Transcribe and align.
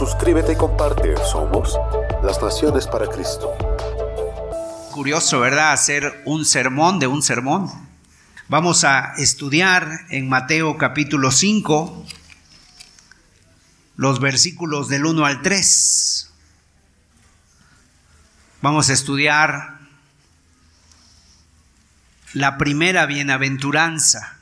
Suscríbete 0.00 0.54
y 0.54 0.56
comparte. 0.56 1.14
Somos 1.30 1.78
las 2.22 2.40
Naciones 2.40 2.86
para 2.86 3.06
Cristo. 3.06 3.52
Curioso, 4.92 5.40
¿verdad? 5.40 5.74
Hacer 5.74 6.22
un 6.24 6.46
sermón 6.46 6.98
de 6.98 7.06
un 7.06 7.22
sermón. 7.22 7.70
Vamos 8.48 8.84
a 8.84 9.12
estudiar 9.18 10.06
en 10.08 10.30
Mateo 10.30 10.78
capítulo 10.78 11.30
5 11.30 12.06
los 13.96 14.20
versículos 14.20 14.88
del 14.88 15.04
1 15.04 15.26
al 15.26 15.42
3. 15.42 16.30
Vamos 18.62 18.88
a 18.88 18.94
estudiar 18.94 19.80
la 22.32 22.56
primera 22.56 23.04
bienaventuranza. 23.04 24.38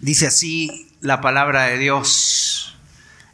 Dice 0.00 0.28
así 0.28 0.96
la 1.00 1.20
palabra 1.20 1.64
de 1.64 1.78
Dios. 1.78 2.53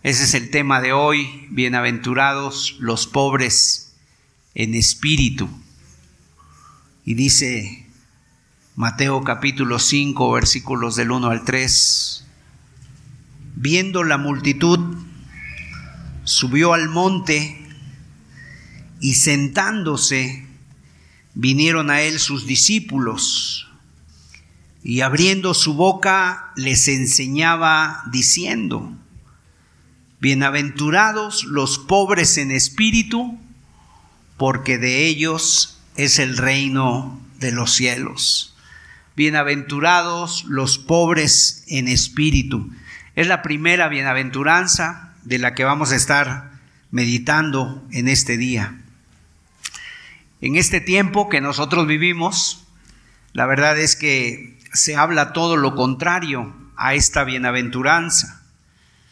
Ese 0.03 0.25
es 0.25 0.33
el 0.33 0.49
tema 0.49 0.81
de 0.81 0.95
hoy, 0.95 1.47
bienaventurados 1.51 2.77
los 2.79 3.07
pobres 3.07 3.93
en 4.55 4.75
espíritu. 4.75 5.47
Y 7.05 7.13
dice 7.13 7.87
Mateo 8.77 9.23
capítulo 9.25 9.79
5 9.79 10.33
versículos 10.33 10.97
del 10.97 11.11
1 11.11 11.29
al 11.29 11.45
3, 11.45 12.25
viendo 13.57 14.03
la 14.03 14.17
multitud, 14.17 14.97
subió 16.25 16.73
al 16.73 16.89
monte 16.89 17.61
y 19.03 19.17
sentándose, 19.17 20.47
vinieron 21.35 21.91
a 21.91 22.01
él 22.01 22.21
sus 22.21 22.47
discípulos. 22.47 23.69
Y 24.83 25.03
abriendo 25.03 25.53
su 25.53 25.75
boca 25.75 26.53
les 26.57 26.89
enseñaba 26.89 28.03
diciendo, 28.11 28.97
Bienaventurados 30.21 31.45
los 31.45 31.79
pobres 31.79 32.37
en 32.37 32.51
espíritu, 32.51 33.39
porque 34.37 34.77
de 34.77 35.07
ellos 35.07 35.81
es 35.97 36.19
el 36.19 36.37
reino 36.37 37.19
de 37.39 37.53
los 37.53 37.73
cielos. 37.73 38.55
Bienaventurados 39.17 40.45
los 40.45 40.77
pobres 40.77 41.65
en 41.69 41.89
espíritu. 41.89 42.71
Es 43.17 43.29
la 43.29 43.41
primera 43.41 43.89
bienaventuranza 43.89 45.15
de 45.25 45.39
la 45.39 45.55
que 45.55 45.65
vamos 45.65 45.91
a 45.91 45.97
estar 45.97 46.51
meditando 46.91 47.83
en 47.91 48.07
este 48.07 48.37
día. 48.37 48.79
En 50.43 50.57
este 50.57 50.83
tiempo 50.83 51.31
que 51.31 51.41
nosotros 51.41 51.87
vivimos, 51.87 52.67
la 53.33 53.47
verdad 53.47 53.79
es 53.79 53.97
que 53.97 54.59
se 54.75 54.97
habla 54.97 55.33
todo 55.33 55.57
lo 55.57 55.75
contrario 55.75 56.55
a 56.77 56.93
esta 56.93 57.25
bienaventuranza 57.25 58.40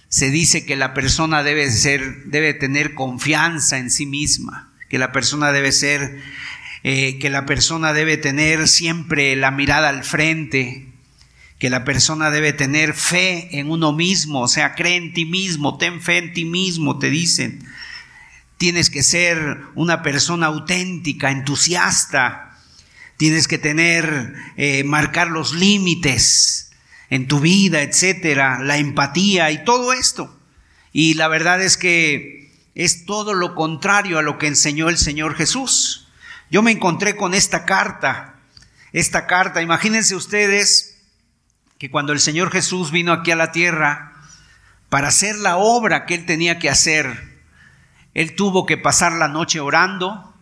se 0.08 0.30
dice 0.30 0.64
que 0.64 0.76
la 0.76 0.94
persona 0.94 1.42
debe 1.42 1.70
ser, 1.70 2.24
debe 2.24 2.54
tener 2.54 2.94
confianza 2.94 3.78
en 3.78 3.90
sí 3.90 4.06
misma, 4.06 4.72
que 4.88 4.98
la 4.98 5.12
persona 5.12 5.52
debe 5.52 5.70
ser, 5.70 6.20
eh, 6.82 7.18
que 7.18 7.28
la 7.28 7.44
persona 7.44 7.92
debe 7.92 8.16
tener 8.16 8.68
siempre 8.68 9.36
la 9.36 9.50
mirada 9.50 9.90
al 9.90 10.04
frente, 10.04 10.88
que 11.58 11.70
la 11.70 11.84
persona 11.84 12.30
debe 12.30 12.52
tener 12.52 12.94
fe 12.94 13.58
en 13.58 13.70
uno 13.70 13.92
mismo, 13.92 14.40
o 14.40 14.48
sea, 14.48 14.74
cree 14.74 14.96
en 14.96 15.12
ti 15.12 15.26
mismo, 15.26 15.76
ten 15.76 16.00
fe 16.00 16.18
en 16.18 16.32
ti 16.32 16.44
mismo, 16.44 16.98
te 16.98 17.10
dicen. 17.10 17.66
Tienes 18.56 18.90
que 18.90 19.02
ser 19.02 19.58
una 19.74 20.02
persona 20.02 20.46
auténtica, 20.46 21.30
entusiasta. 21.30 22.56
Tienes 23.16 23.46
que 23.46 23.58
tener, 23.58 24.34
eh, 24.56 24.84
marcar 24.84 25.28
los 25.28 25.52
límites 25.52 26.67
en 27.10 27.26
tu 27.26 27.40
vida, 27.40 27.82
etcétera, 27.82 28.58
la 28.60 28.76
empatía 28.76 29.50
y 29.50 29.64
todo 29.64 29.92
esto. 29.92 30.34
Y 30.92 31.14
la 31.14 31.28
verdad 31.28 31.62
es 31.62 31.76
que 31.76 32.52
es 32.74 33.06
todo 33.06 33.34
lo 33.34 33.54
contrario 33.54 34.18
a 34.18 34.22
lo 34.22 34.38
que 34.38 34.46
enseñó 34.46 34.88
el 34.88 34.98
Señor 34.98 35.34
Jesús. 35.34 36.08
Yo 36.50 36.62
me 36.62 36.70
encontré 36.70 37.16
con 37.16 37.34
esta 37.34 37.64
carta, 37.64 38.36
esta 38.92 39.26
carta, 39.26 39.62
imagínense 39.62 40.14
ustedes 40.14 40.98
que 41.78 41.90
cuando 41.90 42.12
el 42.12 42.20
Señor 42.20 42.50
Jesús 42.50 42.90
vino 42.90 43.12
aquí 43.12 43.30
a 43.30 43.36
la 43.36 43.52
tierra 43.52 44.14
para 44.88 45.08
hacer 45.08 45.36
la 45.36 45.56
obra 45.56 46.06
que 46.06 46.14
él 46.14 46.26
tenía 46.26 46.58
que 46.58 46.70
hacer, 46.70 47.38
él 48.14 48.34
tuvo 48.34 48.66
que 48.66 48.76
pasar 48.76 49.12
la 49.12 49.28
noche 49.28 49.60
orando 49.60 50.34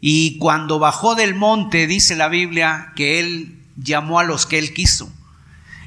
y 0.00 0.38
cuando 0.38 0.78
bajó 0.78 1.14
del 1.14 1.34
monte, 1.34 1.86
dice 1.86 2.16
la 2.16 2.28
Biblia, 2.28 2.92
que 2.96 3.18
él 3.18 3.58
llamó 3.76 4.18
a 4.18 4.24
los 4.24 4.46
que 4.46 4.58
él 4.58 4.72
quiso 4.72 5.12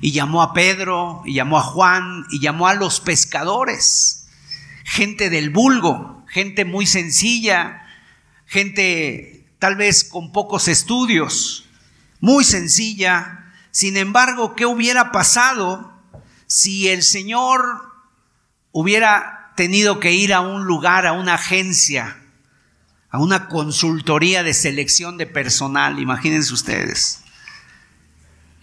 y 0.03 0.11
llamó 0.11 0.41
a 0.41 0.51
Pedro, 0.51 1.21
y 1.23 1.35
llamó 1.35 1.57
a 1.57 1.61
Juan, 1.61 2.25
y 2.29 2.41
llamó 2.41 2.67
a 2.67 2.73
los 2.73 2.99
pescadores, 2.99 4.27
gente 4.83 5.29
del 5.29 5.49
vulgo, 5.49 6.25
gente 6.27 6.65
muy 6.65 6.85
sencilla, 6.85 7.87
gente 8.45 9.47
tal 9.59 9.77
vez 9.77 10.03
con 10.03 10.33
pocos 10.33 10.67
estudios, 10.67 11.69
muy 12.19 12.43
sencilla. 12.43 13.45
Sin 13.71 13.95
embargo, 13.95 14.55
¿qué 14.55 14.65
hubiera 14.65 15.13
pasado 15.13 15.93
si 16.47 16.89
el 16.89 17.01
Señor 17.01 17.63
hubiera 18.73 19.53
tenido 19.55 20.01
que 20.01 20.11
ir 20.11 20.33
a 20.33 20.41
un 20.41 20.65
lugar, 20.65 21.07
a 21.07 21.13
una 21.13 21.35
agencia, 21.35 22.21
a 23.09 23.19
una 23.19 23.47
consultoría 23.47 24.43
de 24.43 24.53
selección 24.53 25.17
de 25.17 25.27
personal? 25.27 25.97
Imagínense 25.97 26.53
ustedes 26.53 27.22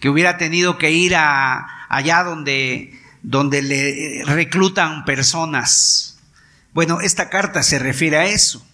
que 0.01 0.09
hubiera 0.09 0.37
tenido 0.37 0.77
que 0.79 0.91
ir 0.91 1.15
a, 1.15 1.85
allá 1.87 2.23
donde, 2.23 2.99
donde 3.21 3.61
le 3.61 4.23
reclutan 4.25 5.05
personas. 5.05 6.17
Bueno, 6.73 6.99
esta 7.01 7.29
carta 7.29 7.61
se 7.61 7.77
refiere 7.77 8.17
a 8.17 8.25
eso. 8.25 8.65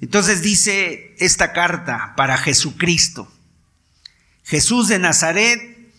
Entonces 0.00 0.42
dice 0.42 1.14
esta 1.18 1.52
carta 1.52 2.14
para 2.16 2.36
Jesucristo. 2.36 3.32
Jesús 4.42 4.88
de 4.88 4.98
Nazaret, 4.98 5.92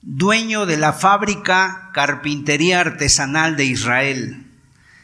dueño 0.00 0.64
de 0.64 0.78
la 0.78 0.94
fábrica 0.94 1.90
Carpintería 1.92 2.80
Artesanal 2.80 3.54
de 3.56 3.66
Israel, 3.66 4.46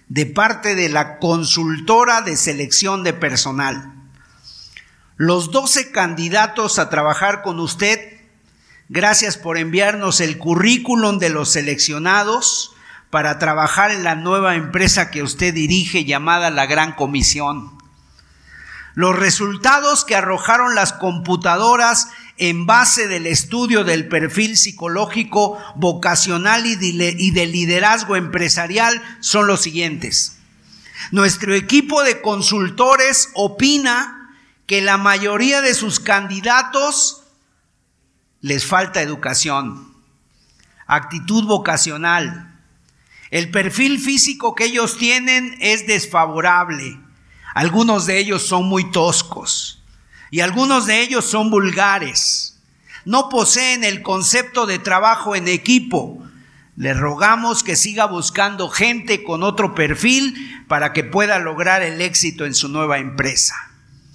de 0.08 0.24
parte 0.24 0.74
de 0.74 0.88
la 0.88 1.18
consultora 1.18 2.22
de 2.22 2.38
selección 2.38 3.04
de 3.04 3.12
personal 3.12 3.92
los 5.16 5.50
12 5.50 5.92
candidatos 5.92 6.78
a 6.78 6.90
trabajar 6.90 7.42
con 7.42 7.58
usted, 7.58 8.05
gracias 8.88 9.36
por 9.36 9.58
enviarnos 9.58 10.20
el 10.20 10.38
currículum 10.38 11.18
de 11.18 11.30
los 11.30 11.50
seleccionados 11.50 12.72
para 13.10 13.38
trabajar 13.38 13.90
en 13.90 14.04
la 14.04 14.14
nueva 14.14 14.56
empresa 14.56 15.10
que 15.10 15.22
usted 15.22 15.54
dirige 15.54 16.04
llamada 16.04 16.50
la 16.50 16.66
Gran 16.66 16.92
Comisión. 16.92 17.76
Los 18.94 19.14
resultados 19.14 20.04
que 20.04 20.16
arrojaron 20.16 20.74
las 20.74 20.92
computadoras 20.92 22.08
en 22.38 22.66
base 22.66 23.08
del 23.08 23.26
estudio 23.26 23.84
del 23.84 24.08
perfil 24.08 24.56
psicológico, 24.56 25.58
vocacional 25.76 26.66
y 26.66 27.30
de 27.30 27.46
liderazgo 27.46 28.16
empresarial 28.16 29.02
son 29.20 29.46
los 29.46 29.60
siguientes. 29.60 30.38
Nuestro 31.10 31.54
equipo 31.54 32.02
de 32.02 32.20
consultores 32.20 33.30
opina 33.34 34.34
que 34.66 34.80
la 34.80 34.96
mayoría 34.96 35.60
de 35.60 35.74
sus 35.74 36.00
candidatos 36.00 37.15
les 38.46 38.64
falta 38.64 39.02
educación, 39.02 39.92
actitud 40.86 41.46
vocacional. 41.46 42.54
El 43.32 43.50
perfil 43.50 43.98
físico 43.98 44.54
que 44.54 44.66
ellos 44.66 44.98
tienen 44.98 45.56
es 45.60 45.88
desfavorable. 45.88 46.96
Algunos 47.56 48.06
de 48.06 48.20
ellos 48.20 48.46
son 48.46 48.66
muy 48.66 48.88
toscos 48.92 49.82
y 50.30 50.42
algunos 50.42 50.86
de 50.86 51.00
ellos 51.00 51.24
son 51.24 51.50
vulgares. 51.50 52.60
No 53.04 53.30
poseen 53.30 53.82
el 53.82 54.02
concepto 54.02 54.66
de 54.66 54.78
trabajo 54.78 55.34
en 55.34 55.48
equipo. 55.48 56.24
Le 56.76 56.94
rogamos 56.94 57.64
que 57.64 57.74
siga 57.74 58.06
buscando 58.06 58.68
gente 58.68 59.24
con 59.24 59.42
otro 59.42 59.74
perfil 59.74 60.64
para 60.68 60.92
que 60.92 61.02
pueda 61.02 61.40
lograr 61.40 61.82
el 61.82 62.00
éxito 62.00 62.44
en 62.44 62.54
su 62.54 62.68
nueva 62.68 62.98
empresa. 62.98 63.56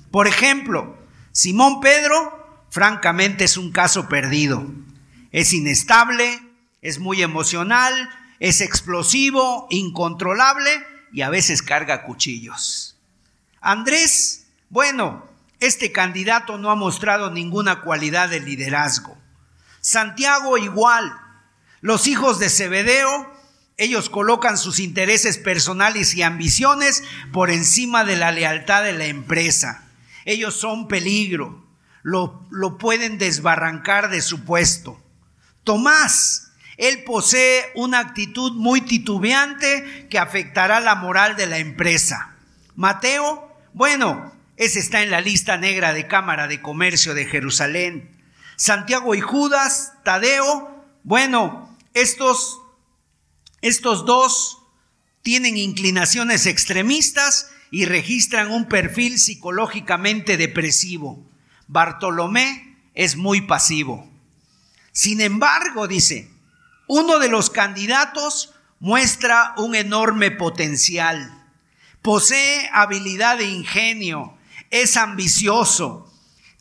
Por 0.10 0.30
ejemplo, 0.30 0.98
Simón 1.34 1.82
Pedro, 1.82 2.41
francamente, 2.72 3.44
es 3.44 3.58
un 3.58 3.72
caso 3.72 4.10
perdido. 4.10 4.66
Es 5.32 5.54
inestable, 5.54 6.42
es 6.82 6.98
muy 6.98 7.22
emocional, 7.22 8.10
es 8.40 8.62
explosivo, 8.62 9.68
incontrolable, 9.70 10.72
y 11.14 11.22
a 11.22 11.30
veces 11.30 11.62
carga 11.62 12.04
cuchillos. 12.04 12.98
Andrés, 13.60 14.48
bueno, 14.70 15.28
este 15.60 15.92
candidato 15.92 16.58
no 16.58 16.72
ha 16.72 16.76
mostrado 16.76 17.30
ninguna 17.30 17.82
cualidad 17.82 18.30
de 18.30 18.40
liderazgo. 18.40 19.16
Santiago 19.82 20.58
igual. 20.58 21.12
Los 21.82 22.08
hijos 22.08 22.40
de 22.40 22.50
Zebedeo, 22.50 23.32
ellos 23.78 24.10
colocan 24.10 24.58
sus 24.58 24.80
intereses 24.80 25.38
personales 25.38 26.16
y 26.16 26.22
ambiciones 26.22 27.04
por 27.34 27.52
encima 27.52 28.06
de 28.06 28.16
la 28.16 28.32
lealtad 28.32 28.84
de 28.84 28.94
la 28.94 29.06
empresa. 29.06 29.84
Ellos 30.26 30.56
son 30.56 30.88
peligro, 30.88 31.66
lo, 32.04 32.48
lo 32.52 32.78
pueden 32.78 33.18
desbarrancar 33.18 34.10
de 34.10 34.22
su 34.22 34.44
puesto. 34.44 35.02
Tomás, 35.64 36.52
él 36.78 37.04
posee 37.04 37.72
una 37.76 38.00
actitud 38.00 38.54
muy 38.54 38.82
titubeante 38.82 40.08
que 40.10 40.18
afectará 40.18 40.80
la 40.80 40.96
moral 40.96 41.36
de 41.36 41.48
la 41.48 41.60
empresa. 41.60 42.36
Mateo, 42.76 43.56
bueno, 43.74 44.34
ese 44.58 44.80
está 44.80 45.02
en 45.02 45.12
la 45.12 45.22
lista 45.22 45.58
negra 45.58 45.94
de 45.94 46.08
Cámara 46.08 46.48
de 46.48 46.62
Comercio 46.62 47.14
de 47.14 47.26
Jerusalén. 47.26 48.10
Santiago 48.56 49.16
y 49.16 49.22
Judas, 49.22 49.94
Tadeo, 50.04 50.86
bueno, 51.04 51.78
estos, 51.94 52.60
estos 53.62 54.06
dos 54.06 54.60
tienen 55.22 55.58
inclinaciones 55.58 56.46
extremistas 56.46 57.50
y 57.72 57.86
registran 57.86 58.52
un 58.52 58.66
perfil 58.68 59.20
psicológicamente 59.20 60.38
depresivo. 60.38 61.31
Bartolomé 61.72 62.76
es 62.94 63.16
muy 63.16 63.40
pasivo. 63.40 64.06
Sin 64.92 65.22
embargo, 65.22 65.88
dice, 65.88 66.30
uno 66.88 67.18
de 67.18 67.30
los 67.30 67.50
candidatos 67.50 68.54
muestra 68.82 69.54
un 69.56 69.74
enorme 69.76 70.32
potencial. 70.32 71.32
Posee 72.02 72.70
habilidad 72.74 73.38
de 73.38 73.46
ingenio, 73.46 74.38
es 74.70 74.98
ambicioso, 74.98 76.12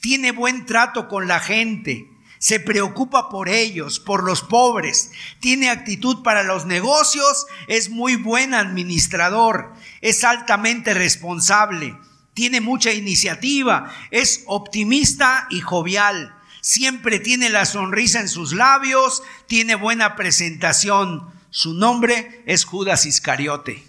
tiene 0.00 0.30
buen 0.30 0.64
trato 0.64 1.08
con 1.08 1.26
la 1.26 1.40
gente, 1.40 2.08
se 2.38 2.60
preocupa 2.60 3.28
por 3.30 3.48
ellos, 3.48 3.98
por 3.98 4.22
los 4.22 4.42
pobres, 4.42 5.10
tiene 5.40 5.70
actitud 5.70 6.22
para 6.22 6.44
los 6.44 6.66
negocios, 6.66 7.46
es 7.66 7.90
muy 7.90 8.14
buen 8.14 8.54
administrador, 8.54 9.74
es 10.02 10.22
altamente 10.22 10.94
responsable, 10.94 11.98
tiene 12.34 12.60
mucha 12.60 12.92
iniciativa, 12.92 13.92
es 14.10 14.44
optimista 14.46 15.46
y 15.50 15.60
jovial 15.60 16.34
siempre 16.60 17.18
tiene 17.18 17.50
la 17.50 17.66
sonrisa 17.66 18.20
en 18.20 18.28
sus 18.28 18.52
labios, 18.52 19.22
tiene 19.46 19.74
buena 19.74 20.16
presentación. 20.16 21.28
Su 21.50 21.74
nombre 21.74 22.42
es 22.46 22.64
Judas 22.64 23.06
Iscariote. 23.06 23.84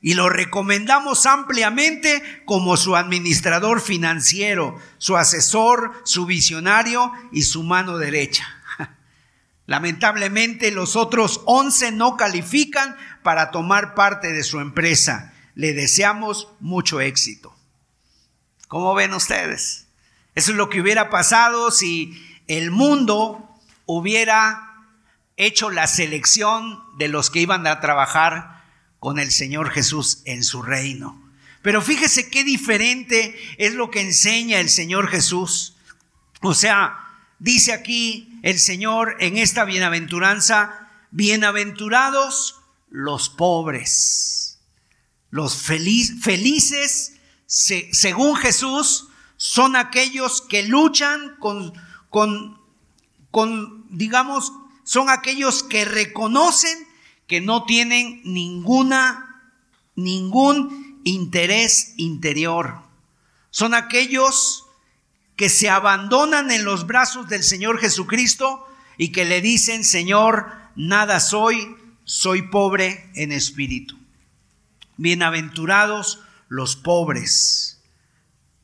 Y 0.00 0.14
lo 0.14 0.28
recomendamos 0.28 1.24
ampliamente 1.24 2.42
como 2.44 2.76
su 2.76 2.94
administrador 2.94 3.80
financiero, 3.80 4.78
su 4.98 5.16
asesor, 5.16 5.92
su 6.04 6.26
visionario 6.26 7.10
y 7.32 7.42
su 7.42 7.62
mano 7.62 7.96
derecha. 7.96 8.46
Lamentablemente 9.66 10.70
los 10.72 10.94
otros 10.94 11.40
11 11.46 11.92
no 11.92 12.18
califican 12.18 12.96
para 13.22 13.50
tomar 13.50 13.94
parte 13.94 14.32
de 14.32 14.42
su 14.42 14.60
empresa. 14.60 15.33
Le 15.54 15.72
deseamos 15.72 16.48
mucho 16.60 17.00
éxito. 17.00 17.54
¿Cómo 18.68 18.94
ven 18.94 19.14
ustedes? 19.14 19.86
Eso 20.34 20.50
es 20.50 20.56
lo 20.56 20.68
que 20.68 20.80
hubiera 20.80 21.10
pasado 21.10 21.70
si 21.70 22.20
el 22.48 22.70
mundo 22.70 23.48
hubiera 23.86 24.74
hecho 25.36 25.70
la 25.70 25.86
selección 25.86 26.82
de 26.98 27.08
los 27.08 27.30
que 27.30 27.40
iban 27.40 27.66
a 27.66 27.80
trabajar 27.80 28.64
con 28.98 29.18
el 29.18 29.30
Señor 29.30 29.70
Jesús 29.70 30.22
en 30.24 30.44
su 30.44 30.62
reino. 30.62 31.20
Pero 31.62 31.82
fíjese 31.82 32.28
qué 32.28 32.44
diferente 32.44 33.34
es 33.58 33.74
lo 33.74 33.90
que 33.90 34.00
enseña 34.00 34.60
el 34.60 34.68
Señor 34.68 35.08
Jesús. 35.08 35.76
O 36.42 36.54
sea, 36.54 36.98
dice 37.38 37.72
aquí 37.72 38.38
el 38.42 38.58
Señor 38.58 39.16
en 39.20 39.38
esta 39.38 39.64
bienaventuranza, 39.64 40.90
bienaventurados 41.10 42.60
los 42.90 43.30
pobres, 43.30 44.43
los 45.34 45.56
felices, 45.56 47.16
según 47.44 48.36
Jesús, 48.36 49.08
son 49.36 49.74
aquellos 49.74 50.40
que 50.40 50.62
luchan 50.62 51.34
con, 51.40 51.72
con, 52.08 52.60
con, 53.32 53.84
digamos, 53.90 54.52
son 54.84 55.10
aquellos 55.10 55.64
que 55.64 55.84
reconocen 55.84 56.86
que 57.26 57.40
no 57.40 57.64
tienen 57.64 58.20
ninguna, 58.22 59.50
ningún 59.96 61.00
interés 61.02 61.94
interior. 61.96 62.82
Son 63.50 63.74
aquellos 63.74 64.66
que 65.34 65.48
se 65.48 65.68
abandonan 65.68 66.52
en 66.52 66.64
los 66.64 66.86
brazos 66.86 67.28
del 67.28 67.42
Señor 67.42 67.80
Jesucristo 67.80 68.68
y 68.98 69.10
que 69.10 69.24
le 69.24 69.40
dicen, 69.40 69.82
Señor, 69.82 70.46
nada 70.76 71.18
soy, 71.18 71.74
soy 72.04 72.42
pobre 72.42 73.10
en 73.16 73.32
espíritu. 73.32 74.03
Bienaventurados 74.96 76.20
los 76.48 76.76
pobres 76.76 77.74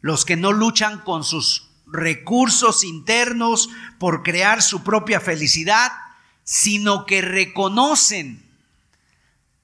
los 0.00 0.24
que 0.24 0.36
no 0.36 0.52
luchan 0.52 1.00
con 1.00 1.24
sus 1.24 1.68
recursos 1.86 2.84
internos 2.84 3.68
por 3.98 4.22
crear 4.22 4.62
su 4.62 4.82
propia 4.82 5.20
felicidad, 5.20 5.92
sino 6.44 7.04
que 7.04 7.20
reconocen, 7.20 8.44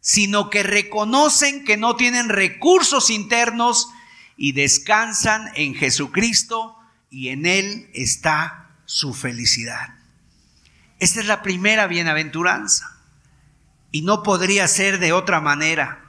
sino 0.00 0.50
que 0.50 0.62
reconocen 0.62 1.64
que 1.64 1.76
no 1.76 1.96
tienen 1.96 2.28
recursos 2.28 3.10
internos 3.10 3.88
y 4.36 4.52
descansan 4.52 5.50
en 5.54 5.74
Jesucristo 5.74 6.76
y 7.10 7.28
en 7.28 7.46
Él 7.46 7.90
está 7.94 8.70
su 8.84 9.14
felicidad. 9.14 9.94
Esta 10.98 11.20
es 11.20 11.26
la 11.26 11.42
primera 11.42 11.86
bienaventuranza 11.86 12.98
y 13.90 14.02
no 14.02 14.22
podría 14.22 14.68
ser 14.68 14.98
de 14.98 15.12
otra 15.12 15.40
manera. 15.40 16.02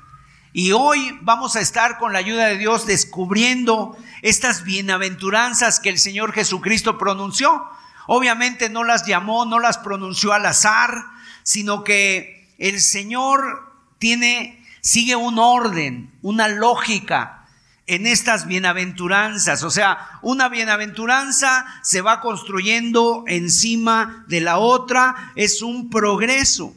Y 0.57 0.71
hoy 0.71 1.15
vamos 1.21 1.56
a 1.56 1.59
estar 1.59 2.00
con 2.00 2.13
la 2.13 2.18
ayuda 2.18 2.48
de 2.48 2.57
Dios 2.57 2.88
descubriendo 2.88 3.95
estas 4.24 4.63
bienaventuranzas 4.63 5.80
que 5.80 5.89
el 5.89 6.00
Señor 6.00 6.33
Jesucristo 6.33 6.98
pronunció. 6.98 7.63
Obviamente 8.07 8.68
no 8.68 8.83
las 8.83 9.06
llamó, 9.06 9.45
no 9.45 9.59
las 9.59 9.77
pronunció 9.77 10.33
al 10.33 10.48
azar, 10.48 11.06
sino 11.44 11.83
que 11.83 12.50
el 12.57 12.81
Señor 12.81 13.71
tiene, 14.00 14.65
sigue 14.81 15.15
un 15.15 15.38
orden, 15.38 16.12
una 16.24 16.48
lógica 16.48 17.45
en 17.86 18.08
estas 18.08 18.48
bienaventuranzas. 18.48 19.62
O 19.62 19.70
sea, 19.70 20.10
una 20.24 20.50
bienaventuranza 20.50 21.67
se 21.84 22.01
va 22.01 22.20
construyendo 22.20 23.25
encima 23.27 24.25
de 24.27 24.41
la 24.41 24.58
otra, 24.58 25.34
es 25.36 25.62
un 25.62 25.91
progreso. 25.91 26.74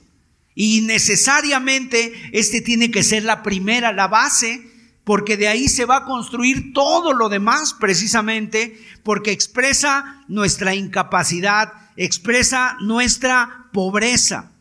Y 0.54 0.82
necesariamente 0.82 2.30
este 2.32 2.60
tiene 2.60 2.90
que 2.90 3.02
ser 3.02 3.24
la 3.24 3.42
primera, 3.42 3.92
la 3.92 4.08
base, 4.08 4.70
porque 5.04 5.36
de 5.36 5.48
ahí 5.48 5.68
se 5.68 5.86
va 5.86 5.98
a 5.98 6.04
construir 6.04 6.72
todo 6.72 7.12
lo 7.12 7.28
demás 7.28 7.74
precisamente, 7.74 8.78
porque 9.02 9.32
expresa 9.32 10.24
nuestra 10.28 10.74
incapacidad, 10.74 11.72
expresa 11.96 12.76
nuestra 12.80 13.68
pobreza. 13.72 14.52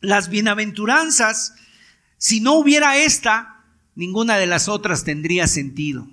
Las 0.00 0.28
bienaventuranzas, 0.28 1.54
si 2.18 2.40
no 2.40 2.54
hubiera 2.54 2.96
esta, 2.96 3.64
ninguna 3.94 4.36
de 4.36 4.46
las 4.46 4.68
otras 4.68 5.04
tendría 5.04 5.46
sentido. 5.46 6.08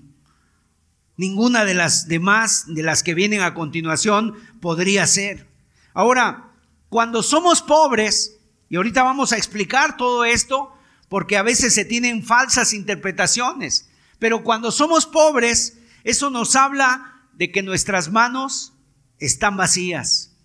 Ninguna 1.18 1.65
de 1.65 1.74
las 1.74 2.08
demás, 2.08 2.65
de 2.68 2.84
las 2.84 3.03
que 3.03 3.13
vienen 3.13 3.41
a 3.41 3.53
continuación, 3.53 4.36
podría 4.60 5.06
ser. 5.06 5.48
Ahora, 5.94 6.51
cuando 6.89 7.22
somos 7.22 7.62
pobres, 7.62 8.40
y 8.72 8.78
ahorita 8.78 9.04
vamos 9.04 9.34
a 9.34 9.38
explicar 9.38 9.98
todo 9.98 10.24
esto 10.24 10.74
porque 11.10 11.36
a 11.36 11.44
veces 11.44 11.75
se 11.75 11.84
tienen 11.84 12.24
falsas 12.24 12.74
interpretaciones. 12.74 13.90
Pero 14.18 14.46
cuando 14.46 14.72
somos 14.72 15.06
pobres, 15.06 15.78
eso 16.06 16.30
nos 16.30 16.56
habla 16.56 17.28
de 17.34 17.51
que 17.51 17.63
nuestras 17.63 18.13
manos 18.13 18.72
están 19.20 19.58
vacías. 19.58 20.38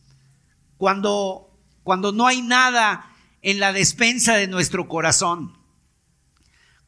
Cuando, 0.77 1.57
cuando 1.85 2.11
no 2.11 2.27
hay 2.27 2.43
nada 2.43 3.15
en 3.43 3.61
la 3.61 3.73
despensa 3.73 4.35
de 4.35 4.49
nuestro 4.49 4.89
corazón. 4.89 5.57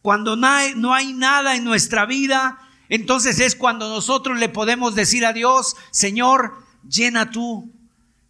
Cuando 0.02 0.34
no 0.34 0.48
hay, 0.48 0.74
no 0.74 0.92
hay 0.92 1.12
nada 1.12 1.54
en 1.54 1.62
nuestra 1.62 2.04
vida, 2.04 2.58
entonces 2.88 3.38
es 3.38 3.54
cuando 3.54 3.88
nosotros 3.88 4.40
le 4.40 4.48
podemos 4.48 4.96
decir 4.96 5.24
a 5.24 5.32
Dios, 5.32 5.76
Señor, 5.92 6.64
llena 6.82 7.30
tú 7.30 7.77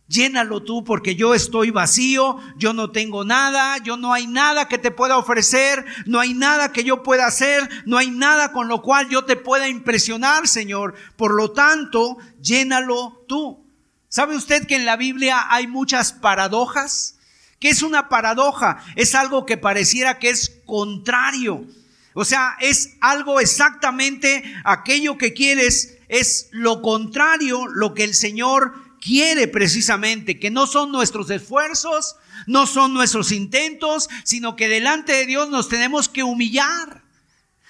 Llénalo 0.08 0.62
tú 0.62 0.84
porque 0.84 1.16
yo 1.16 1.34
estoy 1.34 1.70
vacío, 1.70 2.38
yo 2.56 2.72
no 2.72 2.90
tengo 2.90 3.24
nada, 3.24 3.76
yo 3.78 3.98
no 3.98 4.14
hay 4.14 4.26
nada 4.26 4.66
que 4.66 4.78
te 4.78 4.90
pueda 4.90 5.18
ofrecer, 5.18 5.84
no 6.06 6.18
hay 6.18 6.32
nada 6.32 6.72
que 6.72 6.82
yo 6.82 7.02
pueda 7.02 7.26
hacer, 7.26 7.68
no 7.84 7.98
hay 7.98 8.10
nada 8.10 8.52
con 8.52 8.68
lo 8.68 8.80
cual 8.80 9.10
yo 9.10 9.26
te 9.26 9.36
pueda 9.36 9.68
impresionar, 9.68 10.48
Señor. 10.48 10.94
Por 11.16 11.34
lo 11.34 11.50
tanto, 11.50 12.16
llénalo 12.40 13.22
tú. 13.28 13.62
¿Sabe 14.08 14.34
usted 14.34 14.66
que 14.66 14.76
en 14.76 14.86
la 14.86 14.96
Biblia 14.96 15.46
hay 15.50 15.66
muchas 15.66 16.14
paradojas? 16.14 17.18
¿Qué 17.60 17.68
es 17.68 17.82
una 17.82 18.08
paradoja? 18.08 18.82
Es 18.96 19.14
algo 19.14 19.44
que 19.44 19.58
pareciera 19.58 20.18
que 20.18 20.30
es 20.30 20.62
contrario. 20.64 21.66
O 22.14 22.24
sea, 22.24 22.56
es 22.60 22.96
algo 23.02 23.40
exactamente 23.40 24.42
aquello 24.64 25.18
que 25.18 25.34
quieres, 25.34 25.98
es 26.08 26.48
lo 26.50 26.80
contrario, 26.80 27.66
lo 27.66 27.92
que 27.92 28.04
el 28.04 28.14
Señor 28.14 28.87
quiere 29.00 29.48
precisamente, 29.48 30.38
que 30.38 30.50
no 30.50 30.66
son 30.66 30.92
nuestros 30.92 31.30
esfuerzos, 31.30 32.16
no 32.46 32.66
son 32.66 32.94
nuestros 32.94 33.32
intentos, 33.32 34.08
sino 34.24 34.56
que 34.56 34.68
delante 34.68 35.12
de 35.12 35.26
Dios 35.26 35.48
nos 35.50 35.68
tenemos 35.68 36.08
que 36.08 36.22
humillar. 36.22 37.02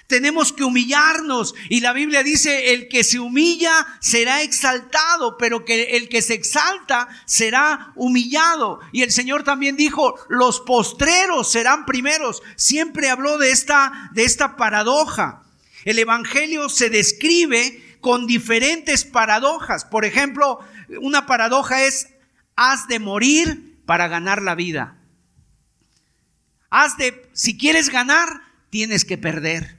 Tenemos 0.09 0.55
que 0.55 0.65
humillarnos. 0.65 1.55
Y 1.69 1.81
la 1.81 1.93
Biblia 1.93 2.23
dice, 2.23 2.73
el 2.73 2.89
que 2.89 3.05
se 3.05 3.21
humilla 3.21 3.87
será 4.01 4.41
exaltado, 4.41 5.37
pero 5.37 5.67
que 5.67 5.97
el 5.97 6.09
que 6.09 6.23
se 6.23 6.33
exalta 6.33 7.09
será 7.27 7.93
humillado. 7.95 8.81
Y 8.91 9.03
el 9.03 9.13
Señor 9.13 9.45
también 9.45 9.77
dijo, 9.77 10.15
los 10.31 10.61
postreros 10.61 11.53
serán 11.53 11.85
primeros. 11.85 12.43
Siempre 12.57 13.11
habló 13.11 13.37
de 13.37 13.51
esta, 13.51 14.11
de 14.15 14.25
esta 14.25 14.57
paradoja. 14.57 15.43
El 15.85 15.99
Evangelio 15.99 16.71
se 16.71 16.89
describe 16.89 17.99
con 18.01 18.27
diferentes 18.27 19.05
paradojas. 19.05 19.85
Por 19.85 20.07
ejemplo, 20.07 20.61
una 21.01 21.27
paradoja 21.27 21.85
es, 21.85 22.09
has 22.57 22.89
de 22.89 22.99
morir 22.99 23.81
para 23.87 24.09
ganar 24.09 24.43
la 24.43 24.55
vida. 24.55 24.99
Has 26.71 26.97
de, 26.97 27.29
si 27.33 27.57
quieres 27.57 27.91
ganar, 27.91 28.29
tienes 28.71 29.05
que 29.05 29.19
perder. 29.19 29.78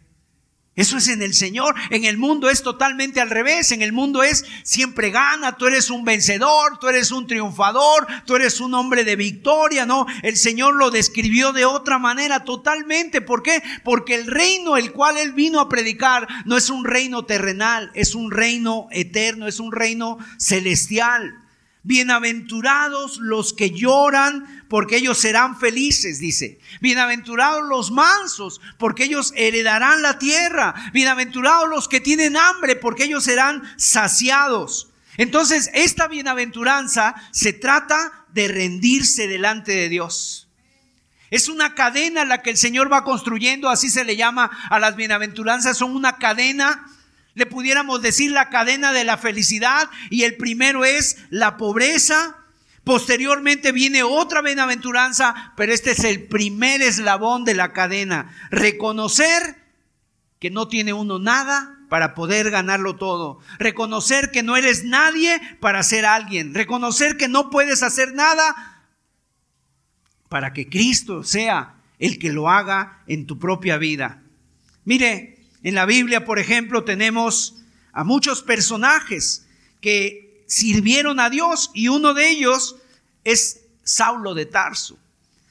Eso 0.79 0.95
es 0.95 1.09
en 1.09 1.21
el 1.21 1.33
Señor. 1.33 1.75
En 1.89 2.05
el 2.05 2.17
mundo 2.17 2.49
es 2.49 2.63
totalmente 2.63 3.19
al 3.19 3.29
revés. 3.29 3.73
En 3.73 3.81
el 3.81 3.91
mundo 3.91 4.23
es 4.23 4.45
siempre 4.63 5.09
gana. 5.09 5.57
Tú 5.57 5.67
eres 5.67 5.89
un 5.89 6.05
vencedor, 6.05 6.79
tú 6.79 6.87
eres 6.87 7.11
un 7.11 7.27
triunfador, 7.27 8.07
tú 8.25 8.37
eres 8.37 8.61
un 8.61 8.73
hombre 8.73 9.03
de 9.03 9.17
victoria. 9.17 9.85
No, 9.85 10.05
el 10.23 10.37
Señor 10.37 10.75
lo 10.75 10.89
describió 10.89 11.51
de 11.51 11.65
otra 11.65 11.99
manera 11.99 12.45
totalmente. 12.45 13.19
¿Por 13.19 13.43
qué? 13.43 13.61
Porque 13.83 14.15
el 14.15 14.27
reino 14.27 14.77
el 14.77 14.93
cual 14.93 15.17
Él 15.17 15.33
vino 15.33 15.59
a 15.59 15.67
predicar 15.67 16.29
no 16.45 16.55
es 16.55 16.69
un 16.69 16.85
reino 16.85 17.25
terrenal, 17.25 17.91
es 17.93 18.15
un 18.15 18.31
reino 18.31 18.87
eterno, 18.91 19.47
es 19.47 19.59
un 19.59 19.73
reino 19.73 20.17
celestial. 20.37 21.43
Bienaventurados 21.83 23.17
los 23.19 23.53
que 23.53 23.71
lloran, 23.71 24.65
porque 24.67 24.97
ellos 24.97 25.17
serán 25.17 25.57
felices, 25.57 26.19
dice. 26.19 26.59
Bienaventurados 26.81 27.67
los 27.67 27.91
mansos, 27.91 28.59
porque 28.77 29.05
ellos 29.05 29.33
heredarán 29.35 30.01
la 30.01 30.19
tierra. 30.19 30.75
Bienaventurados 30.93 31.69
los 31.69 31.87
que 31.87 32.01
tienen 32.01 32.35
hambre, 32.35 32.75
porque 32.75 33.05
ellos 33.05 33.23
serán 33.23 33.63
saciados. 33.77 34.89
Entonces, 35.15 35.69
esta 35.73 36.07
bienaventuranza 36.07 37.15
se 37.31 37.53
trata 37.53 38.25
de 38.33 38.47
rendirse 38.49 39.27
delante 39.27 39.71
de 39.71 39.89
Dios. 39.89 40.49
Es 41.31 41.47
una 41.47 41.75
cadena 41.75 42.25
la 42.25 42.41
que 42.41 42.49
el 42.49 42.57
Señor 42.57 42.91
va 42.91 43.03
construyendo, 43.03 43.69
así 43.69 43.89
se 43.89 44.03
le 44.03 44.15
llama 44.15 44.49
a 44.69 44.79
las 44.79 44.95
bienaventuranzas, 44.95 45.77
son 45.77 45.95
una 45.95 46.17
cadena 46.17 46.85
le 47.39 47.45
pudiéramos 47.45 48.01
decir 48.01 48.31
la 48.31 48.49
cadena 48.49 48.91
de 48.91 49.05
la 49.05 49.17
felicidad 49.17 49.89
y 50.09 50.23
el 50.23 50.35
primero 50.35 50.83
es 50.83 51.17
la 51.29 51.55
pobreza. 51.55 52.35
Posteriormente 52.83 53.71
viene 53.71 54.03
otra 54.03 54.41
bienaventuranza, 54.41 55.53
pero 55.55 55.73
este 55.73 55.91
es 55.91 56.03
el 56.03 56.27
primer 56.27 56.81
eslabón 56.81 57.45
de 57.45 57.55
la 57.55 57.71
cadena. 57.71 58.35
Reconocer 58.51 59.55
que 60.39 60.49
no 60.49 60.67
tiene 60.67 60.91
uno 60.91 61.17
nada 61.17 61.79
para 61.87 62.13
poder 62.13 62.51
ganarlo 62.51 62.97
todo. 62.97 63.39
Reconocer 63.57 64.31
que 64.31 64.43
no 64.43 64.57
eres 64.57 64.83
nadie 64.83 65.39
para 65.61 65.81
ser 65.83 66.05
alguien. 66.05 66.53
Reconocer 66.53 67.15
que 67.15 67.29
no 67.29 67.49
puedes 67.49 67.83
hacer 67.83 68.13
nada 68.13 68.83
para 70.27 70.51
que 70.51 70.67
Cristo 70.67 71.23
sea 71.23 71.75
el 71.99 72.19
que 72.19 72.33
lo 72.33 72.49
haga 72.49 73.01
en 73.07 73.25
tu 73.25 73.39
propia 73.39 73.77
vida. 73.77 74.23
Mire, 74.83 75.38
en 75.63 75.75
la 75.75 75.85
Biblia, 75.85 76.25
por 76.25 76.39
ejemplo, 76.39 76.83
tenemos 76.83 77.55
a 77.91 78.03
muchos 78.03 78.41
personajes 78.43 79.45
que 79.81 80.43
sirvieron 80.47 81.19
a 81.19 81.29
Dios 81.29 81.71
y 81.73 81.89
uno 81.89 82.13
de 82.13 82.29
ellos 82.29 82.77
es 83.23 83.61
Saulo 83.83 84.33
de 84.33 84.45
Tarso. 84.45 84.97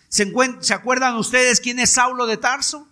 ¿Se, 0.08 0.32
acuerdan 0.72 1.16
ustedes 1.16 1.60
quién 1.60 1.78
es 1.78 1.90
Saulo 1.90 2.26
de 2.26 2.38
Tarso? 2.38 2.88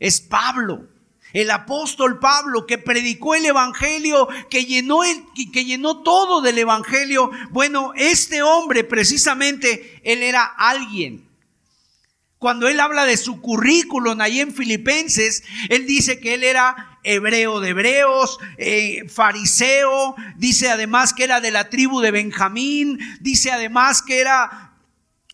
Es 0.00 0.20
Pablo, 0.20 0.88
el 1.32 1.50
apóstol 1.50 2.18
Pablo 2.18 2.66
que 2.66 2.78
predicó 2.78 3.34
el 3.34 3.46
evangelio, 3.46 4.28
que 4.50 4.64
llenó 4.64 5.04
el, 5.04 5.24
que 5.52 5.64
llenó 5.64 6.02
todo 6.02 6.40
del 6.40 6.58
evangelio. 6.58 7.30
Bueno, 7.50 7.92
este 7.94 8.42
hombre 8.42 8.82
precisamente 8.82 10.00
él 10.02 10.22
era 10.22 10.44
alguien 10.44 11.25
cuando 12.46 12.68
él 12.68 12.78
habla 12.78 13.06
de 13.06 13.16
su 13.16 13.40
currículum 13.40 14.20
ahí 14.20 14.38
en 14.38 14.54
Filipenses, 14.54 15.42
él 15.68 15.84
dice 15.84 16.20
que 16.20 16.34
él 16.34 16.44
era 16.44 17.00
hebreo 17.02 17.58
de 17.58 17.70
hebreos, 17.70 18.38
eh, 18.56 19.02
fariseo, 19.08 20.14
dice 20.36 20.70
además 20.70 21.12
que 21.12 21.24
era 21.24 21.40
de 21.40 21.50
la 21.50 21.70
tribu 21.70 22.00
de 22.00 22.12
Benjamín, 22.12 23.00
dice 23.18 23.50
además 23.50 24.00
que 24.00 24.20
era 24.20 24.76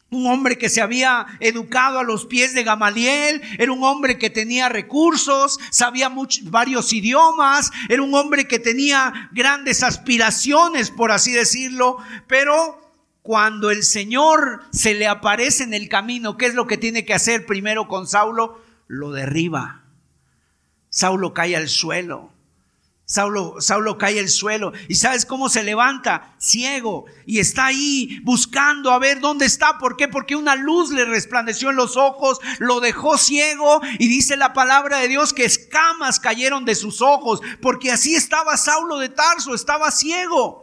un 0.09 0.26
hombre 0.26 0.57
que 0.57 0.71
se 0.71 0.81
había 0.81 1.26
educado 1.40 1.99
a 1.99 2.02
los 2.02 2.25
pies 2.25 2.54
de 2.54 2.64
Gamaliel, 2.64 3.42
era 3.59 3.73
un 3.73 3.85
hombre 3.85 4.16
que 4.16 4.31
tenía 4.31 4.71
recursos, 4.71 5.61
sabía 5.71 6.11
varios 6.45 6.95
idiomas, 6.95 7.73
era 7.90 8.00
un 8.00 8.14
hombre 8.14 8.49
que 8.49 8.59
tenía 8.59 9.28
grandes 9.33 9.83
aspiraciones, 9.83 10.90
por 10.90 11.12
así 11.12 11.33
decirlo, 11.33 11.99
pero 12.26 12.82
cuando 13.23 13.71
el 13.71 13.85
Señor 13.85 14.64
se 14.73 14.95
le 14.95 15.07
aparece 15.07 15.62
en 15.62 15.75
el 15.75 15.88
camino, 15.88 16.37
¿qué 16.37 16.47
es 16.47 16.55
lo 16.55 16.67
que 16.67 16.76
tiene 16.76 17.05
que 17.05 17.14
hacer 17.14 17.47
primero 17.47 17.87
con 17.87 18.07
Saulo? 18.09 18.61
Lo 18.88 19.12
derriba. 19.12 19.85
Saulo 20.91 21.33
cae 21.33 21.57
al 21.57 21.69
suelo. 21.69 22.33
Saulo, 23.05 23.57
Saulo 23.61 23.97
cae 23.97 24.19
al 24.19 24.29
suelo. 24.29 24.73
¿Y 24.88 24.97
sabes 24.97 25.25
cómo 25.25 25.49
se 25.49 25.62
levanta? 25.62 26.35
Ciego. 26.38 27.05
Y 27.25 27.38
está 27.38 27.67
ahí 27.67 28.21
buscando 28.25 28.91
a 28.91 28.99
ver 28.99 29.21
dónde 29.21 29.47
está. 29.47 29.79
¿Por 29.79 29.97
qué? 29.97 30.09
Porque 30.09 30.35
una 30.35 30.57
luz 30.57 30.91
le 30.91 31.05
resplandeció 31.05 31.71
en 31.71 31.76
los 31.76 31.97
ojos, 31.97 32.41
lo 32.59 32.81
dejó 32.81 33.19
ciego. 33.19 33.83
Y 33.99 34.09
dice 34.09 34.37
la 34.37 34.52
palabra 34.52 34.99
de 34.99 35.09
Dios 35.09 35.33
que 35.33 35.45
escamas 35.45 36.19
cayeron 36.19 36.64
de 36.64 36.75
sus 36.75 37.00
ojos. 37.02 37.41
Porque 37.61 37.93
así 37.93 38.14
estaba 38.14 38.57
Saulo 38.57 38.99
de 38.99 39.11
Tarso, 39.11 39.55
estaba 39.55 39.91
ciego 39.91 40.62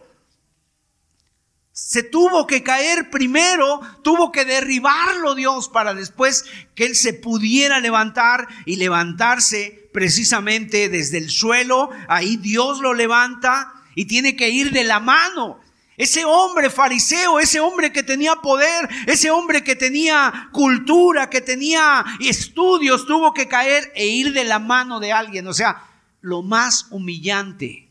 se 1.90 2.04
tuvo 2.04 2.46
que 2.46 2.62
caer 2.62 3.10
primero, 3.10 3.82
tuvo 4.04 4.32
que 4.32 4.46
derribarlo 4.46 5.34
Dios 5.34 5.70
para 5.70 5.96
después 5.96 6.46
que 6.76 6.86
él 6.86 6.96
se 6.96 7.14
pudiera 7.14 7.80
levantar 7.80 8.48
y 8.68 8.76
levantarse 8.76 9.90
precisamente 9.92 10.88
desde 10.90 11.18
el 11.18 11.32
suelo. 11.32 11.90
Ahí 12.08 12.38
Dios 12.38 12.80
lo 12.80 12.94
levanta 12.94 13.74
y 13.96 14.06
tiene 14.06 14.36
que 14.36 14.50
ir 14.50 14.72
de 14.72 14.84
la 14.84 15.00
mano. 15.00 15.62
Ese 15.98 16.26
hombre 16.26 16.70
fariseo, 16.70 17.40
ese 17.40 17.60
hombre 17.60 17.92
que 17.92 18.04
tenía 18.04 18.36
poder, 18.36 18.88
ese 19.08 19.32
hombre 19.32 19.64
que 19.64 19.76
tenía 19.76 20.50
cultura, 20.54 21.32
que 21.32 21.42
tenía 21.42 22.06
estudios, 22.20 23.08
tuvo 23.08 23.34
que 23.34 23.48
caer 23.48 23.92
e 23.96 24.06
ir 24.06 24.34
de 24.34 24.44
la 24.44 24.60
mano 24.60 25.00
de 25.00 25.12
alguien. 25.12 25.48
O 25.48 25.56
sea, 25.56 25.88
lo 26.22 26.44
más 26.44 26.86
humillante 26.92 27.90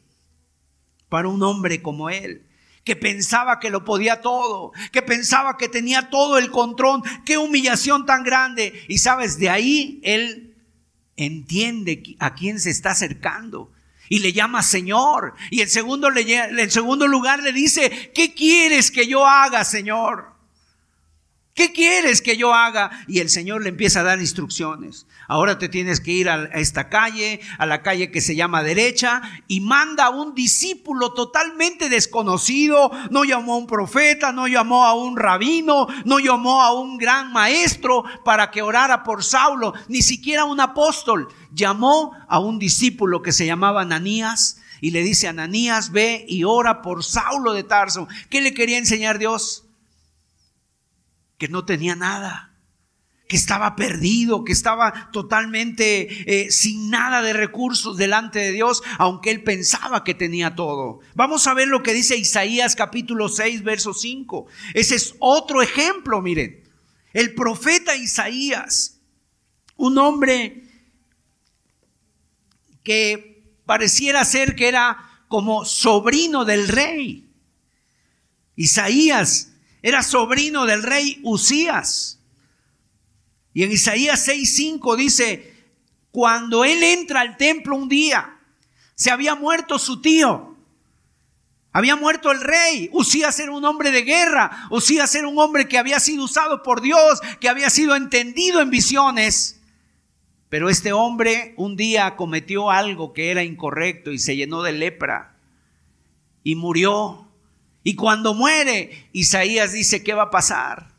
para 1.08 1.26
un 1.26 1.42
hombre 1.42 1.82
como 1.82 2.10
él 2.10 2.44
que 2.88 2.96
pensaba 2.96 3.60
que 3.60 3.68
lo 3.68 3.84
podía 3.84 4.22
todo, 4.22 4.72
que 4.92 5.02
pensaba 5.02 5.58
que 5.58 5.68
tenía 5.68 6.08
todo 6.08 6.38
el 6.38 6.50
control. 6.50 7.02
Qué 7.26 7.36
humillación 7.36 8.06
tan 8.06 8.24
grande. 8.24 8.82
Y 8.88 8.96
sabes, 8.96 9.38
de 9.38 9.50
ahí 9.50 10.00
él 10.02 10.56
entiende 11.14 12.16
a 12.18 12.34
quién 12.34 12.58
se 12.58 12.70
está 12.70 12.92
acercando 12.92 13.70
y 14.08 14.20
le 14.20 14.32
llama 14.32 14.62
Señor. 14.62 15.34
Y 15.50 15.60
en 15.60 15.68
segundo, 15.68 16.08
segundo 16.70 17.06
lugar 17.06 17.42
le 17.42 17.52
dice, 17.52 18.10
¿qué 18.14 18.32
quieres 18.32 18.90
que 18.90 19.06
yo 19.06 19.26
haga, 19.26 19.66
Señor? 19.66 20.37
¿Qué 21.58 21.72
quieres 21.72 22.22
que 22.22 22.36
yo 22.36 22.54
haga? 22.54 22.88
Y 23.08 23.18
el 23.18 23.28
Señor 23.28 23.64
le 23.64 23.70
empieza 23.70 23.98
a 23.98 24.04
dar 24.04 24.20
instrucciones. 24.20 25.08
Ahora 25.26 25.58
te 25.58 25.68
tienes 25.68 25.98
que 25.98 26.12
ir 26.12 26.28
a 26.28 26.44
esta 26.54 26.88
calle, 26.88 27.40
a 27.58 27.66
la 27.66 27.82
calle 27.82 28.12
que 28.12 28.20
se 28.20 28.36
llama 28.36 28.62
derecha, 28.62 29.22
y 29.48 29.60
manda 29.60 30.04
a 30.04 30.10
un 30.10 30.36
discípulo 30.36 31.14
totalmente 31.14 31.88
desconocido. 31.88 32.92
No 33.10 33.24
llamó 33.24 33.54
a 33.54 33.56
un 33.56 33.66
profeta, 33.66 34.30
no 34.30 34.46
llamó 34.46 34.84
a 34.84 34.94
un 34.94 35.16
rabino, 35.16 35.88
no 36.04 36.20
llamó 36.20 36.62
a 36.62 36.72
un 36.72 36.96
gran 36.96 37.32
maestro 37.32 38.04
para 38.24 38.52
que 38.52 38.62
orara 38.62 39.02
por 39.02 39.24
Saulo, 39.24 39.74
ni 39.88 40.02
siquiera 40.02 40.44
un 40.44 40.60
apóstol. 40.60 41.26
Llamó 41.52 42.12
a 42.28 42.38
un 42.38 42.60
discípulo 42.60 43.20
que 43.20 43.32
se 43.32 43.46
llamaba 43.46 43.80
Ananías 43.80 44.60
y 44.80 44.92
le 44.92 45.02
dice, 45.02 45.26
Ananías, 45.26 45.90
ve 45.90 46.24
y 46.28 46.44
ora 46.44 46.82
por 46.82 47.02
Saulo 47.02 47.52
de 47.52 47.64
Tarso. 47.64 48.06
¿Qué 48.30 48.42
le 48.42 48.54
quería 48.54 48.78
enseñar 48.78 49.18
Dios? 49.18 49.67
Que 51.38 51.48
no 51.48 51.64
tenía 51.64 51.94
nada, 51.94 52.52
que 53.28 53.36
estaba 53.36 53.76
perdido, 53.76 54.44
que 54.44 54.52
estaba 54.52 55.10
totalmente 55.12 56.46
eh, 56.46 56.50
sin 56.50 56.90
nada 56.90 57.22
de 57.22 57.32
recursos 57.32 57.96
delante 57.96 58.40
de 58.40 58.52
Dios, 58.52 58.82
aunque 58.98 59.30
él 59.30 59.44
pensaba 59.44 60.02
que 60.02 60.14
tenía 60.14 60.54
todo. 60.54 61.00
Vamos 61.14 61.46
a 61.46 61.54
ver 61.54 61.68
lo 61.68 61.82
que 61.82 61.94
dice 61.94 62.16
Isaías 62.16 62.74
capítulo 62.74 63.28
6, 63.28 63.62
verso 63.62 63.94
5. 63.94 64.46
Ese 64.74 64.96
es 64.96 65.14
otro 65.20 65.62
ejemplo, 65.62 66.20
miren. 66.20 66.64
El 67.12 67.34
profeta 67.34 67.94
Isaías, 67.94 69.00
un 69.76 69.98
hombre 69.98 70.64
que 72.82 73.54
pareciera 73.66 74.24
ser 74.24 74.56
que 74.56 74.68
era 74.68 75.24
como 75.28 75.64
sobrino 75.64 76.44
del 76.44 76.68
rey. 76.68 77.30
Isaías 78.56 79.52
era 79.82 80.02
sobrino 80.02 80.66
del 80.66 80.82
rey 80.82 81.20
Usías. 81.22 82.18
Y 83.54 83.62
en 83.62 83.72
Isaías 83.72 84.26
6:5 84.26 84.96
dice, 84.96 85.54
cuando 86.10 86.64
él 86.64 86.82
entra 86.82 87.20
al 87.20 87.36
templo 87.36 87.76
un 87.76 87.88
día, 87.88 88.38
se 88.94 89.10
había 89.10 89.34
muerto 89.34 89.78
su 89.78 90.00
tío. 90.00 90.56
Había 91.72 91.96
muerto 91.96 92.32
el 92.32 92.40
rey. 92.40 92.88
Usías 92.92 93.38
era 93.38 93.52
un 93.52 93.64
hombre 93.64 93.90
de 93.92 94.02
guerra. 94.02 94.66
Usías 94.70 95.14
era 95.14 95.28
un 95.28 95.38
hombre 95.38 95.68
que 95.68 95.78
había 95.78 96.00
sido 96.00 96.24
usado 96.24 96.62
por 96.62 96.80
Dios, 96.80 97.20
que 97.40 97.48
había 97.48 97.70
sido 97.70 97.94
entendido 97.94 98.60
en 98.60 98.70
visiones. 98.70 99.60
Pero 100.48 100.70
este 100.70 100.92
hombre 100.92 101.54
un 101.56 101.76
día 101.76 102.16
cometió 102.16 102.70
algo 102.70 103.12
que 103.12 103.30
era 103.30 103.44
incorrecto 103.44 104.10
y 104.10 104.18
se 104.18 104.34
llenó 104.34 104.62
de 104.62 104.72
lepra 104.72 105.36
y 106.42 106.54
murió. 106.56 107.27
Y 107.88 107.94
cuando 107.94 108.34
muere, 108.34 109.08
Isaías 109.14 109.72
dice, 109.72 110.02
¿qué 110.02 110.12
va 110.12 110.24
a 110.24 110.30
pasar? 110.30 110.92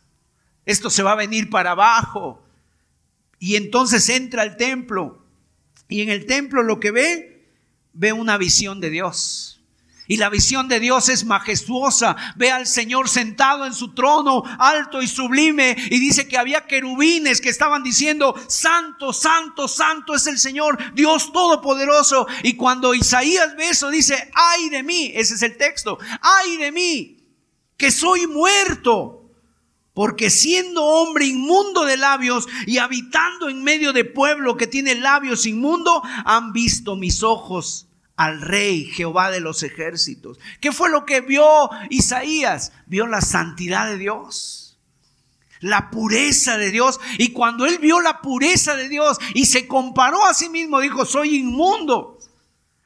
Esto 0.66 0.90
se 0.90 1.04
va 1.04 1.12
a 1.12 1.16
venir 1.16 1.52
para 1.52 1.74
abajo. 1.74 2.44
Y 3.38 3.58
entonces 3.58 4.10
entra 4.10 4.42
al 4.42 4.58
templo. 4.58 5.24
Y 5.88 6.02
en 6.02 6.10
el 6.10 6.26
templo 6.26 6.64
lo 6.64 6.80
que 6.80 6.90
ve, 6.90 7.46
ve 7.94 8.12
una 8.12 8.40
visión 8.40 8.82
de 8.82 8.90
Dios. 8.90 9.59
Y 10.10 10.18
la 10.18 10.30
visión 10.30 10.68
de 10.68 10.80
Dios 10.80 11.08
es 11.08 11.24
majestuosa. 11.24 12.16
Ve 12.36 12.50
al 12.50 12.66
Señor 12.66 13.08
sentado 13.08 13.68
en 13.68 13.76
su 13.76 13.94
trono, 13.94 14.42
alto 14.58 15.04
y 15.04 15.08
sublime. 15.08 15.76
Y 15.92 16.00
dice 16.00 16.28
que 16.28 16.36
había 16.36 16.66
querubines 16.66 17.40
que 17.40 17.50
estaban 17.50 17.84
diciendo, 17.84 18.34
Santo, 18.48 19.14
Santo, 19.14 19.68
Santo 19.68 20.16
es 20.16 20.26
el 20.26 20.40
Señor, 20.40 20.80
Dios 20.96 21.32
Todopoderoso. 21.32 22.26
Y 22.42 22.56
cuando 22.56 22.96
Isaías 22.96 23.56
ve 23.56 23.70
eso, 23.70 23.92
dice, 23.92 24.32
ay 24.34 24.70
de 24.70 24.82
mí, 24.82 25.12
ese 25.14 25.36
es 25.36 25.44
el 25.44 25.58
texto, 25.58 26.00
ay 26.22 26.58
de 26.58 26.72
mí, 26.72 27.18
que 27.78 27.92
soy 27.92 28.26
muerto. 28.26 29.30
Porque 29.94 30.32
siendo 30.32 30.84
hombre 30.86 31.28
inmundo 31.28 31.86
de 31.86 31.98
labios 31.98 32.48
y 32.66 32.80
habitando 32.80 33.48
en 33.48 33.64
medio 33.64 33.94
de 33.94 34.06
pueblo 34.06 34.58
que 34.58 34.66
tiene 34.66 34.96
labios 34.96 35.46
inmundo, 35.46 36.02
han 36.26 36.52
visto 36.52 36.96
mis 36.96 37.22
ojos 37.22 37.89
al 38.20 38.42
rey 38.42 38.84
Jehová 38.84 39.32
de 39.32 39.40
los 39.40 39.64
ejércitos. 39.64 40.40
¿Qué 40.60 40.74
fue 40.74 40.90
lo 40.90 41.06
que 41.06 41.22
vio 41.22 41.70
Isaías? 41.90 42.74
Vio 42.86 43.08
la 43.08 43.22
santidad 43.22 43.88
de 43.88 43.98
Dios, 43.98 44.78
la 45.62 45.90
pureza 45.90 46.58
de 46.58 46.70
Dios. 46.70 47.00
Y 47.18 47.32
cuando 47.32 47.66
él 47.66 47.78
vio 47.80 48.02
la 48.02 48.20
pureza 48.20 48.76
de 48.76 48.90
Dios 48.90 49.20
y 49.34 49.46
se 49.46 49.70
comparó 49.70 50.26
a 50.26 50.34
sí 50.34 50.50
mismo, 50.50 50.82
dijo, 50.82 51.06
soy 51.06 51.38
inmundo. 51.38 52.19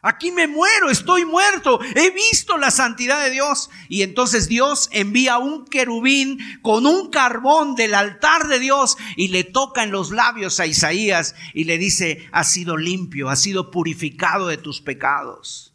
Aquí 0.05 0.31
me 0.31 0.47
muero, 0.47 0.89
estoy 0.89 1.23
muerto. 1.23 1.79
He 1.95 2.11
visto 2.11 2.57
la 2.57 2.71
santidad 2.71 3.23
de 3.23 3.31
Dios. 3.31 3.69
Y 3.87 4.01
entonces 4.01 4.49
Dios 4.49 4.89
envía 4.91 5.37
un 5.37 5.63
querubín 5.65 6.39
con 6.61 6.85
un 6.85 7.09
carbón 7.09 7.75
del 7.75 7.93
altar 7.93 8.49
de 8.49 8.59
Dios 8.59 8.97
y 9.15 9.29
le 9.29 9.45
toca 9.45 9.81
en 9.81 9.91
los 9.91 10.11
labios 10.11 10.59
a 10.59 10.67
Isaías 10.67 11.35
y 11.53 11.63
le 11.63 11.77
dice, 11.77 12.27
has 12.33 12.51
sido 12.51 12.75
limpio, 12.75 13.29
has 13.29 13.41
sido 13.41 13.71
purificado 13.71 14.49
de 14.49 14.57
tus 14.57 14.81
pecados. 14.81 15.73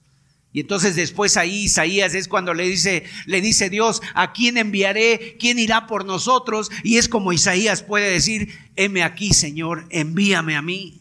Y 0.53 0.61
entonces 0.61 0.95
después 0.95 1.39
ahí 1.39 1.65
Isaías 1.65 2.13
es 2.13 2.29
cuando 2.29 2.53
le 2.53 2.65
dice, 2.65 3.05
le 3.25 3.41
dice 3.41 3.71
Dios, 3.71 4.03
¿a 4.13 4.35
quién 4.35 4.59
enviaré? 4.59 5.39
¿Quién 5.41 5.59
irá 5.59 5.87
por 5.87 6.05
nosotros? 6.05 6.71
Y 6.85 6.99
es 6.99 7.09
como 7.09 7.33
Isaías 7.33 7.83
puede 7.83 8.11
decir, 8.11 8.55
heme 8.77 9.05
aquí, 9.05 9.33
Señor, 9.33 9.87
envíame 9.89 10.55
a 10.55 10.61
mí 10.61 10.98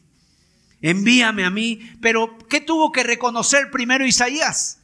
envíame 0.81 1.45
a 1.45 1.49
mí. 1.49 1.79
Pero 2.01 2.37
¿qué 2.49 2.61
tuvo 2.61 2.91
que 2.91 3.03
reconocer 3.03 3.71
primero 3.71 4.05
Isaías? 4.05 4.79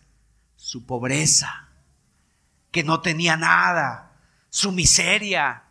Su 0.56 0.86
pobreza, 0.86 1.70
que 2.72 2.84
no 2.84 3.02
tenía 3.02 3.38
nada, 3.38 4.18
su 4.50 4.72
miseria. 4.72 5.64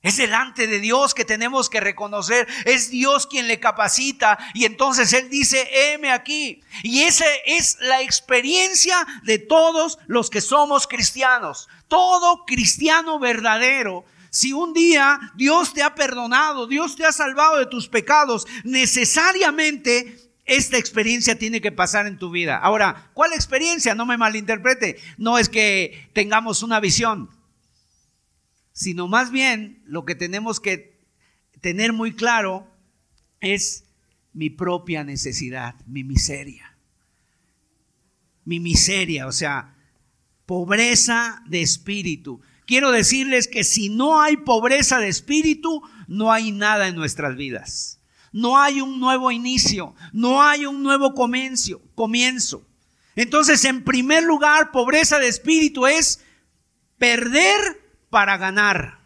Es 0.00 0.16
delante 0.16 0.68
de 0.68 0.78
Dios 0.78 1.12
que 1.12 1.24
tenemos 1.24 1.68
que 1.68 1.80
reconocer. 1.80 2.46
Es 2.64 2.90
Dios 2.90 3.26
quien 3.26 3.48
le 3.48 3.58
capacita. 3.58 4.38
Y 4.54 4.64
entonces 4.64 5.12
Él 5.12 5.28
dice, 5.28 5.68
heme 5.72 6.12
aquí. 6.12 6.62
Y 6.82 7.02
esa 7.02 7.24
es 7.44 7.78
la 7.80 8.00
experiencia 8.00 8.96
de 9.24 9.38
todos 9.38 9.98
los 10.06 10.30
que 10.30 10.40
somos 10.40 10.86
cristianos. 10.86 11.68
Todo 11.88 12.44
cristiano 12.46 13.18
verdadero 13.18 14.04
si 14.30 14.52
un 14.52 14.72
día 14.72 15.32
Dios 15.36 15.72
te 15.72 15.82
ha 15.82 15.94
perdonado, 15.94 16.66
Dios 16.66 16.96
te 16.96 17.04
ha 17.04 17.12
salvado 17.12 17.58
de 17.58 17.66
tus 17.66 17.88
pecados, 17.88 18.46
necesariamente 18.64 20.28
esta 20.44 20.78
experiencia 20.78 21.38
tiene 21.38 21.60
que 21.60 21.72
pasar 21.72 22.06
en 22.06 22.18
tu 22.18 22.30
vida. 22.30 22.56
Ahora, 22.56 23.10
¿cuál 23.14 23.32
experiencia? 23.34 23.94
No 23.94 24.06
me 24.06 24.16
malinterprete. 24.16 24.96
No 25.18 25.38
es 25.38 25.48
que 25.48 26.08
tengamos 26.14 26.62
una 26.62 26.80
visión, 26.80 27.30
sino 28.72 29.08
más 29.08 29.30
bien 29.30 29.82
lo 29.84 30.04
que 30.04 30.14
tenemos 30.14 30.58
que 30.58 30.98
tener 31.60 31.92
muy 31.92 32.14
claro 32.14 32.66
es 33.40 33.84
mi 34.32 34.50
propia 34.50 35.04
necesidad, 35.04 35.74
mi 35.86 36.02
miseria. 36.02 36.76
Mi 38.44 38.58
miseria, 38.58 39.26
o 39.26 39.32
sea, 39.32 39.76
pobreza 40.46 41.42
de 41.46 41.60
espíritu 41.60 42.40
quiero 42.68 42.92
decirles 42.92 43.48
que 43.48 43.64
si 43.64 43.88
no 43.88 44.20
hay 44.20 44.36
pobreza 44.36 44.98
de 44.98 45.08
espíritu, 45.08 45.82
no 46.06 46.30
hay 46.30 46.52
nada 46.52 46.86
en 46.86 46.94
nuestras 46.94 47.34
vidas. 47.34 47.98
No 48.30 48.60
hay 48.60 48.82
un 48.82 49.00
nuevo 49.00 49.32
inicio, 49.32 49.94
no 50.12 50.42
hay 50.42 50.66
un 50.66 50.82
nuevo 50.82 51.14
comienzo, 51.14 51.80
comienzo. 51.94 52.62
Entonces, 53.16 53.64
en 53.64 53.82
primer 53.84 54.22
lugar, 54.22 54.70
pobreza 54.70 55.18
de 55.18 55.28
espíritu 55.28 55.86
es 55.86 56.22
perder 56.98 57.58
para 58.10 58.36
ganar. 58.36 58.97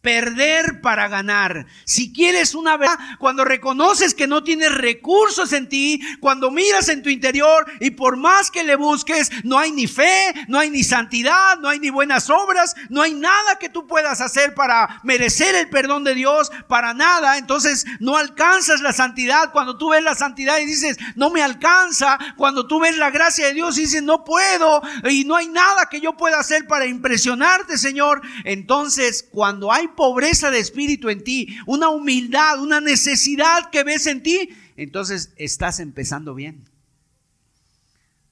Perder 0.00 0.80
para 0.80 1.08
ganar. 1.08 1.66
Si 1.84 2.12
quieres 2.12 2.54
una 2.54 2.78
verdad, 2.78 2.98
cuando 3.18 3.44
reconoces 3.44 4.14
que 4.14 4.26
no 4.26 4.42
tienes 4.42 4.74
recursos 4.74 5.52
en 5.52 5.68
ti, 5.68 6.00
cuando 6.20 6.50
miras 6.50 6.88
en 6.88 7.02
tu 7.02 7.10
interior 7.10 7.70
y 7.80 7.90
por 7.90 8.16
más 8.16 8.50
que 8.50 8.64
le 8.64 8.76
busques, 8.76 9.30
no 9.44 9.58
hay 9.58 9.72
ni 9.72 9.86
fe, 9.86 10.32
no 10.48 10.58
hay 10.58 10.70
ni 10.70 10.84
santidad, 10.84 11.58
no 11.58 11.68
hay 11.68 11.80
ni 11.80 11.90
buenas 11.90 12.30
obras, 12.30 12.74
no 12.88 13.02
hay 13.02 13.12
nada 13.12 13.58
que 13.58 13.68
tú 13.68 13.86
puedas 13.86 14.22
hacer 14.22 14.54
para 14.54 15.00
merecer 15.02 15.54
el 15.54 15.68
perdón 15.68 16.04
de 16.04 16.14
Dios, 16.14 16.50
para 16.66 16.94
nada. 16.94 17.36
Entonces 17.36 17.84
no 17.98 18.16
alcanzas 18.16 18.80
la 18.80 18.94
santidad. 18.94 19.52
Cuando 19.52 19.76
tú 19.76 19.90
ves 19.90 20.02
la 20.02 20.14
santidad 20.14 20.58
y 20.60 20.64
dices, 20.66 20.96
no 21.14 21.28
me 21.28 21.42
alcanza. 21.42 22.18
Cuando 22.36 22.66
tú 22.66 22.80
ves 22.80 22.96
la 22.96 23.10
gracia 23.10 23.48
de 23.48 23.54
Dios 23.54 23.76
y 23.76 23.82
dices, 23.82 24.02
no 24.02 24.24
puedo 24.24 24.80
y 25.10 25.24
no 25.24 25.36
hay 25.36 25.48
nada 25.48 25.88
que 25.90 26.00
yo 26.00 26.16
pueda 26.16 26.38
hacer 26.38 26.66
para 26.66 26.86
impresionarte, 26.86 27.76
Señor. 27.76 28.22
Entonces, 28.44 29.28
cuando 29.30 29.70
hay 29.70 29.88
pobreza 29.94 30.50
de 30.50 30.58
espíritu 30.58 31.08
en 31.08 31.22
ti, 31.22 31.56
una 31.66 31.88
humildad, 31.88 32.60
una 32.60 32.80
necesidad 32.80 33.70
que 33.70 33.84
ves 33.84 34.06
en 34.06 34.22
ti, 34.22 34.50
entonces 34.76 35.32
estás 35.36 35.80
empezando 35.80 36.34
bien. 36.34 36.68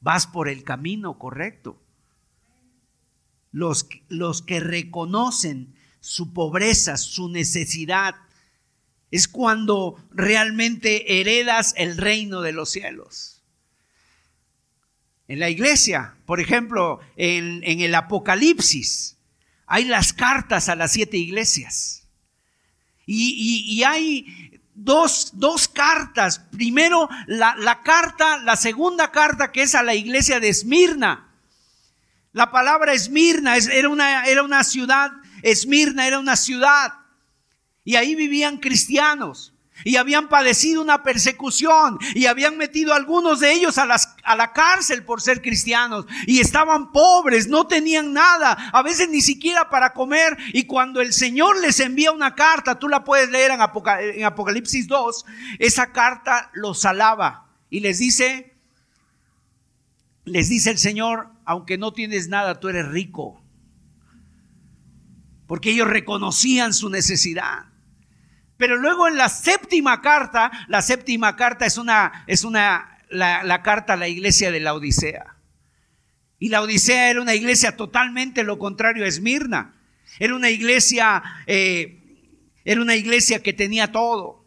Vas 0.01 0.27
por 0.27 0.49
el 0.49 0.64
camino 0.64 1.18
correcto. 1.18 1.81
Los, 3.53 3.88
los 4.09 4.42
que 4.42 4.61
reconocen 4.61 5.75
su 6.01 6.33
pobreza, 6.33 6.97
su 6.97 7.29
necesidad, 7.29 8.14
es 9.11 9.29
cuando 9.29 10.03
realmente 10.11 11.21
heredas 11.21 11.75
el 11.77 11.97
reino 11.97 12.40
de 12.40 12.53
los 12.53 12.71
cielos. 12.71 13.42
En 15.29 15.40
la 15.40 15.51
iglesia, 15.51 16.16
por 16.25 16.40
ejemplo, 16.40 17.01
en, 17.16 17.62
en 17.64 17.81
el 17.81 17.94
Apocalipsis, 17.94 19.17
hay 19.68 19.85
las 19.85 20.12
cartas 20.12 20.68
a 20.68 20.74
las 20.74 20.92
siete 20.92 21.16
iglesias. 21.16 22.07
Y, 23.07 23.83
hay 23.85 24.61
dos, 24.74 25.33
cartas. 25.72 26.40
Primero, 26.50 27.09
la, 27.26 27.83
carta, 27.83 28.38
la 28.38 28.57
segunda 28.57 29.12
carta 29.12 29.52
que 29.52 29.62
es 29.62 29.74
a 29.74 29.83
la 29.83 29.94
iglesia 29.94 30.40
de 30.40 30.48
Esmirna. 30.48 31.28
La 32.33 32.50
palabra 32.50 32.92
Esmirna 32.92 33.57
era, 33.57 33.88
una, 33.88 34.24
era 34.24 34.42
una 34.42 34.62
ciudad, 34.64 35.11
Esmirna 35.42 36.07
era 36.07 36.18
una 36.18 36.37
ciudad. 36.37 36.94
Y 37.85 37.96
ahí 37.96 38.14
vivían 38.14 38.59
cristianos 38.59 39.54
y 39.84 39.96
habían 39.96 40.28
padecido 40.28 40.82
una 40.82 41.02
persecución 41.02 41.98
y 42.14 42.26
habían 42.26 42.56
metido 42.56 42.92
a 42.92 42.96
algunos 42.96 43.40
de 43.40 43.52
ellos 43.52 43.78
a, 43.78 43.86
la 43.86 44.52
cárcel 44.52 45.04
por 45.04 45.20
ser 45.20 45.42
cristianos 45.42 46.06
y 46.26 46.40
estaban 46.40 46.92
pobres, 46.92 47.48
no 47.48 47.66
tenían 47.66 48.12
nada, 48.12 48.70
a 48.72 48.82
veces 48.82 49.08
ni 49.08 49.20
siquiera 49.20 49.70
para 49.70 49.92
comer 49.92 50.36
y 50.52 50.64
cuando 50.64 51.00
el 51.00 51.12
Señor 51.12 51.60
les 51.60 51.80
envía 51.80 52.12
una 52.12 52.34
carta, 52.34 52.78
tú 52.78 52.88
la 52.88 53.04
puedes 53.04 53.30
leer 53.30 53.52
en, 53.52 53.60
en 53.60 54.24
Apocalipsis 54.24 54.88
2, 54.88 55.24
esa 55.58 55.92
carta 55.92 56.50
los 56.54 56.84
alaba 56.84 57.46
y 57.70 57.80
les 57.80 57.98
dice, 57.98 58.54
les 60.24 60.48
dice 60.48 60.70
el 60.70 60.78
Señor, 60.78 61.30
aunque 61.44 61.78
no 61.78 61.92
tienes 61.92 62.28
nada, 62.28 62.60
tú 62.60 62.68
eres 62.68 62.88
rico. 62.88 63.42
porque 65.46 65.70
ellos 65.70 65.88
reconocían 65.88 66.74
su 66.74 66.90
necesidad. 66.90 67.68
Pero 68.59 68.77
luego 68.77 69.07
en 69.07 69.16
la 69.16 69.29
séptima 69.29 70.03
carta, 70.03 70.51
la 70.66 70.83
séptima 70.83 71.37
carta 71.37 71.64
es 71.64 71.79
una, 71.79 72.25
es 72.27 72.42
una, 72.42 72.99
la, 73.09 73.62
carta 73.62 73.94
a 73.94 73.97
la 73.97 74.09
iglesia 74.09 74.51
de 74.51 74.59
la 74.61 74.75
Odisea. 74.75 75.37
Y 76.40 76.49
la 76.49 76.61
Odisea 76.61 77.09
era 77.09 77.23
una 77.23 77.37
iglesia 77.37 77.77
totalmente 77.77 78.42
lo 78.42 78.59
contrario 78.59 79.05
a 79.05 79.09
Esmirna. 79.09 79.77
Era 80.18 80.35
una 80.35 80.51
iglesia, 80.51 81.23
eh, 81.47 82.01
era 82.64 82.83
una 82.83 82.97
iglesia 82.97 83.42
que 83.42 83.53
tenía 83.53 83.92
todo. 83.92 84.44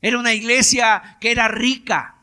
Era 0.00 0.18
una 0.18 0.32
iglesia 0.32 1.18
que 1.20 1.30
era 1.30 1.46
rica. 1.46 2.16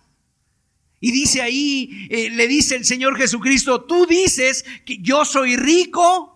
Y 0.99 1.11
dice 1.11 1.43
ahí, 1.43 2.07
eh, 2.09 2.31
le 2.31 2.47
dice 2.47 2.75
el 2.75 2.85
Señor 2.85 3.17
Jesucristo, 3.17 3.83
tú 3.83 4.07
dices 4.07 4.65
que 4.83 4.97
yo 4.97 5.25
soy 5.25 5.57
rico 5.57 6.34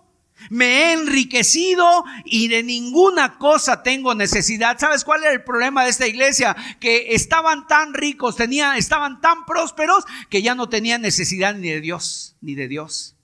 me 0.50 0.66
he 0.66 0.94
enriquecido 0.94 2.04
y 2.26 2.48
de 2.48 2.64
ninguna 2.64 3.38
cosa 3.38 3.84
tengo 3.84 4.16
necesidad. 4.16 4.78
¿Sabes 4.80 5.04
cuál 5.04 5.24
era 5.24 5.34
el 5.34 5.44
problema 5.44 5.84
de 5.84 5.90
esta 5.90 6.08
iglesia? 6.08 6.56
Que 6.80 7.14
estaban 7.14 7.68
tan 7.68 7.94
ricos, 7.94 8.36
tenían, 8.36 8.78
estaban 8.78 9.22
tan 9.22 9.46
prósperos 9.46 10.06
que 10.30 10.42
ya 10.42 10.56
no 10.56 10.70
tenían 10.70 11.02
necesidad 11.02 11.56
ni 11.56 11.70
de 11.70 11.82
Dios, 11.82 12.36
ni 12.42 12.56
de 12.56 12.68
Dios. 12.68 13.16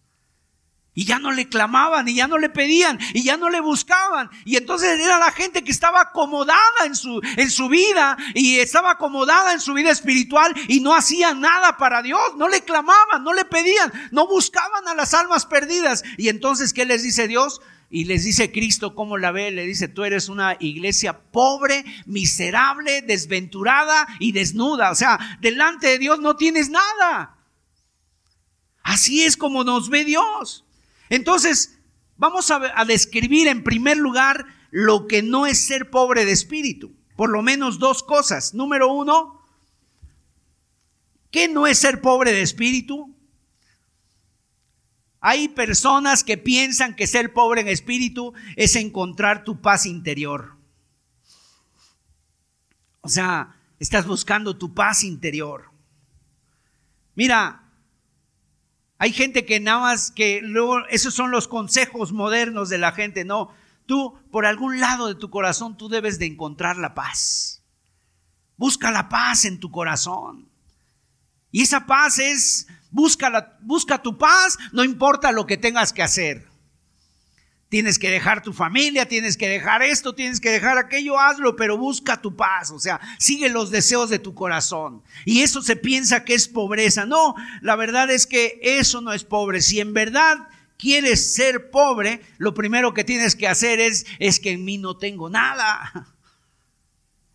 Y 0.98 1.04
ya 1.04 1.20
no 1.20 1.34
le 1.34 1.50
clamaban, 1.50 2.08
y 2.08 2.16
ya 2.16 2.28
no 2.28 2.38
le 2.38 2.50
pedían, 2.50 2.98
y 3.14 3.24
ya 3.24 3.36
no 3.36 3.50
le 3.50 3.60
buscaban. 3.60 4.30
Y 4.46 4.56
entonces 4.56 4.98
era 4.98 5.20
la 5.20 5.32
gente 5.32 5.62
que 5.62 5.72
estaba 5.72 6.00
acomodada 6.00 6.86
en 6.86 6.96
su, 6.96 7.22
en 7.36 7.52
su 7.52 7.68
vida, 7.68 8.18
y 8.34 8.60
estaba 8.60 8.92
acomodada 8.92 9.52
en 9.52 9.60
su 9.60 9.74
vida 9.74 9.92
espiritual, 9.92 10.56
y 10.70 10.80
no 10.80 10.96
hacían 10.96 11.42
nada 11.42 11.76
para 11.76 12.02
Dios. 12.02 12.38
No 12.38 12.48
le 12.48 12.62
clamaban, 12.62 13.26
no 13.26 13.34
le 13.34 13.44
pedían, 13.44 13.92
no 14.12 14.26
buscaban 14.26 14.88
a 14.88 14.96
las 14.96 15.14
almas 15.14 15.46
perdidas. 15.46 16.02
Y 16.18 16.30
entonces, 16.30 16.72
¿qué 16.72 16.86
les 16.86 17.04
dice 17.04 17.28
Dios? 17.28 17.60
Y 17.90 18.06
les 18.06 18.24
dice 18.24 18.52
Cristo, 18.52 18.96
¿cómo 18.96 19.18
la 19.18 19.32
ve? 19.32 19.52
Le 19.52 19.66
dice, 19.66 19.90
tú 19.90 20.06
eres 20.06 20.30
una 20.30 20.56
iglesia 20.60 21.20
pobre, 21.32 21.84
miserable, 22.06 23.02
desventurada 23.02 24.08
y 24.20 24.32
desnuda. 24.32 24.92
O 24.92 24.96
sea, 24.96 25.38
delante 25.42 25.88
de 25.88 26.00
Dios 26.00 26.20
no 26.20 26.36
tienes 26.36 26.70
nada. 26.70 27.36
Así 28.82 29.24
es 29.24 29.38
como 29.38 29.64
nos 29.64 29.90
ve 29.90 30.06
Dios. 30.06 30.65
Entonces, 31.10 31.80
vamos 32.18 32.52
a, 32.52 32.86
describir 32.86 33.48
en 33.48 33.64
primer 33.64 33.98
lugar 33.98 34.46
lo 34.72 35.08
que 35.08 35.22
no 35.22 35.46
es 35.46 35.66
ser 35.66 35.90
pobre 35.90 36.26
de 36.26 36.32
espíritu. 36.32 36.96
Por 37.16 37.30
lo 37.30 37.42
menos 37.42 37.80
dos 37.80 38.04
cosas. 38.04 38.54
Número 38.54 38.92
uno, 38.92 39.42
¿qué 41.32 41.48
no 41.48 41.68
es 41.68 41.80
ser 41.80 42.02
pobre 42.02 42.32
de 42.32 42.42
espíritu? 42.42 43.16
Hay 45.22 45.48
personas 45.48 46.24
que 46.24 46.38
piensan 46.38 46.96
que 46.96 47.08
ser 47.08 47.34
pobre 47.34 47.62
en 47.62 47.68
espíritu 47.68 48.34
es 48.56 48.76
encontrar 48.76 49.44
tu 49.44 49.62
paz 49.62 49.86
interior. 49.86 50.56
O 53.02 53.10
sea, 53.10 53.56
estás 53.80 54.06
buscando 54.06 54.58
tu 54.58 54.74
paz 54.74 55.04
interior. 55.04 55.72
Mira, 57.16 57.65
hay 58.98 59.12
gente 59.12 59.46
que 59.46 59.60
nada 59.60 59.80
más 59.80 60.12
que 60.12 60.42
luego, 60.42 60.86
esos 60.88 61.14
son 61.14 61.32
los 61.32 61.48
consejos 61.48 62.12
modernos 62.12 62.70
de 62.70 62.78
la 62.78 62.92
gente. 62.94 63.26
No, 63.26 63.50
tú 63.86 64.18
por 64.32 64.46
algún 64.46 64.80
lado 64.80 65.08
de 65.08 65.16
tu 65.16 65.30
corazón 65.30 65.78
tú 65.78 65.90
debes 65.90 66.18
de 66.20 66.28
encontrar 66.28 66.78
la 66.78 66.94
paz. 66.94 67.64
Busca 68.58 68.92
la 68.92 69.10
paz 69.10 69.46
en 69.46 69.60
tu 69.60 69.70
corazón. 69.70 70.48
Y 71.52 71.62
esa 71.62 71.86
paz 71.86 72.20
es, 72.20 72.68
busca, 72.90 73.58
busca 73.62 74.02
tu 74.02 74.18
paz, 74.18 74.58
no 74.72 74.84
importa 74.84 75.32
lo 75.32 75.46
que 75.46 75.58
tengas 75.58 75.92
que 75.94 76.04
hacer. 76.04 76.48
Tienes 77.76 78.00
que 78.00 78.10
dejar 78.10 78.42
tu 78.42 78.54
familia, 78.54 79.06
tienes 79.06 79.36
que 79.36 79.50
dejar 79.50 79.84
esto, 79.84 80.16
tienes 80.16 80.40
que 80.40 80.50
dejar 80.50 80.78
aquello, 80.78 81.20
hazlo, 81.20 81.58
pero 81.58 81.78
busca 81.78 82.22
tu 82.22 82.34
paz, 82.34 82.72
o 82.72 82.80
sea, 82.80 83.02
sigue 83.20 83.50
los 83.50 83.70
deseos 83.70 84.10
de 84.10 84.18
tu 84.18 84.34
corazón. 84.34 85.04
Y 85.26 85.42
eso 85.42 85.62
se 85.62 85.76
piensa 85.76 86.24
que 86.24 86.36
es 86.36 86.48
pobreza. 86.48 87.06
No, 87.06 87.36
la 87.60 87.76
verdad 87.76 88.10
es 88.12 88.28
que 88.28 88.62
eso 88.62 89.02
no 89.02 89.12
es 89.12 89.26
pobre. 89.26 89.62
Si 89.62 89.82
en 89.82 89.92
verdad 89.94 90.48
quieres 90.78 91.34
ser 91.34 91.70
pobre, 91.70 92.22
lo 92.38 92.54
primero 92.54 92.94
que 92.94 93.04
tienes 93.04 93.36
que 93.36 93.50
hacer 93.50 93.82
es, 93.82 94.06
es 94.20 94.40
que 94.40 94.52
en 94.52 94.64
mí 94.64 94.78
no 94.78 94.96
tengo 94.96 95.30
nada. 95.30 96.16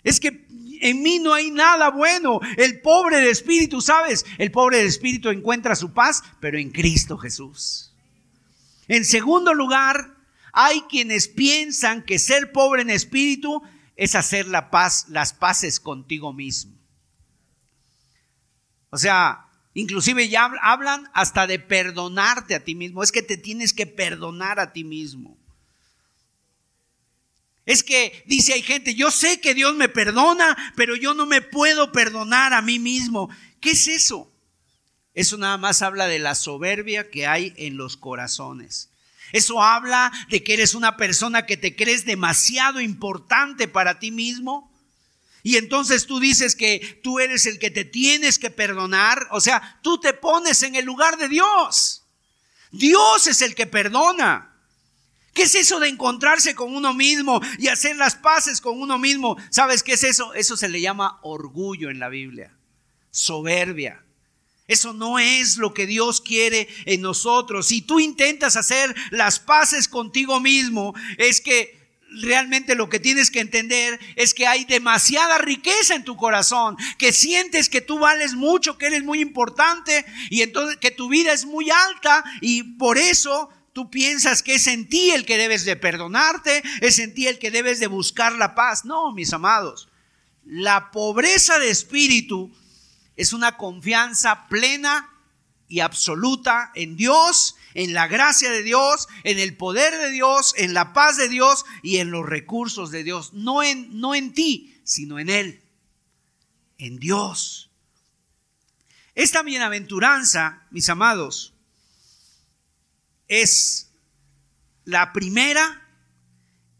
Es 0.02 0.20
que 0.20 0.46
en 0.80 1.02
mí 1.02 1.18
no 1.18 1.34
hay 1.34 1.50
nada 1.50 1.90
bueno. 1.90 2.40
El 2.56 2.80
pobre 2.80 3.18
de 3.18 3.28
espíritu, 3.28 3.82
¿sabes? 3.82 4.24
El 4.38 4.50
pobre 4.50 4.78
de 4.78 4.86
espíritu 4.86 5.28
encuentra 5.28 5.76
su 5.76 5.92
paz, 5.92 6.22
pero 6.40 6.56
en 6.56 6.70
Cristo 6.70 7.18
Jesús. 7.18 7.92
En 8.88 9.04
segundo 9.04 9.52
lugar, 9.52 10.09
hay 10.52 10.82
quienes 10.82 11.28
piensan 11.28 12.02
que 12.02 12.18
ser 12.18 12.52
pobre 12.52 12.82
en 12.82 12.90
espíritu 12.90 13.62
es 13.96 14.14
hacer 14.14 14.46
las 14.46 15.32
paces 15.34 15.80
contigo 15.80 16.32
mismo. 16.32 16.74
O 18.90 18.98
sea, 18.98 19.46
inclusive 19.74 20.28
ya 20.28 20.50
hablan 20.62 21.08
hasta 21.14 21.46
de 21.46 21.58
perdonarte 21.58 22.54
a 22.54 22.64
ti 22.64 22.74
mismo. 22.74 23.02
Es 23.02 23.12
que 23.12 23.22
te 23.22 23.36
tienes 23.36 23.72
que 23.72 23.86
perdonar 23.86 24.58
a 24.58 24.72
ti 24.72 24.84
mismo. 24.84 25.38
Es 27.66 27.84
que 27.84 28.24
dice 28.26 28.52
hay 28.52 28.62
gente, 28.62 28.94
yo 28.94 29.10
sé 29.10 29.40
que 29.40 29.54
Dios 29.54 29.76
me 29.76 29.88
perdona, 29.88 30.56
pero 30.74 30.96
yo 30.96 31.14
no 31.14 31.26
me 31.26 31.40
puedo 31.40 31.92
perdonar 31.92 32.52
a 32.52 32.62
mí 32.62 32.78
mismo. 32.78 33.30
¿Qué 33.60 33.72
es 33.72 33.86
eso? 33.86 34.32
Eso 35.14 35.36
nada 35.36 35.56
más 35.56 35.82
habla 35.82 36.06
de 36.06 36.18
la 36.18 36.34
soberbia 36.34 37.10
que 37.10 37.26
hay 37.26 37.52
en 37.56 37.76
los 37.76 37.96
corazones. 37.96 38.90
Eso 39.32 39.62
habla 39.62 40.12
de 40.28 40.42
que 40.42 40.54
eres 40.54 40.74
una 40.74 40.96
persona 40.96 41.46
que 41.46 41.56
te 41.56 41.76
crees 41.76 42.04
demasiado 42.04 42.80
importante 42.80 43.68
para 43.68 43.98
ti 43.98 44.10
mismo. 44.10 44.70
Y 45.42 45.56
entonces 45.56 46.06
tú 46.06 46.20
dices 46.20 46.54
que 46.54 47.00
tú 47.02 47.18
eres 47.18 47.46
el 47.46 47.58
que 47.58 47.70
te 47.70 47.84
tienes 47.84 48.38
que 48.38 48.50
perdonar. 48.50 49.28
O 49.30 49.40
sea, 49.40 49.78
tú 49.82 49.98
te 49.98 50.12
pones 50.12 50.62
en 50.62 50.74
el 50.74 50.84
lugar 50.84 51.16
de 51.16 51.28
Dios. 51.28 52.04
Dios 52.70 53.26
es 53.26 53.42
el 53.42 53.54
que 53.54 53.66
perdona. 53.66 54.50
¿Qué 55.32 55.42
es 55.44 55.54
eso 55.54 55.78
de 55.78 55.88
encontrarse 55.88 56.54
con 56.54 56.74
uno 56.74 56.92
mismo 56.92 57.40
y 57.58 57.68
hacer 57.68 57.96
las 57.96 58.16
paces 58.16 58.60
con 58.60 58.80
uno 58.80 58.98
mismo? 58.98 59.36
¿Sabes 59.50 59.82
qué 59.82 59.92
es 59.92 60.04
eso? 60.04 60.34
Eso 60.34 60.56
se 60.56 60.68
le 60.68 60.80
llama 60.80 61.20
orgullo 61.22 61.88
en 61.88 62.00
la 62.00 62.08
Biblia. 62.08 62.56
Soberbia. 63.10 64.04
Eso 64.70 64.92
no 64.92 65.18
es 65.18 65.56
lo 65.56 65.74
que 65.74 65.84
Dios 65.84 66.20
quiere 66.20 66.68
en 66.84 67.00
nosotros. 67.00 67.66
Si 67.66 67.82
tú 67.82 67.98
intentas 67.98 68.56
hacer 68.56 68.94
las 69.10 69.40
paces 69.40 69.88
contigo 69.88 70.38
mismo, 70.38 70.94
es 71.18 71.40
que 71.40 71.76
realmente 72.22 72.76
lo 72.76 72.88
que 72.88 73.00
tienes 73.00 73.32
que 73.32 73.40
entender 73.40 73.98
es 74.14 74.32
que 74.32 74.46
hay 74.46 74.64
demasiada 74.64 75.38
riqueza 75.38 75.96
en 75.96 76.04
tu 76.04 76.16
corazón, 76.16 76.76
que 76.98 77.12
sientes 77.12 77.68
que 77.68 77.80
tú 77.80 77.98
vales 77.98 78.34
mucho, 78.34 78.78
que 78.78 78.86
eres 78.86 79.02
muy 79.02 79.20
importante 79.20 80.06
y 80.30 80.42
entonces 80.42 80.76
que 80.76 80.92
tu 80.92 81.08
vida 81.08 81.32
es 81.32 81.46
muy 81.46 81.68
alta 81.68 82.22
y 82.40 82.62
por 82.62 82.96
eso 82.96 83.48
tú 83.72 83.90
piensas 83.90 84.40
que 84.44 84.54
es 84.54 84.68
en 84.68 84.88
ti 84.88 85.10
el 85.10 85.26
que 85.26 85.36
debes 85.36 85.64
de 85.64 85.74
perdonarte, 85.74 86.62
es 86.80 87.00
en 87.00 87.12
ti 87.12 87.26
el 87.26 87.40
que 87.40 87.50
debes 87.50 87.80
de 87.80 87.88
buscar 87.88 88.34
la 88.34 88.54
paz. 88.54 88.84
No, 88.84 89.10
mis 89.10 89.32
amados, 89.32 89.88
la 90.44 90.92
pobreza 90.92 91.58
de 91.58 91.70
espíritu 91.70 92.52
es 93.20 93.34
una 93.34 93.58
confianza 93.58 94.48
plena 94.48 95.10
y 95.68 95.80
absoluta 95.80 96.72
en 96.74 96.96
Dios, 96.96 97.54
en 97.74 97.92
la 97.92 98.08
gracia 98.08 98.50
de 98.50 98.62
Dios, 98.62 99.08
en 99.24 99.38
el 99.38 99.58
poder 99.58 99.94
de 99.98 100.08
Dios, 100.08 100.54
en 100.56 100.72
la 100.72 100.94
paz 100.94 101.18
de 101.18 101.28
Dios 101.28 101.66
y 101.82 101.98
en 101.98 102.10
los 102.10 102.24
recursos 102.24 102.90
de 102.90 103.04
Dios. 103.04 103.34
No 103.34 103.62
en, 103.62 104.00
no 104.00 104.14
en 104.14 104.32
ti, 104.32 104.80
sino 104.84 105.18
en 105.18 105.28
Él, 105.28 105.62
en 106.78 106.98
Dios. 106.98 107.70
Esta 109.14 109.42
bienaventuranza, 109.42 110.66
mis 110.70 110.88
amados, 110.88 111.52
es 113.28 113.90
la 114.86 115.12
primera, 115.12 115.86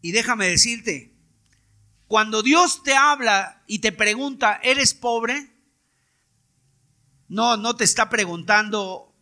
y 0.01 0.13
déjame 0.13 0.49
decirte, 0.49 1.13
cuando 2.09 2.43
Dios 2.43 2.83
te 2.83 2.95
habla 2.95 3.63
y 3.67 3.81
te 3.81 3.93
pregunta, 3.93 4.59
¿eres 4.63 4.95
pobre? 4.95 5.50
No, 7.31 7.57
no 7.57 7.77
te 7.77 7.85
está 7.85 8.11
preguntando 8.11 9.15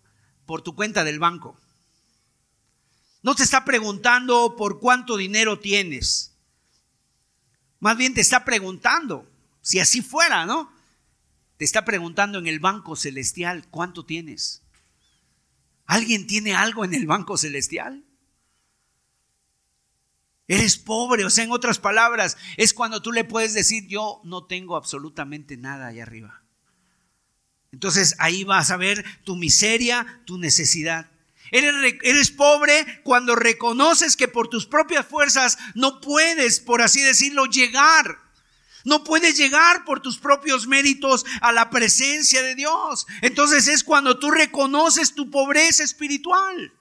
por 0.47 0.63
tu 0.63 0.75
cuenta 0.75 1.05
del 1.05 1.19
banco. 1.19 1.61
No 3.23 3.35
te 3.35 3.43
está 3.43 3.67
preguntando 3.67 4.57
por 4.57 4.81
cuánto 4.81 5.19
dinero 5.19 5.61
tienes. 5.61 6.35
Más 7.81 7.99
bien 7.99 8.15
te 8.15 8.23
está 8.23 8.47
preguntando, 8.47 9.31
si 9.61 9.79
así 9.79 10.01
fuera, 10.01 10.47
¿no? 10.47 10.73
Te 11.59 11.67
está 11.67 11.85
preguntando 11.85 12.39
en 12.39 12.47
el 12.47 12.61
banco 12.61 12.97
celestial, 12.97 13.69
¿cuánto 13.69 14.07
tienes? 14.07 14.63
¿Alguien 15.85 16.27
tiene 16.27 16.55
algo 16.55 16.87
en 16.87 16.95
el 16.95 17.07
banco 17.07 17.37
celestial? 17.37 18.05
Eres 20.47 20.79
pobre, 20.79 21.27
o 21.27 21.31
sea, 21.31 21.45
en 21.45 21.53
otras 21.53 21.79
palabras, 21.79 22.39
es 22.57 22.73
cuando 22.73 23.03
tú 23.03 23.13
le 23.13 23.25
puedes 23.25 23.53
decir, 23.53 23.87
yo 23.87 24.23
no 24.25 24.47
tengo 24.47 24.77
absolutamente 24.77 25.59
nada 25.59 25.89
allá 25.89 26.05
arriba. 26.05 26.43
Entonces 27.73 28.15
ahí 28.19 28.45
vas 28.45 28.71
a 28.71 28.77
ver 28.77 29.05
tu 29.25 29.37
miseria, 29.37 30.21
tu 30.25 30.39
necesidad. 30.39 31.11
Eres, 31.51 31.95
eres, 32.03 32.31
pobre 32.31 33.01
cuando 33.05 33.35
reconoces 33.35 34.17
que 34.17 34.29
por 34.29 34.49
tus 34.49 34.67
propias 34.67 35.07
fuerzas 35.07 35.59
no 35.75 36.01
puedes, 36.01 36.61
por 36.61 36.83
así 36.83 37.01
decirlo, 37.01 37.47
llegar. 37.47 38.19
No 38.85 39.05
puedes 39.05 39.37
llegar 39.37 39.85
por 39.85 40.01
tus 40.01 40.19
propios 40.19 40.67
méritos 40.67 41.27
a 41.41 41.53
la 41.53 41.69
presencia 41.71 42.43
de 42.43 42.55
Dios. 42.55 43.07
Entonces 43.23 43.69
es 43.69 43.85
cuando 43.85 44.19
tú 44.19 44.31
reconoces 44.31 45.15
tu 45.15 45.31
pobreza 45.31 45.83
espiritual. 45.83 46.73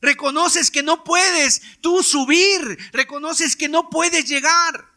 Reconoces 0.00 0.70
que 0.70 0.82
no 0.82 1.04
puedes 1.04 1.62
tú 1.80 2.02
subir. 2.02 2.78
Reconoces 2.92 3.56
que 3.56 3.68
no 3.68 3.90
puedes 3.90 4.26
llegar. 4.26 4.95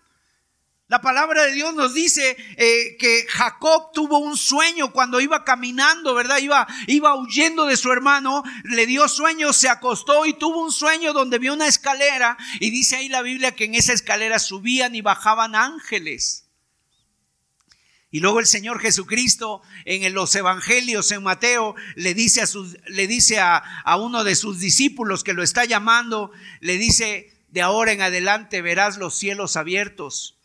La 0.90 1.02
palabra 1.02 1.44
de 1.44 1.54
Dios 1.54 1.76
nos 1.76 1.94
dice 1.94 2.36
eh, 2.58 2.98
que 2.98 3.28
Jacob 3.30 3.92
tuvo 3.94 4.18
un 4.18 4.36
sueño 4.36 4.92
cuando 4.92 5.22
iba 5.22 5.44
caminando, 5.44 6.16
¿verdad? 6.16 6.40
Iba, 6.40 6.68
iba 6.88 7.16
huyendo 7.16 7.68
de 7.68 7.78
su 7.78 7.92
hermano, 7.92 8.42
le 8.64 8.88
dio 8.88 9.08
sueño, 9.08 9.54
se 9.54 9.70
acostó 9.70 10.26
y 10.26 10.34
tuvo 10.34 10.64
un 10.64 10.72
sueño 10.72 11.14
donde 11.14 11.38
vio 11.38 11.54
una 11.54 11.68
escalera 11.68 12.40
y 12.60 12.72
dice 12.72 12.96
ahí 12.96 13.08
la 13.08 13.22
Biblia 13.22 13.56
que 13.56 13.66
en 13.66 13.76
esa 13.76 13.94
escalera 13.94 14.40
subían 14.40 14.96
y 14.96 15.02
bajaban 15.02 15.54
ángeles. 15.54 16.48
Y 18.10 18.20
luego 18.20 18.40
el 18.40 18.48
Señor 18.48 18.80
Jesucristo 18.80 19.62
en 19.86 20.12
los 20.16 20.34
evangelios 20.34 21.12
en 21.12 21.22
Mateo 21.22 21.76
le 21.98 22.16
dice 22.16 22.42
a, 22.42 22.46
le 22.88 23.06
dice 23.06 23.40
a, 23.40 23.58
a 23.58 23.98
uno 23.98 24.24
de 24.24 24.36
sus 24.36 24.60
discípulos 24.60 25.24
que 25.24 25.34
lo 25.34 25.44
está 25.44 25.66
llamando, 25.66 26.32
le 26.62 26.80
dice, 26.80 27.32
de 27.50 27.62
ahora 27.62 27.92
en 27.92 28.02
adelante 28.02 28.64
verás 28.64 28.98
los 28.98 29.16
cielos 29.16 29.56
abiertos 29.56 30.39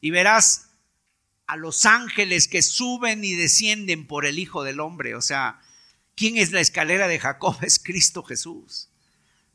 y 0.00 0.10
verás 0.10 0.70
a 1.46 1.56
los 1.56 1.84
ángeles 1.84 2.48
que 2.48 2.62
suben 2.62 3.24
y 3.24 3.34
descienden 3.34 4.06
por 4.06 4.24
el 4.24 4.38
Hijo 4.38 4.62
del 4.62 4.80
Hombre. 4.80 5.14
O 5.14 5.20
sea, 5.20 5.60
¿quién 6.14 6.36
es 6.36 6.52
la 6.52 6.60
escalera 6.60 7.08
de 7.08 7.18
Jacob? 7.18 7.56
Es 7.62 7.78
Cristo 7.78 8.22
Jesús. 8.22 8.88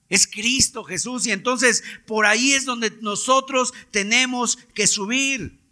Es 0.10 0.27
Cristo 0.27 0.84
Jesús. 0.84 1.25
Y 1.25 1.31
entonces 1.31 1.84
por 2.05 2.25
ahí 2.25 2.53
es 2.53 2.65
donde 2.65 2.91
nosotros 3.01 3.73
tenemos 3.91 4.58
que 4.73 4.88
subir 4.88 5.64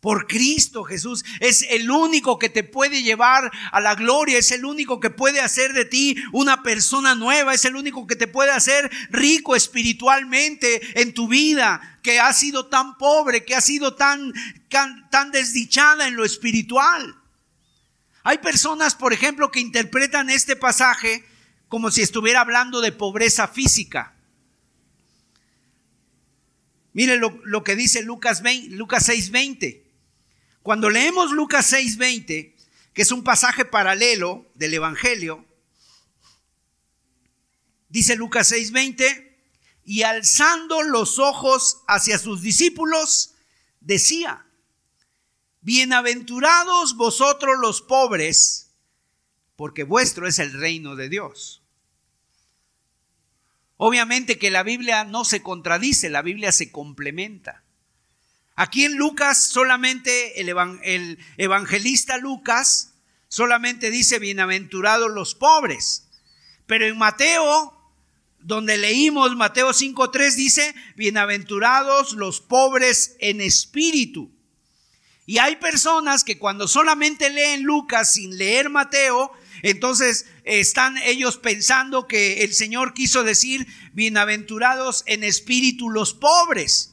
por 0.00 0.26
Cristo 0.26 0.82
Jesús. 0.82 1.24
Es 1.40 1.64
el 1.68 1.90
único 1.90 2.38
que 2.38 2.48
te 2.48 2.64
puede 2.64 3.02
llevar 3.02 3.50
a 3.70 3.80
la 3.80 3.94
gloria, 3.94 4.38
es 4.38 4.50
el 4.50 4.64
único 4.64 4.98
que 4.98 5.10
puede 5.10 5.40
hacer 5.40 5.72
de 5.72 5.84
ti 5.84 6.16
una 6.32 6.62
persona 6.62 7.14
nueva, 7.14 7.54
es 7.54 7.64
el 7.66 7.76
único 7.76 8.06
que 8.06 8.16
te 8.16 8.26
puede 8.26 8.50
hacer 8.50 8.90
rico 9.10 9.54
espiritualmente 9.54 11.00
en 11.00 11.12
tu 11.14 11.28
vida, 11.28 11.98
que 12.02 12.18
ha 12.18 12.32
sido 12.32 12.66
tan 12.66 12.96
pobre, 12.96 13.44
que 13.44 13.54
ha 13.54 13.60
sido 13.60 13.94
tan, 13.94 14.32
tan, 14.68 15.30
desdichada 15.30 16.08
en 16.08 16.16
lo 16.16 16.24
espiritual. 16.24 17.16
Hay 18.22 18.38
personas, 18.38 18.94
por 18.94 19.12
ejemplo, 19.12 19.50
que 19.50 19.60
interpretan 19.60 20.30
este 20.30 20.56
pasaje 20.56 21.24
como 21.68 21.90
si 21.90 22.02
estuviera 22.02 22.40
hablando 22.40 22.80
de 22.80 22.92
pobreza 22.92 23.48
física. 23.48 24.14
Mire 26.92 27.18
lo, 27.18 27.62
que 27.62 27.76
dice 27.76 28.02
Lucas, 28.02 28.42
20, 28.42 28.74
Lucas 28.74 29.08
6:20. 29.08 29.89
Cuando 30.62 30.90
leemos 30.90 31.30
Lucas 31.32 31.72
6:20, 31.72 32.54
que 32.92 33.02
es 33.02 33.12
un 33.12 33.24
pasaje 33.24 33.64
paralelo 33.64 34.46
del 34.54 34.74
Evangelio, 34.74 35.44
dice 37.88 38.16
Lucas 38.16 38.52
6:20, 38.52 39.38
y 39.84 40.02
alzando 40.02 40.82
los 40.82 41.18
ojos 41.18 41.82
hacia 41.88 42.18
sus 42.18 42.42
discípulos, 42.42 43.34
decía, 43.80 44.46
bienaventurados 45.62 46.96
vosotros 46.96 47.58
los 47.58 47.82
pobres, 47.82 48.70
porque 49.56 49.84
vuestro 49.84 50.26
es 50.26 50.38
el 50.38 50.52
reino 50.52 50.94
de 50.94 51.08
Dios. 51.08 51.62
Obviamente 53.76 54.38
que 54.38 54.50
la 54.50 54.62
Biblia 54.62 55.04
no 55.04 55.24
se 55.24 55.42
contradice, 55.42 56.10
la 56.10 56.20
Biblia 56.22 56.52
se 56.52 56.70
complementa. 56.70 57.64
Aquí 58.60 58.84
en 58.84 58.96
Lucas 58.96 59.42
solamente 59.42 60.38
el, 60.38 61.18
evangelista 61.38 62.18
Lucas 62.18 62.92
solamente 63.26 63.90
dice 63.90 64.18
bienaventurados 64.18 65.10
los 65.10 65.34
pobres. 65.34 66.10
Pero 66.66 66.84
en 66.84 66.98
Mateo, 66.98 67.72
donde 68.38 68.76
leímos 68.76 69.34
Mateo 69.34 69.70
5.3 69.70 70.34
dice 70.34 70.74
bienaventurados 70.94 72.12
los 72.12 72.42
pobres 72.42 73.16
en 73.20 73.40
espíritu. 73.40 74.30
Y 75.24 75.38
hay 75.38 75.56
personas 75.56 76.22
que 76.22 76.36
cuando 76.36 76.68
solamente 76.68 77.30
leen 77.30 77.62
Lucas 77.62 78.12
sin 78.12 78.36
leer 78.36 78.68
Mateo, 78.68 79.32
entonces 79.62 80.26
están 80.44 80.98
ellos 80.98 81.38
pensando 81.38 82.06
que 82.06 82.44
el 82.44 82.52
Señor 82.52 82.92
quiso 82.92 83.24
decir 83.24 83.66
bienaventurados 83.94 85.02
en 85.06 85.24
espíritu 85.24 85.88
los 85.88 86.12
pobres. 86.12 86.89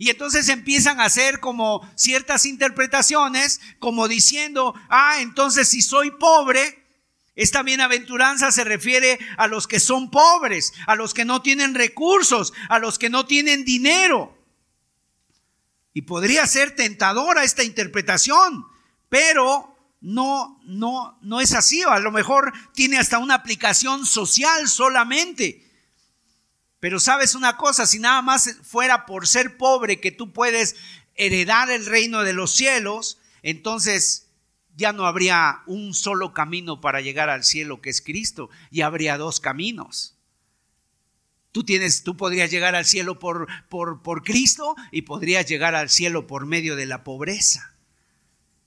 Y 0.00 0.08
entonces 0.08 0.48
empiezan 0.48 0.98
a 0.98 1.04
hacer 1.04 1.40
como 1.40 1.86
ciertas 1.94 2.46
interpretaciones, 2.46 3.60
como 3.78 4.08
diciendo, 4.08 4.74
ah, 4.88 5.20
entonces 5.20 5.68
si 5.68 5.82
soy 5.82 6.10
pobre, 6.12 6.86
esta 7.34 7.62
bienaventuranza 7.62 8.50
se 8.50 8.64
refiere 8.64 9.18
a 9.36 9.46
los 9.46 9.66
que 9.66 9.78
son 9.78 10.10
pobres, 10.10 10.72
a 10.86 10.96
los 10.96 11.12
que 11.12 11.26
no 11.26 11.42
tienen 11.42 11.74
recursos, 11.74 12.54
a 12.70 12.78
los 12.78 12.98
que 12.98 13.10
no 13.10 13.26
tienen 13.26 13.66
dinero. 13.66 14.34
Y 15.92 16.00
podría 16.00 16.46
ser 16.46 16.74
tentadora 16.74 17.44
esta 17.44 17.62
interpretación, 17.62 18.64
pero 19.10 19.76
no, 20.00 20.62
no, 20.64 21.18
no 21.20 21.42
es 21.42 21.52
así. 21.52 21.82
A 21.82 21.98
lo 21.98 22.10
mejor 22.10 22.54
tiene 22.72 22.96
hasta 22.96 23.18
una 23.18 23.34
aplicación 23.34 24.06
social 24.06 24.66
solamente. 24.66 25.69
Pero 26.80 26.98
sabes 26.98 27.34
una 27.34 27.58
cosa, 27.58 27.86
si 27.86 27.98
nada 27.98 28.22
más 28.22 28.56
fuera 28.62 29.04
por 29.04 29.26
ser 29.26 29.58
pobre 29.58 30.00
que 30.00 30.10
tú 30.10 30.32
puedes 30.32 30.76
heredar 31.14 31.70
el 31.70 31.84
reino 31.84 32.22
de 32.22 32.32
los 32.32 32.52
cielos, 32.52 33.18
entonces 33.42 34.28
ya 34.76 34.94
no 34.94 35.04
habría 35.04 35.60
un 35.66 35.92
solo 35.92 36.32
camino 36.32 36.80
para 36.80 37.02
llegar 37.02 37.28
al 37.28 37.44
cielo 37.44 37.82
que 37.82 37.90
es 37.90 38.00
Cristo, 38.00 38.48
y 38.70 38.80
habría 38.80 39.18
dos 39.18 39.38
caminos. 39.38 40.16
Tú 41.52 41.64
tienes, 41.64 42.02
tú 42.02 42.16
podrías 42.16 42.50
llegar 42.50 42.74
al 42.74 42.86
cielo 42.86 43.18
por, 43.18 43.46
por, 43.68 44.02
por 44.02 44.22
Cristo 44.22 44.74
y 44.90 45.02
podrías 45.02 45.46
llegar 45.46 45.74
al 45.74 45.90
cielo 45.90 46.26
por 46.26 46.46
medio 46.46 46.76
de 46.76 46.86
la 46.86 47.04
pobreza. 47.04 47.69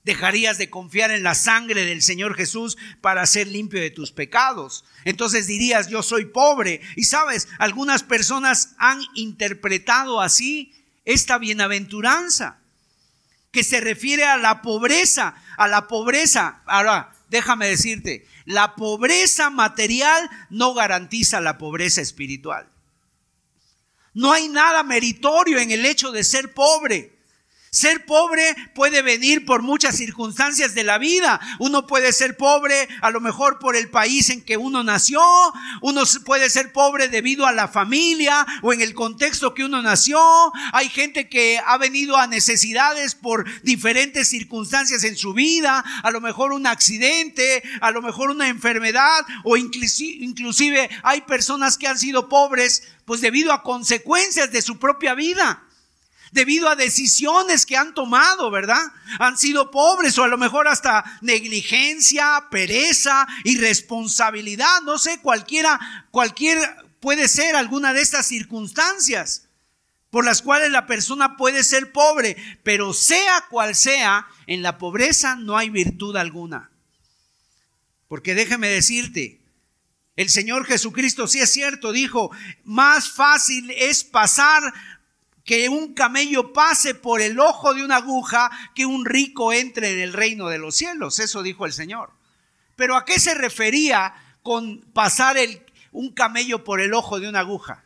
Dejarías 0.04 0.58
de 0.58 0.68
confiar 0.68 1.10
en 1.10 1.22
la 1.22 1.34
sangre 1.34 1.86
del 1.86 2.02
Señor 2.02 2.36
Jesús 2.36 2.76
para 3.00 3.26
ser 3.26 3.48
limpio 3.48 3.80
de 3.80 3.90
tus 3.90 4.12
pecados. 4.12 4.84
Entonces 5.04 5.46
dirías, 5.46 5.88
yo 5.88 6.02
soy 6.02 6.26
pobre. 6.26 6.82
Y 6.94 7.04
sabes, 7.04 7.48
algunas 7.58 8.02
personas 8.02 8.74
han 8.78 9.00
interpretado 9.14 10.20
así 10.20 10.74
esta 11.04 11.38
bienaventuranza, 11.38 12.58
que 13.50 13.64
se 13.64 13.80
refiere 13.80 14.24
a 14.24 14.36
la 14.36 14.62
pobreza, 14.62 15.42
a 15.56 15.68
la 15.68 15.86
pobreza. 15.88 16.62
Ahora, 16.66 17.12
déjame 17.30 17.68
decirte, 17.68 18.26
la 18.44 18.74
pobreza 18.74 19.48
material 19.48 20.28
no 20.50 20.74
garantiza 20.74 21.40
la 21.40 21.56
pobreza 21.56 22.00
espiritual. 22.00 22.68
No 24.12 24.32
hay 24.32 24.48
nada 24.48 24.82
meritorio 24.82 25.58
en 25.58 25.70
el 25.70 25.84
hecho 25.86 26.12
de 26.12 26.24
ser 26.24 26.52
pobre. 26.52 27.13
Ser 27.74 28.06
pobre 28.06 28.54
puede 28.72 29.02
venir 29.02 29.44
por 29.44 29.62
muchas 29.62 29.96
circunstancias 29.96 30.76
de 30.76 30.84
la 30.84 30.96
vida. 30.96 31.40
Uno 31.58 31.88
puede 31.88 32.12
ser 32.12 32.36
pobre 32.36 32.88
a 33.00 33.10
lo 33.10 33.20
mejor 33.20 33.58
por 33.58 33.74
el 33.74 33.90
país 33.90 34.30
en 34.30 34.42
que 34.42 34.56
uno 34.56 34.84
nació. 34.84 35.20
Uno 35.80 36.04
puede 36.24 36.50
ser 36.50 36.72
pobre 36.72 37.08
debido 37.08 37.46
a 37.46 37.52
la 37.52 37.66
familia 37.66 38.46
o 38.62 38.72
en 38.72 38.80
el 38.80 38.94
contexto 38.94 39.54
que 39.54 39.64
uno 39.64 39.82
nació. 39.82 40.20
Hay 40.72 40.88
gente 40.88 41.28
que 41.28 41.58
ha 41.66 41.76
venido 41.76 42.16
a 42.16 42.28
necesidades 42.28 43.16
por 43.16 43.44
diferentes 43.62 44.28
circunstancias 44.28 45.02
en 45.02 45.16
su 45.16 45.34
vida. 45.34 45.84
A 46.04 46.12
lo 46.12 46.20
mejor 46.20 46.52
un 46.52 46.68
accidente, 46.68 47.64
a 47.80 47.90
lo 47.90 48.02
mejor 48.02 48.30
una 48.30 48.46
enfermedad 48.46 49.26
o 49.42 49.56
inclusive 49.56 50.90
hay 51.02 51.22
personas 51.22 51.76
que 51.76 51.88
han 51.88 51.98
sido 51.98 52.28
pobres 52.28 52.84
pues 53.04 53.20
debido 53.20 53.52
a 53.52 53.64
consecuencias 53.64 54.52
de 54.52 54.62
su 54.62 54.78
propia 54.78 55.14
vida 55.14 55.64
debido 56.34 56.68
a 56.68 56.76
decisiones 56.76 57.64
que 57.64 57.76
han 57.76 57.94
tomado, 57.94 58.50
¿verdad? 58.50 58.82
Han 59.20 59.38
sido 59.38 59.70
pobres 59.70 60.18
o 60.18 60.24
a 60.24 60.28
lo 60.28 60.36
mejor 60.36 60.66
hasta 60.66 61.18
negligencia, 61.22 62.48
pereza, 62.50 63.26
irresponsabilidad, 63.44 64.82
no 64.82 64.98
sé, 64.98 65.20
cualquiera, 65.20 66.06
cualquier 66.10 66.58
puede 67.00 67.28
ser 67.28 67.54
alguna 67.54 67.92
de 67.92 68.02
estas 68.02 68.26
circunstancias 68.26 69.48
por 70.10 70.24
las 70.24 70.42
cuales 70.42 70.70
la 70.70 70.86
persona 70.86 71.36
puede 71.36 71.64
ser 71.64 71.92
pobre, 71.92 72.36
pero 72.62 72.92
sea 72.92 73.46
cual 73.48 73.74
sea, 73.74 74.26
en 74.46 74.62
la 74.62 74.78
pobreza 74.78 75.36
no 75.36 75.56
hay 75.56 75.70
virtud 75.70 76.16
alguna. 76.16 76.70
Porque 78.08 78.34
déjeme 78.34 78.68
decirte, 78.68 79.40
el 80.16 80.30
Señor 80.30 80.66
Jesucristo, 80.66 81.26
sí 81.26 81.40
es 81.40 81.52
cierto, 81.52 81.90
dijo, 81.90 82.30
más 82.62 83.10
fácil 83.10 83.72
es 83.72 84.04
pasar 84.04 84.62
que 85.44 85.68
un 85.68 85.92
camello 85.92 86.52
pase 86.52 86.94
por 86.94 87.20
el 87.20 87.38
ojo 87.38 87.74
de 87.74 87.84
una 87.84 87.96
aguja 87.96 88.50
que 88.74 88.86
un 88.86 89.04
rico 89.04 89.52
entre 89.52 89.92
en 89.92 90.00
el 90.00 90.12
reino 90.12 90.48
de 90.48 90.58
los 90.58 90.74
cielos. 90.74 91.18
Eso 91.18 91.42
dijo 91.42 91.66
el 91.66 91.72
Señor. 91.72 92.12
Pero 92.76 92.96
¿a 92.96 93.04
qué 93.04 93.20
se 93.20 93.34
refería 93.34 94.14
con 94.42 94.80
pasar 94.92 95.36
el, 95.36 95.64
un 95.92 96.12
camello 96.12 96.64
por 96.64 96.80
el 96.80 96.94
ojo 96.94 97.20
de 97.20 97.28
una 97.28 97.40
aguja? 97.40 97.84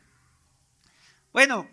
Bueno, 1.33 1.69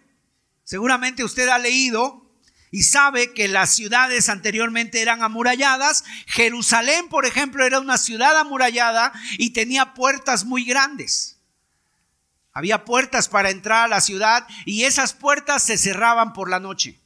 seguramente 0.64 1.24
usted 1.24 1.48
ha 1.48 1.60
leído 1.60 2.26
y 2.72 2.84
sabe 2.84 3.34
que 3.34 3.48
las 3.48 3.74
ciudades 3.74 4.28
anteriormente 4.28 5.02
eran 5.02 5.24
amuralladas. 5.24 6.04
Jerusalén, 6.26 7.08
por 7.10 7.26
ejemplo, 7.26 7.64
era 7.64 7.80
una 7.80 7.98
ciudad 7.98 8.38
amurallada 8.38 9.14
y 9.38 9.52
tenía 9.52 9.94
puertas 9.94 10.46
muy 10.46 10.66
grandes. 10.66 11.35
Había 12.56 12.86
puertas 12.86 13.28
para 13.28 13.50
entrar 13.50 13.84
a 13.84 13.88
la 13.90 14.00
ciudad 14.00 14.48
y 14.64 14.86
esas 14.86 15.12
puertas 15.12 15.62
se 15.62 15.78
cerraban 15.78 16.32
por 16.32 16.50
la 16.50 16.62
noche. 16.62 16.98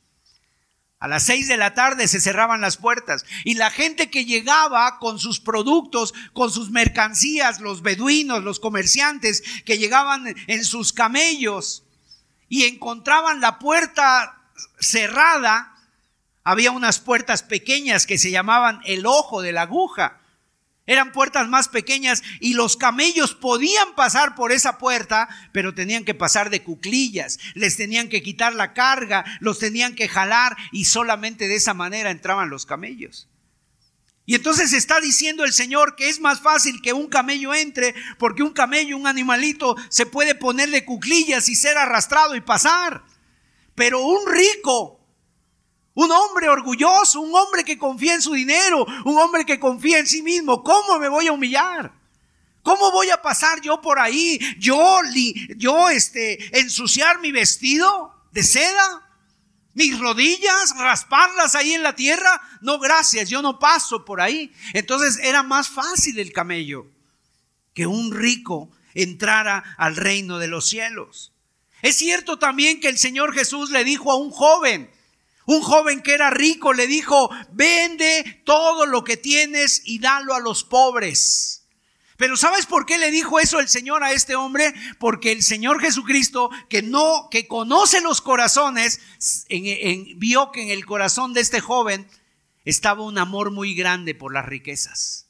A 1.00 1.08
las 1.08 1.24
seis 1.24 1.48
de 1.48 1.58
la 1.58 1.74
tarde 1.74 2.08
se 2.08 2.22
cerraban 2.22 2.62
las 2.62 2.78
puertas 2.78 3.26
y 3.44 3.56
la 3.56 3.72
gente 3.72 4.12
que 4.12 4.26
llegaba 4.26 5.00
con 5.00 5.18
sus 5.18 5.40
productos, 5.40 6.14
con 6.34 6.52
sus 6.52 6.70
mercancías, 6.70 7.62
los 7.62 7.82
beduinos, 7.82 8.44
los 8.44 8.60
comerciantes 8.60 9.42
que 9.66 9.80
llegaban 9.80 10.36
en 10.46 10.64
sus 10.64 10.94
camellos 10.94 11.82
y 12.48 12.66
encontraban 12.66 13.42
la 13.42 13.58
puerta 13.58 14.44
cerrada, 14.80 15.76
había 16.44 16.70
unas 16.70 17.00
puertas 17.00 17.42
pequeñas 17.42 18.06
que 18.06 18.20
se 18.20 18.30
llamaban 18.30 18.82
el 18.86 19.08
ojo 19.08 19.42
de 19.42 19.52
la 19.52 19.64
aguja. 19.64 20.18
Eran 20.89 21.12
puertas 21.12 21.47
más 21.47 21.67
pequeñas 21.67 22.23
y 22.39 22.56
los 22.56 22.75
camellos 22.75 23.36
podían 23.36 23.93
pasar 23.93 24.34
por 24.34 24.52
esa 24.52 24.80
puerta, 24.80 25.30
pero 25.52 25.75
tenían 25.75 26.04
que 26.04 26.15
pasar 26.15 26.49
de 26.49 26.63
cuclillas, 26.63 27.38
les 27.54 27.78
tenían 27.78 28.10
que 28.10 28.23
quitar 28.23 28.56
la 28.56 28.73
carga, 28.73 29.23
los 29.39 29.60
tenían 29.60 29.93
que 29.93 30.08
jalar 30.08 30.58
y 30.71 30.86
solamente 30.86 31.47
de 31.47 31.58
esa 31.58 31.75
manera 31.75 32.10
entraban 32.10 32.49
los 32.49 32.65
camellos. 32.65 33.30
Y 34.25 34.34
entonces 34.34 34.73
está 34.73 34.99
diciendo 34.99 35.45
el 35.45 35.54
Señor 35.54 35.95
que 35.95 36.10
es 36.10 36.19
más 36.19 36.41
fácil 36.41 36.82
que 36.82 36.91
un 36.91 37.06
camello 37.06 37.54
entre, 37.54 37.93
porque 38.17 38.41
un 38.41 38.54
camello, 38.54 38.97
un 38.97 39.06
animalito, 39.06 39.75
se 39.89 40.08
puede 40.08 40.34
poner 40.34 40.71
de 40.71 40.86
cuclillas 40.86 41.49
y 41.49 41.56
ser 41.56 41.78
arrastrado 41.78 42.36
y 42.36 42.41
pasar. 42.41 43.04
Pero 43.75 44.02
un 44.02 44.28
rico, 44.28 44.99
un 46.00 46.12
hombre 46.12 46.48
orgulloso, 46.48 47.20
un 47.20 47.36
hombre 47.36 47.66
que 47.66 47.78
confía 47.78 48.14
en 48.14 48.22
su 48.22 48.34
dinero, 48.34 48.86
un 49.04 49.18
hombre 49.18 49.46
que 49.46 49.60
confía 49.60 50.00
en 50.00 50.08
sí 50.08 50.22
mismo, 50.22 50.64
¿cómo 50.64 50.98
me 50.98 51.10
voy 51.10 51.28
a 51.28 51.34
humillar? 51.34 51.92
¿Cómo 52.64 52.90
voy 52.92 53.10
a 53.10 53.22
pasar 53.22 53.60
yo 53.60 53.82
por 53.82 54.00
ahí? 54.00 54.40
Yo, 54.60 55.02
yo, 55.58 55.90
este, 55.90 56.58
ensuciar 56.58 57.20
mi 57.20 57.34
vestido 57.34 58.16
de 58.32 58.44
seda, 58.44 59.10
mis 59.74 60.00
rodillas, 60.00 60.74
rasparlas 60.78 61.56
ahí 61.56 61.74
en 61.74 61.84
la 61.84 61.96
tierra. 61.96 62.42
No, 62.62 62.80
gracias, 62.80 63.30
yo 63.30 63.42
no 63.42 63.60
paso 63.60 64.06
por 64.06 64.22
ahí. 64.22 64.54
Entonces 64.74 65.20
era 65.22 65.44
más 65.44 65.68
fácil 65.68 66.18
el 66.18 66.32
camello 66.32 66.88
que 67.74 67.88
un 67.88 68.14
rico 68.14 68.72
entrara 68.94 69.76
al 69.78 69.98
reino 69.98 70.40
de 70.40 70.48
los 70.48 70.70
cielos. 70.70 71.34
Es 71.82 71.98
cierto 71.98 72.40
también 72.40 72.80
que 72.80 72.88
el 72.88 72.98
Señor 72.98 73.34
Jesús 73.34 73.70
le 73.70 73.84
dijo 73.84 74.14
a 74.14 74.18
un 74.18 74.32
joven, 74.32 74.90
un 75.50 75.64
joven 75.64 76.04
que 76.04 76.14
era 76.14 76.30
rico, 76.30 76.74
le 76.74 76.86
dijo, 76.86 77.32
vende 77.52 78.44
todo 78.46 78.86
lo 78.86 79.04
que 79.04 79.18
tienes 79.18 79.82
y 79.84 79.98
dalo 79.98 80.36
a 80.36 80.40
los 80.40 80.64
pobres. 80.64 81.66
Pero 82.18 82.38
¿sabes 82.38 82.68
por 82.68 82.86
qué 82.86 83.00
le 83.00 83.10
dijo 83.10 83.40
eso 83.40 83.60
el 83.60 83.68
Señor 83.68 84.04
a 84.04 84.12
este 84.12 84.36
hombre? 84.36 84.76
Porque 85.00 85.32
el 85.32 85.42
Señor 85.42 85.82
Jesucristo, 85.82 86.52
que 86.70 86.84
no, 86.84 87.30
que 87.32 87.48
conoce 87.48 88.00
los 88.00 88.22
corazones, 88.22 89.02
vio 90.18 90.52
que 90.52 90.62
en 90.62 90.70
el 90.70 90.86
corazón 90.86 91.34
de 91.34 91.42
este 91.42 91.62
joven 91.62 92.08
estaba 92.64 93.04
un 93.04 93.18
amor 93.18 93.50
muy 93.50 93.74
grande 93.74 94.14
por 94.14 94.32
las 94.32 94.46
riquezas. 94.46 95.29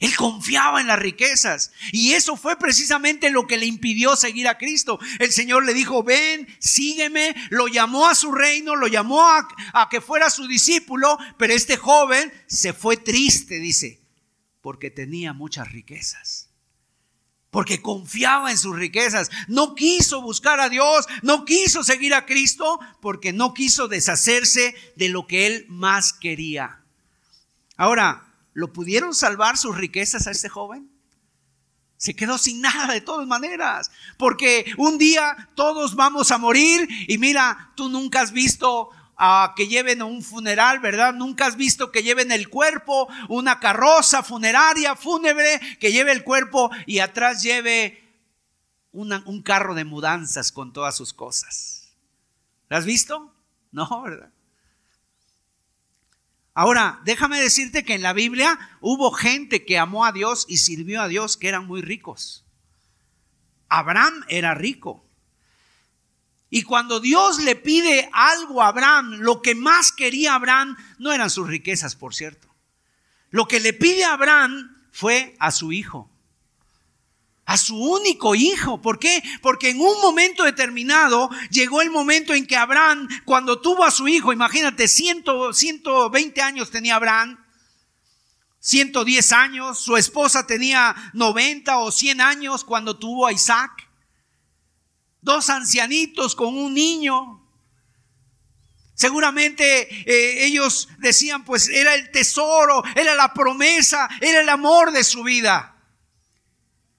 Él 0.00 0.16
confiaba 0.16 0.80
en 0.80 0.88
las 0.88 0.98
riquezas. 0.98 1.72
Y 1.92 2.12
eso 2.12 2.36
fue 2.36 2.58
precisamente 2.58 3.30
lo 3.30 3.46
que 3.46 3.56
le 3.56 3.66
impidió 3.66 4.16
seguir 4.16 4.48
a 4.48 4.58
Cristo. 4.58 4.98
El 5.18 5.32
Señor 5.32 5.64
le 5.64 5.72
dijo, 5.72 6.02
ven, 6.02 6.48
sígueme. 6.58 7.34
Lo 7.50 7.68
llamó 7.68 8.08
a 8.08 8.14
su 8.14 8.32
reino, 8.32 8.74
lo 8.74 8.88
llamó 8.88 9.22
a, 9.22 9.48
a, 9.72 9.88
que 9.88 10.00
fuera 10.00 10.30
su 10.30 10.46
discípulo. 10.48 11.16
Pero 11.38 11.54
este 11.54 11.76
joven 11.76 12.32
se 12.46 12.72
fue 12.72 12.96
triste, 12.96 13.60
dice, 13.60 14.02
porque 14.60 14.90
tenía 14.90 15.32
muchas 15.32 15.70
riquezas. 15.70 16.50
Porque 17.50 17.80
confiaba 17.80 18.50
en 18.50 18.58
sus 18.58 18.74
riquezas. 18.74 19.30
No 19.46 19.76
quiso 19.76 20.20
buscar 20.20 20.58
a 20.58 20.68
Dios, 20.68 21.06
no 21.22 21.44
quiso 21.44 21.84
seguir 21.84 22.14
a 22.14 22.26
Cristo, 22.26 22.80
porque 23.00 23.32
no 23.32 23.54
quiso 23.54 23.86
deshacerse 23.86 24.74
de 24.96 25.08
lo 25.08 25.28
que 25.28 25.46
él 25.46 25.66
más 25.68 26.12
quería. 26.12 26.80
Ahora, 27.76 28.33
¿Lo 28.54 28.72
pudieron 28.72 29.14
salvar 29.14 29.58
sus 29.58 29.76
riquezas 29.76 30.26
a 30.26 30.30
este 30.30 30.48
joven? 30.48 30.90
Se 31.96 32.16
quedó 32.16 32.38
sin 32.38 32.60
nada 32.60 32.92
de 32.92 33.00
todas 33.00 33.26
maneras, 33.26 33.90
porque 34.16 34.72
un 34.78 34.96
día 34.96 35.50
todos 35.54 35.96
vamos 35.96 36.30
a 36.30 36.38
morir 36.38 36.88
y 37.08 37.18
mira, 37.18 37.72
tú 37.76 37.88
nunca 37.88 38.20
has 38.20 38.32
visto 38.32 38.90
a 39.16 39.54
que 39.56 39.68
lleven 39.68 40.02
a 40.02 40.04
un 40.04 40.22
funeral, 40.22 40.80
¿verdad? 40.80 41.14
Nunca 41.14 41.46
has 41.46 41.56
visto 41.56 41.90
que 41.92 42.02
lleven 42.02 42.32
el 42.32 42.48
cuerpo, 42.48 43.08
una 43.28 43.60
carroza 43.60 44.22
funeraria, 44.22 44.96
fúnebre, 44.96 45.60
que 45.80 45.92
lleve 45.92 46.12
el 46.12 46.24
cuerpo 46.24 46.70
y 46.86 46.98
atrás 46.98 47.42
lleve 47.42 48.02
un 48.92 49.42
carro 49.42 49.74
de 49.74 49.84
mudanzas 49.84 50.52
con 50.52 50.72
todas 50.72 50.96
sus 50.96 51.12
cosas. 51.12 51.94
¿Lo 52.68 52.76
has 52.76 52.84
visto? 52.84 53.34
No, 53.72 54.02
¿verdad? 54.02 54.33
Ahora, 56.54 57.00
déjame 57.04 57.40
decirte 57.40 57.84
que 57.84 57.94
en 57.94 58.02
la 58.02 58.12
Biblia 58.12 58.58
hubo 58.80 59.10
gente 59.10 59.64
que 59.64 59.78
amó 59.78 60.04
a 60.04 60.12
Dios 60.12 60.46
y 60.48 60.58
sirvió 60.58 61.02
a 61.02 61.08
Dios 61.08 61.36
que 61.36 61.48
eran 61.48 61.66
muy 61.66 61.82
ricos. 61.82 62.44
Abraham 63.68 64.24
era 64.28 64.54
rico. 64.54 65.04
Y 66.50 66.62
cuando 66.62 67.00
Dios 67.00 67.42
le 67.42 67.56
pide 67.56 68.08
algo 68.12 68.62
a 68.62 68.68
Abraham, 68.68 69.14
lo 69.18 69.42
que 69.42 69.56
más 69.56 69.90
quería 69.90 70.36
Abraham 70.36 70.76
no 70.98 71.12
eran 71.12 71.28
sus 71.28 71.48
riquezas, 71.48 71.96
por 71.96 72.14
cierto. 72.14 72.54
Lo 73.30 73.48
que 73.48 73.58
le 73.58 73.72
pide 73.72 74.04
a 74.04 74.12
Abraham 74.12 74.76
fue 74.92 75.34
a 75.40 75.50
su 75.50 75.72
hijo 75.72 76.13
a 77.46 77.56
su 77.56 77.76
único 77.76 78.34
hijo. 78.34 78.80
¿Por 78.80 78.98
qué? 78.98 79.22
Porque 79.42 79.70
en 79.70 79.80
un 79.80 80.00
momento 80.00 80.44
determinado 80.44 81.30
llegó 81.50 81.82
el 81.82 81.90
momento 81.90 82.34
en 82.34 82.46
que 82.46 82.56
Abraham, 82.56 83.08
cuando 83.24 83.60
tuvo 83.60 83.84
a 83.84 83.90
su 83.90 84.08
hijo, 84.08 84.32
imagínate, 84.32 84.88
120 84.88 86.42
años 86.42 86.70
tenía 86.70 86.96
Abraham, 86.96 87.38
110 88.60 89.32
años, 89.32 89.78
su 89.78 89.96
esposa 89.96 90.46
tenía 90.46 90.94
90 91.12 91.78
o 91.78 91.92
100 91.92 92.20
años 92.22 92.64
cuando 92.64 92.98
tuvo 92.98 93.26
a 93.26 93.32
Isaac, 93.32 93.90
dos 95.20 95.50
ancianitos 95.50 96.34
con 96.34 96.56
un 96.56 96.72
niño. 96.72 97.42
Seguramente 98.94 99.88
eh, 100.10 100.46
ellos 100.46 100.88
decían, 100.98 101.44
pues 101.44 101.68
era 101.68 101.94
el 101.94 102.10
tesoro, 102.10 102.82
era 102.94 103.14
la 103.14 103.34
promesa, 103.34 104.08
era 104.20 104.40
el 104.40 104.48
amor 104.48 104.92
de 104.92 105.04
su 105.04 105.24
vida. 105.24 105.73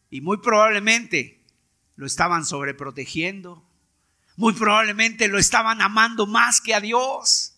Y 0.09 0.21
muy 0.21 0.37
probablemente 0.37 1.43
lo 1.95 2.05
estaban 2.05 2.45
sobreprotegiendo. 2.45 3.67
Muy 4.37 4.53
probablemente 4.53 5.27
lo 5.27 5.39
estaban 5.39 5.81
amando 5.81 6.27
más 6.27 6.61
que 6.61 6.73
a 6.73 6.81
Dios. 6.81 7.55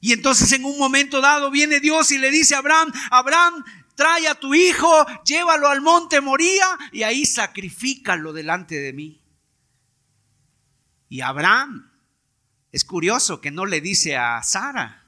Y 0.00 0.12
entonces 0.12 0.52
en 0.52 0.64
un 0.64 0.78
momento 0.78 1.20
dado 1.20 1.50
viene 1.50 1.80
Dios 1.80 2.10
y 2.10 2.18
le 2.18 2.30
dice 2.30 2.54
a 2.54 2.58
Abraham, 2.58 2.92
Abraham, 3.10 3.64
trae 3.94 4.28
a 4.28 4.36
tu 4.36 4.54
hijo, 4.54 5.06
llévalo 5.24 5.68
al 5.68 5.80
monte 5.80 6.20
Moría 6.20 6.66
y 6.92 7.02
ahí 7.02 7.26
sacrifícalo 7.26 8.32
delante 8.32 8.76
de 8.76 8.92
mí. 8.92 9.20
Y 11.08 11.20
Abraham, 11.22 11.90
es 12.70 12.84
curioso 12.84 13.40
que 13.40 13.50
no 13.50 13.66
le 13.66 13.80
dice 13.80 14.16
a 14.16 14.42
Sara, 14.42 15.06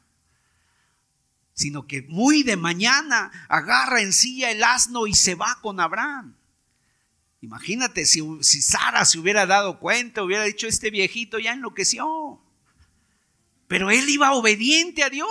sino 1.52 1.86
que 1.86 2.02
muy 2.02 2.42
de 2.42 2.56
mañana 2.56 3.30
agarra 3.48 4.00
en 4.00 4.12
silla 4.12 4.50
el 4.50 4.64
asno 4.64 5.06
y 5.06 5.14
se 5.14 5.34
va 5.34 5.58
con 5.60 5.78
Abraham. 5.78 6.34
Imagínate 7.42 8.04
si, 8.04 8.20
si 8.42 8.60
Sara 8.60 9.04
se 9.04 9.18
hubiera 9.18 9.46
dado 9.46 9.78
cuenta, 9.78 10.22
hubiera 10.22 10.44
dicho, 10.44 10.66
este 10.66 10.90
viejito 10.90 11.38
ya 11.38 11.52
enloqueció. 11.52 12.40
Pero 13.70 13.90
él 13.90 14.08
iba 14.08 14.32
obediente 14.32 15.04
a 15.04 15.10
Dios 15.10 15.28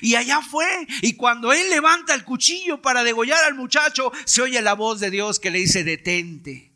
y 0.00 0.14
allá 0.14 0.40
fue. 0.40 0.86
Y 1.02 1.12
cuando 1.14 1.52
él 1.52 1.68
levanta 1.68 2.14
el 2.14 2.24
cuchillo 2.24 2.80
para 2.80 3.04
degollar 3.04 3.44
al 3.44 3.54
muchacho, 3.54 4.10
se 4.24 4.40
oye 4.40 4.62
la 4.62 4.72
voz 4.72 4.98
de 4.98 5.10
Dios 5.10 5.38
que 5.38 5.50
le 5.50 5.58
dice, 5.58 5.84
detente. 5.84 6.72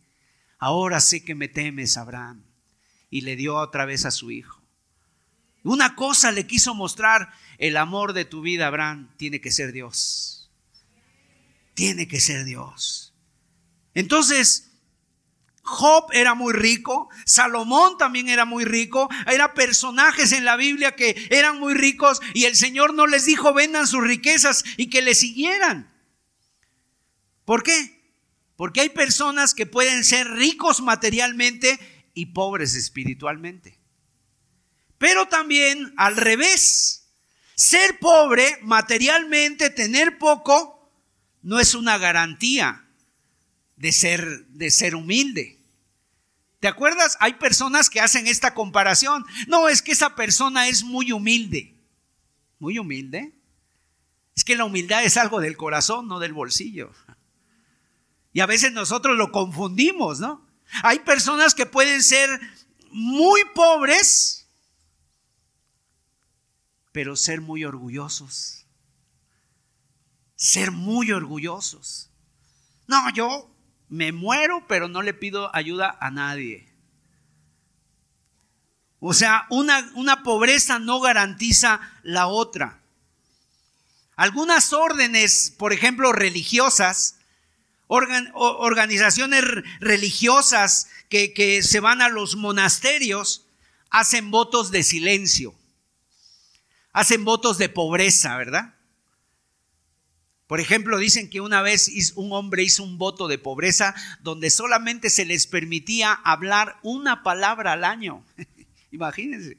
Ahora 0.59 1.01
sé 1.01 1.25
que 1.25 1.35
me 1.35 1.49
temes, 1.49 1.97
Abraham. 1.97 2.45
Y 3.09 3.23
le 3.23 3.35
dio 3.35 3.57
otra 3.57 3.87
vez 3.87 4.05
a 4.05 4.11
su 4.11 4.31
hijo. 4.31 4.63
Una 5.63 5.97
cosa 5.97 6.33
le 6.33 6.47
quiso 6.47 6.75
mostrar, 6.75 7.33
el 7.57 7.79
amor 7.79 8.13
de 8.13 8.27
tu 8.27 8.43
vida, 8.43 8.67
Abraham, 8.67 9.11
tiene 9.17 9.41
que 9.41 9.51
ser 9.51 9.73
Dios. 9.73 10.51
Tiene 11.73 12.07
que 12.09 12.21
ser 12.21 12.45
Dios. 12.45 13.15
Entonces, 13.95 14.66
Job 15.67 16.11
era 16.13 16.35
muy 16.35 16.55
rico, 16.55 17.09
Salomón 17.25 17.99
también 17.99 18.29
era 18.29 18.45
muy 18.45 18.65
rico, 18.65 19.09
eran 19.27 19.53
personajes 19.53 20.33
en 20.33 20.45
la 20.45 20.57
Biblia 20.57 20.95
que 20.95 21.29
eran 21.31 21.59
muy 21.59 21.75
ricos 21.75 22.21
y 22.35 22.45
el 22.45 22.55
Señor 22.55 22.95
no 22.95 23.07
les 23.07 23.27
dijo 23.27 23.53
vendan 23.53 23.87
sus 23.87 24.03
riquezas 24.03 24.65
y 24.77 24.89
que 24.89 25.03
le 25.03 25.15
siguieran. 25.15 25.93
¿Por 27.45 27.63
qué? 27.63 27.97
Porque 28.57 28.81
hay 28.81 28.89
personas 28.91 29.55
que 29.55 29.67
pueden 29.67 30.05
ser 30.05 30.31
ricos 30.31 30.81
materialmente 30.81 31.79
y 32.15 32.27
pobres 32.27 32.75
espiritualmente. 32.75 33.79
Pero 34.99 35.27
también 35.27 35.93
al 35.97 36.17
revés, 36.17 37.09
ser 37.55 37.99
pobre 37.99 38.59
materialmente, 38.63 39.71
tener 39.71 40.19
poco, 40.19 40.91
no 41.43 41.61
es 41.61 41.75
una 41.75 41.99
garantía 41.99 42.87
de 43.77 43.93
ser, 43.93 44.47
de 44.47 44.71
ser 44.71 44.95
humilde. 44.95 45.56
¿Te 46.67 46.71
acuerdas? 46.71 47.17
Hay 47.21 47.35
personas 47.35 47.89
que 47.89 48.01
hacen 48.01 48.27
esta 48.27 48.53
comparación. 48.53 49.25
No, 49.47 49.69
es 49.69 49.83
que 49.83 49.93
esa 49.93 50.17
persona 50.17 50.67
es 50.67 50.83
muy 50.83 51.13
humilde. 51.13 51.77
Muy 52.59 52.81
humilde. 52.81 53.39
Es 54.35 54.43
que 54.43 54.57
la 54.57 54.65
humildad 54.65 55.05
es 55.05 55.17
algo 55.17 55.41
del 55.41 55.57
corazón, 55.57 56.09
no 56.09 56.19
del 56.19 56.33
bolsillo. 56.33 56.91
Y 58.33 58.41
a 58.41 58.47
veces 58.47 58.73
nosotros 58.73 59.17
lo 59.17 59.31
confundimos, 59.31 60.19
¿no? 60.19 60.45
Hay 60.83 60.99
personas 60.99 61.55
que 61.55 61.67
pueden 61.67 62.03
ser 62.03 62.29
muy 62.91 63.43
pobres, 63.55 64.49
pero 66.91 67.15
ser 67.15 67.41
muy 67.41 67.65
orgullosos. 67.65 68.67
Ser 70.35 70.73
muy 70.73 71.13
orgullosos. 71.13 72.11
No, 72.89 73.09
yo 73.15 73.56
me 73.89 74.13
muero, 74.13 74.65
pero 74.67 74.89
no 74.89 75.03
le 75.03 75.15
pido 75.15 75.55
ayuda 75.55 75.97
a 76.01 76.11
nadie. 76.11 76.69
O 79.01 79.15
sea, 79.15 79.47
una, 79.51 79.91
una 79.95 80.23
pobreza 80.23 80.79
no 80.79 81.01
garantiza 81.01 81.81
la 82.03 82.27
otra. 82.27 82.81
Algunas 84.17 84.73
órdenes, 84.73 85.55
por 85.57 85.73
ejemplo, 85.73 86.13
religiosas, 86.13 87.17
organizaciones 87.87 89.45
religiosas 89.81 90.89
que, 91.09 91.33
que 91.35 91.63
se 91.63 91.81
van 91.81 92.01
a 92.01 92.09
los 92.09 92.35
monasterios, 92.35 93.47
hacen 93.91 94.31
votos 94.31 94.71
de 94.71 94.83
silencio, 94.83 95.55
hacen 96.93 97.25
votos 97.25 97.59
de 97.59 97.69
pobreza, 97.69 98.37
¿verdad? 98.37 98.76
Por 100.47 100.61
ejemplo, 100.61 100.99
dicen 100.99 101.29
que 101.29 101.41
una 101.41 101.63
vez 101.63 101.91
un 102.15 102.33
hombre 102.33 102.63
hizo 102.63 102.85
un 102.85 102.99
voto 102.99 103.27
de 103.27 103.39
pobreza 103.39 103.95
donde 104.21 104.51
solamente 104.51 105.11
se 105.11 105.25
les 105.25 105.47
permitía 105.47 106.13
hablar 106.13 106.79
una 106.83 107.23
palabra 107.23 107.73
al 107.73 107.85
año. 107.85 108.25
Imagínense 108.93 109.57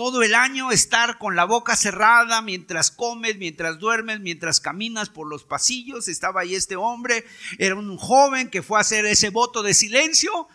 todo 0.00 0.22
el 0.22 0.34
año 0.34 0.70
estar 0.70 1.18
con 1.18 1.36
la 1.36 1.44
boca 1.44 1.76
cerrada 1.76 2.42
mientras 2.42 2.90
comes, 2.90 3.36
mientras 3.36 3.78
duermes, 3.78 4.20
mientras 4.20 4.60
caminas 4.60 5.10
por 5.10 5.28
los 5.28 5.44
pasillos. 5.44 6.08
Estaba 6.08 6.42
ahí 6.42 6.54
este 6.54 6.76
hombre, 6.76 7.26
era 7.58 7.74
un 7.74 7.98
joven 7.98 8.48
que 8.48 8.62
fue 8.62 8.78
a 8.78 8.80
hacer 8.80 9.04
ese 9.04 9.30
voto 9.30 9.62
de 9.62 9.74
silencio. 9.74 10.48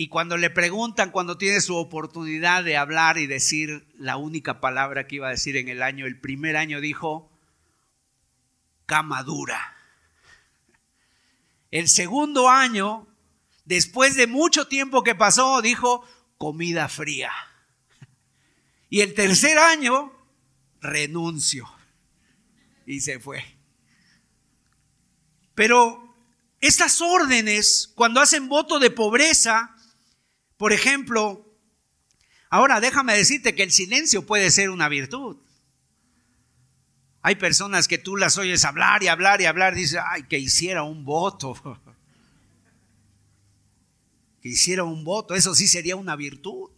Y 0.00 0.06
cuando 0.06 0.36
le 0.36 0.48
preguntan, 0.48 1.10
cuando 1.10 1.38
tiene 1.38 1.60
su 1.60 1.74
oportunidad 1.74 2.62
de 2.62 2.76
hablar 2.76 3.18
y 3.18 3.26
decir 3.26 3.84
la 3.98 4.16
única 4.16 4.60
palabra 4.60 5.08
que 5.08 5.16
iba 5.16 5.26
a 5.26 5.32
decir 5.32 5.56
en 5.56 5.66
el 5.66 5.82
año, 5.82 6.06
el 6.06 6.20
primer 6.20 6.56
año 6.56 6.80
dijo, 6.80 7.36
cama 8.86 9.24
dura. 9.24 9.76
El 11.72 11.88
segundo 11.88 12.48
año, 12.48 13.08
después 13.64 14.14
de 14.14 14.28
mucho 14.28 14.68
tiempo 14.68 15.02
que 15.02 15.16
pasó, 15.16 15.60
dijo, 15.62 16.06
comida 16.36 16.88
fría. 16.88 17.32
Y 18.90 19.00
el 19.00 19.14
tercer 19.14 19.58
año, 19.58 20.12
renuncio. 20.80 21.68
Y 22.86 23.00
se 23.00 23.18
fue. 23.18 23.42
Pero 25.56 26.14
estas 26.60 27.00
órdenes, 27.00 27.90
cuando 27.96 28.20
hacen 28.20 28.48
voto 28.48 28.78
de 28.78 28.92
pobreza, 28.92 29.74
por 30.58 30.72
ejemplo, 30.72 31.46
ahora 32.50 32.80
déjame 32.80 33.16
decirte 33.16 33.54
que 33.54 33.62
el 33.62 33.70
silencio 33.70 34.26
puede 34.26 34.50
ser 34.50 34.70
una 34.70 34.88
virtud. 34.88 35.38
Hay 37.22 37.36
personas 37.36 37.88
que 37.88 37.96
tú 37.96 38.16
las 38.16 38.38
oyes 38.38 38.64
hablar 38.64 39.02
y 39.02 39.08
hablar 39.08 39.40
y 39.40 39.46
hablar, 39.46 39.74
dice, 39.74 39.98
ay, 40.04 40.24
que 40.24 40.38
hiciera 40.38 40.82
un 40.82 41.04
voto. 41.04 41.56
Que 44.40 44.50
hiciera 44.50 44.84
un 44.84 45.02
voto, 45.02 45.34
eso 45.34 45.52
sí 45.52 45.66
sería 45.66 45.96
una 45.96 46.14
virtud. 46.14 46.70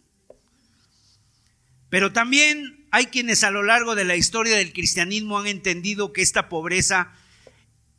Pero 1.91 2.11
también 2.11 2.87
hay 2.89 3.05
quienes 3.05 3.43
a 3.43 3.51
lo 3.51 3.61
largo 3.61 3.93
de 3.93 4.03
la 4.03 4.15
historia 4.15 4.55
del 4.57 4.73
cristianismo 4.73 5.37
han 5.37 5.45
entendido 5.45 6.11
que 6.11 6.23
esta 6.23 6.49
pobreza 6.49 7.13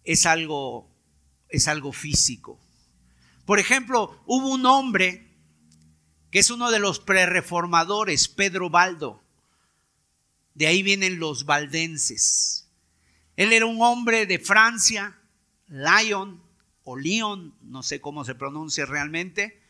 es 0.03 0.27
algo, 0.27 0.91
es 1.49 1.69
algo 1.69 1.93
físico. 1.93 2.59
Por 3.45 3.61
ejemplo, 3.61 4.21
hubo 4.27 4.49
un 4.51 4.67
hombre 4.67 5.32
que 6.33 6.41
es 6.41 6.51
uno 6.51 6.73
de 6.73 6.81
los 6.81 6.99
prereformadores, 6.99 8.27
Pedro 8.27 8.71
Baldo. 8.71 9.23
De 10.55 10.67
ahí 10.67 10.83
vienen 10.83 11.21
los 11.21 11.45
valdenses. 11.45 12.69
Él 13.37 13.53
era 13.53 13.67
un 13.67 13.81
hombre 13.81 14.27
de 14.27 14.41
Francia, 14.41 15.17
Lyon 15.69 16.43
o 16.83 16.97
Lyon, 16.97 17.55
no 17.63 17.85
sé 17.85 18.01
cómo 18.01 18.25
se 18.25 18.35
pronuncia 18.35 18.85
realmente, 18.85 19.63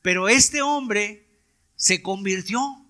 pero 0.00 0.28
este 0.28 0.62
hombre 0.62 1.26
se 1.74 2.00
convirtió 2.00 2.80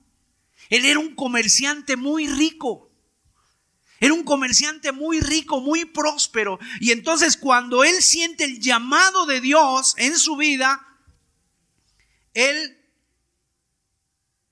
él 0.71 0.85
era 0.85 1.01
un 1.01 1.15
comerciante 1.15 1.97
muy 1.97 2.29
rico. 2.29 2.91
Era 3.99 4.15
un 4.15 4.23
comerciante 4.23 4.93
muy 4.93 5.21
rico, 5.21 5.61
muy 5.61 5.85
próspero. 5.85 6.59
Y 6.81 6.93
entonces 6.93 7.37
cuando 7.37 7.85
él 7.85 8.01
siente 8.03 8.45
el 8.45 8.61
llamado 8.61 9.27
de 9.27 9.41
Dios 9.41 9.95
en 9.99 10.17
su 10.17 10.37
vida, 10.37 10.87
él 12.33 12.80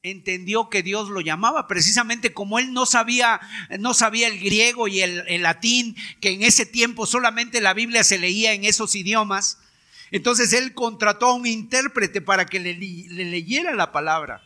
entendió 0.02 0.68
que 0.68 0.82
Dios 0.82 1.08
lo 1.08 1.20
llamaba, 1.20 1.66
precisamente 1.66 2.32
como 2.32 2.58
él 2.58 2.72
no 2.72 2.86
sabía, 2.86 3.40
no 3.78 3.94
sabía 3.94 4.28
el 4.28 4.38
griego 4.38 4.88
y 4.88 5.00
el, 5.00 5.42
latín, 5.42 5.96
que 6.20 6.30
en 6.30 6.42
ese 6.42 6.66
tiempo 6.66 7.06
solamente 7.06 7.60
la 7.60 7.74
Biblia 7.74 8.04
se 8.04 8.18
leía 8.18 8.52
en 8.52 8.64
esos 8.64 8.94
idiomas. 8.94 9.58
Entonces 10.10 10.52
él 10.52 10.72
contrató 10.72 11.26
a 11.26 11.34
un 11.34 11.46
intérprete 11.46 12.20
para 12.20 12.46
que 12.46 12.60
le 12.60 12.74
leyera 12.74 13.74
la 13.74 13.92
palabra. 13.92 14.42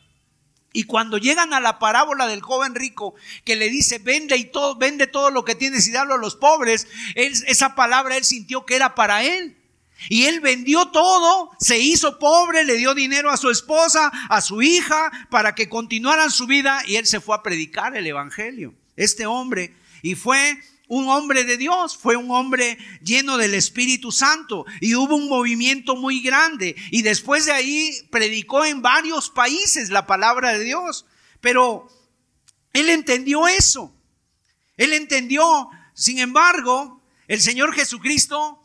Y 0.72 0.84
cuando 0.84 1.18
llegan 1.18 1.52
a 1.52 1.60
la 1.60 1.78
parábola 1.78 2.26
del 2.26 2.40
joven 2.40 2.74
rico 2.74 3.14
que 3.44 3.56
le 3.56 3.68
dice, 3.68 3.98
vende 3.98 4.36
y 4.36 4.46
todo, 4.46 4.76
vende 4.76 5.06
todo 5.06 5.30
lo 5.30 5.44
que 5.44 5.54
tienes 5.54 5.86
y 5.86 5.92
dalo 5.92 6.14
a 6.14 6.18
los 6.18 6.36
pobres, 6.36 6.88
esa 7.14 7.74
palabra 7.74 8.16
él 8.16 8.24
sintió 8.24 8.64
que 8.64 8.76
era 8.76 8.94
para 8.94 9.22
él. 9.22 9.61
Y 10.08 10.24
él 10.24 10.40
vendió 10.40 10.88
todo, 10.88 11.50
se 11.58 11.78
hizo 11.78 12.18
pobre, 12.18 12.64
le 12.64 12.76
dio 12.76 12.94
dinero 12.94 13.30
a 13.30 13.36
su 13.36 13.50
esposa, 13.50 14.10
a 14.28 14.40
su 14.40 14.62
hija, 14.62 15.10
para 15.30 15.54
que 15.54 15.68
continuaran 15.68 16.30
su 16.30 16.46
vida 16.46 16.82
y 16.86 16.96
él 16.96 17.06
se 17.06 17.20
fue 17.20 17.36
a 17.36 17.42
predicar 17.42 17.96
el 17.96 18.06
evangelio. 18.06 18.74
Este 18.96 19.26
hombre, 19.26 19.74
y 20.02 20.14
fue 20.14 20.58
un 20.88 21.08
hombre 21.08 21.44
de 21.44 21.56
Dios, 21.56 21.96
fue 21.96 22.16
un 22.16 22.30
hombre 22.30 22.76
lleno 23.02 23.38
del 23.38 23.54
Espíritu 23.54 24.12
Santo 24.12 24.66
y 24.80 24.94
hubo 24.94 25.16
un 25.16 25.28
movimiento 25.28 25.96
muy 25.96 26.20
grande 26.20 26.76
y 26.90 27.02
después 27.02 27.46
de 27.46 27.52
ahí 27.52 27.92
predicó 28.10 28.64
en 28.64 28.82
varios 28.82 29.30
países 29.30 29.88
la 29.88 30.06
palabra 30.06 30.52
de 30.52 30.64
Dios. 30.64 31.06
Pero 31.40 31.88
él 32.72 32.90
entendió 32.90 33.48
eso. 33.48 33.94
Él 34.76 34.92
entendió, 34.92 35.70
sin 35.94 36.18
embargo, 36.18 37.02
el 37.28 37.40
Señor 37.40 37.74
Jesucristo 37.74 38.61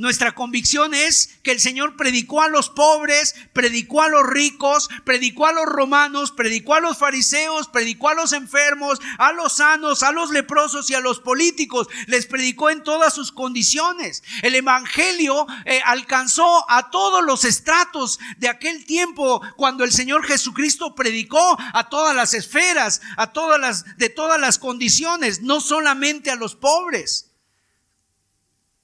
nuestra 0.00 0.32
convicción 0.32 0.94
es 0.94 1.28
que 1.42 1.52
el 1.52 1.60
Señor 1.60 1.94
predicó 1.94 2.40
a 2.40 2.48
los 2.48 2.70
pobres, 2.70 3.34
predicó 3.52 4.00
a 4.00 4.08
los 4.08 4.26
ricos, 4.26 4.88
predicó 5.04 5.46
a 5.46 5.52
los 5.52 5.66
romanos, 5.66 6.32
predicó 6.32 6.74
a 6.74 6.80
los 6.80 6.96
fariseos, 6.96 7.68
predicó 7.68 8.08
a 8.08 8.14
los 8.14 8.32
enfermos, 8.32 8.98
a 9.18 9.32
los 9.32 9.56
sanos, 9.56 10.02
a 10.02 10.10
los 10.10 10.30
leprosos 10.30 10.88
y 10.88 10.94
a 10.94 11.00
los 11.00 11.20
políticos. 11.20 11.86
Les 12.06 12.24
predicó 12.24 12.70
en 12.70 12.82
todas 12.82 13.12
sus 13.12 13.30
condiciones. 13.30 14.22
El 14.40 14.54
Evangelio 14.54 15.46
eh, 15.66 15.82
alcanzó 15.84 16.64
a 16.70 16.90
todos 16.90 17.22
los 17.22 17.44
estratos 17.44 18.18
de 18.38 18.48
aquel 18.48 18.86
tiempo 18.86 19.42
cuando 19.56 19.84
el 19.84 19.92
Señor 19.92 20.24
Jesucristo 20.24 20.94
predicó 20.94 21.58
a 21.74 21.90
todas 21.90 22.16
las 22.16 22.32
esferas, 22.32 23.02
a 23.18 23.32
todas 23.32 23.60
las, 23.60 23.98
de 23.98 24.08
todas 24.08 24.40
las 24.40 24.58
condiciones, 24.58 25.42
no 25.42 25.60
solamente 25.60 26.30
a 26.30 26.36
los 26.36 26.54
pobres. 26.56 27.29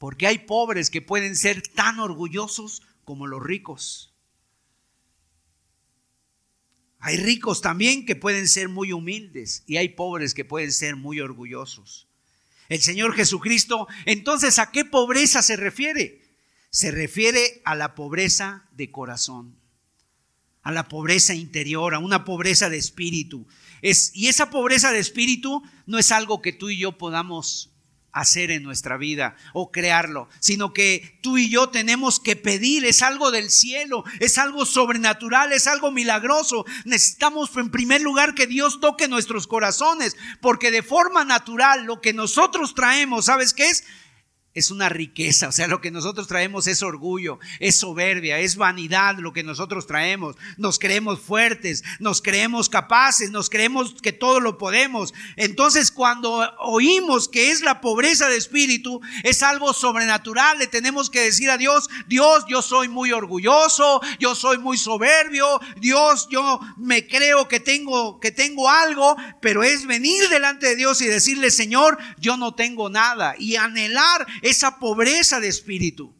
Porque 0.06 0.28
hay 0.28 0.38
pobres 0.38 0.88
que 0.88 1.02
pueden 1.02 1.34
ser 1.34 1.66
tan 1.66 1.98
orgullosos 1.98 2.80
como 3.02 3.26
los 3.26 3.42
ricos. 3.42 4.14
Hay 7.00 7.16
ricos 7.16 7.60
también 7.60 8.06
que 8.06 8.14
pueden 8.14 8.46
ser 8.46 8.68
muy 8.68 8.92
humildes 8.92 9.64
y 9.66 9.78
hay 9.78 9.88
pobres 9.88 10.32
que 10.32 10.44
pueden 10.44 10.70
ser 10.70 10.94
muy 10.94 11.18
orgullosos. 11.18 12.06
El 12.68 12.80
Señor 12.82 13.14
Jesucristo, 13.14 13.88
entonces, 14.04 14.60
¿a 14.60 14.70
qué 14.70 14.84
pobreza 14.84 15.42
se 15.42 15.56
refiere? 15.56 16.22
Se 16.70 16.92
refiere 16.92 17.60
a 17.64 17.74
la 17.74 17.96
pobreza 17.96 18.68
de 18.70 18.92
corazón, 18.92 19.58
a 20.62 20.70
la 20.70 20.86
pobreza 20.86 21.34
interior, 21.34 21.96
a 21.96 21.98
una 21.98 22.24
pobreza 22.24 22.70
de 22.70 22.76
espíritu. 22.76 23.48
Es, 23.82 24.12
y 24.14 24.28
esa 24.28 24.50
pobreza 24.50 24.92
de 24.92 25.00
espíritu 25.00 25.64
no 25.84 25.98
es 25.98 26.12
algo 26.12 26.42
que 26.42 26.52
tú 26.52 26.70
y 26.70 26.78
yo 26.78 26.96
podamos 26.96 27.75
hacer 28.16 28.50
en 28.50 28.62
nuestra 28.62 28.96
vida 28.96 29.36
o 29.52 29.70
crearlo, 29.70 30.28
sino 30.40 30.72
que 30.72 31.18
tú 31.22 31.36
y 31.36 31.50
yo 31.50 31.68
tenemos 31.68 32.18
que 32.18 32.34
pedir, 32.34 32.86
es 32.86 33.02
algo 33.02 33.30
del 33.30 33.50
cielo, 33.50 34.04
es 34.20 34.38
algo 34.38 34.64
sobrenatural, 34.64 35.52
es 35.52 35.66
algo 35.66 35.90
milagroso. 35.90 36.64
Necesitamos 36.86 37.54
en 37.56 37.70
primer 37.70 38.00
lugar 38.00 38.34
que 38.34 38.46
Dios 38.46 38.80
toque 38.80 39.06
nuestros 39.06 39.46
corazones, 39.46 40.16
porque 40.40 40.70
de 40.70 40.82
forma 40.82 41.24
natural 41.24 41.84
lo 41.84 42.00
que 42.00 42.14
nosotros 42.14 42.74
traemos, 42.74 43.26
¿sabes 43.26 43.52
qué 43.52 43.68
es? 43.68 43.84
Es 44.56 44.70
una 44.70 44.88
riqueza, 44.88 45.48
o 45.48 45.52
sea, 45.52 45.68
lo 45.68 45.82
que 45.82 45.90
nosotros 45.90 46.26
traemos 46.26 46.66
es 46.66 46.82
orgullo, 46.82 47.38
es 47.60 47.76
soberbia, 47.76 48.38
es 48.38 48.56
vanidad 48.56 49.18
lo 49.18 49.34
que 49.34 49.42
nosotros 49.42 49.86
traemos. 49.86 50.34
Nos 50.56 50.78
creemos 50.78 51.20
fuertes, 51.20 51.84
nos 52.00 52.22
creemos 52.22 52.70
capaces, 52.70 53.30
nos 53.30 53.50
creemos 53.50 53.96
que 54.00 54.14
todo 54.14 54.40
lo 54.40 54.56
podemos. 54.56 55.12
Entonces, 55.36 55.90
cuando 55.90 56.50
oímos 56.60 57.28
que 57.28 57.50
es 57.50 57.60
la 57.60 57.82
pobreza 57.82 58.30
de 58.30 58.38
espíritu, 58.38 59.02
es 59.24 59.42
algo 59.42 59.74
sobrenatural, 59.74 60.58
le 60.58 60.66
tenemos 60.66 61.10
que 61.10 61.20
decir 61.20 61.50
a 61.50 61.58
Dios, 61.58 61.90
Dios, 62.06 62.46
yo 62.48 62.62
soy 62.62 62.88
muy 62.88 63.12
orgulloso, 63.12 64.00
yo 64.18 64.34
soy 64.34 64.56
muy 64.56 64.78
soberbio, 64.78 65.60
Dios, 65.82 66.28
yo 66.30 66.60
me 66.78 67.06
creo 67.06 67.46
que 67.46 67.60
tengo 67.60 68.18
que 68.20 68.32
tengo 68.32 68.70
algo, 68.70 69.16
pero 69.42 69.62
es 69.62 69.86
venir 69.86 70.30
delante 70.30 70.68
de 70.68 70.76
Dios 70.76 71.02
y 71.02 71.06
decirle, 71.06 71.50
Señor, 71.50 71.98
yo 72.18 72.38
no 72.38 72.54
tengo 72.54 72.88
nada 72.88 73.34
y 73.38 73.56
anhelar 73.56 74.26
esa 74.48 74.78
pobreza 74.78 75.40
de 75.40 75.48
espíritu. 75.48 76.14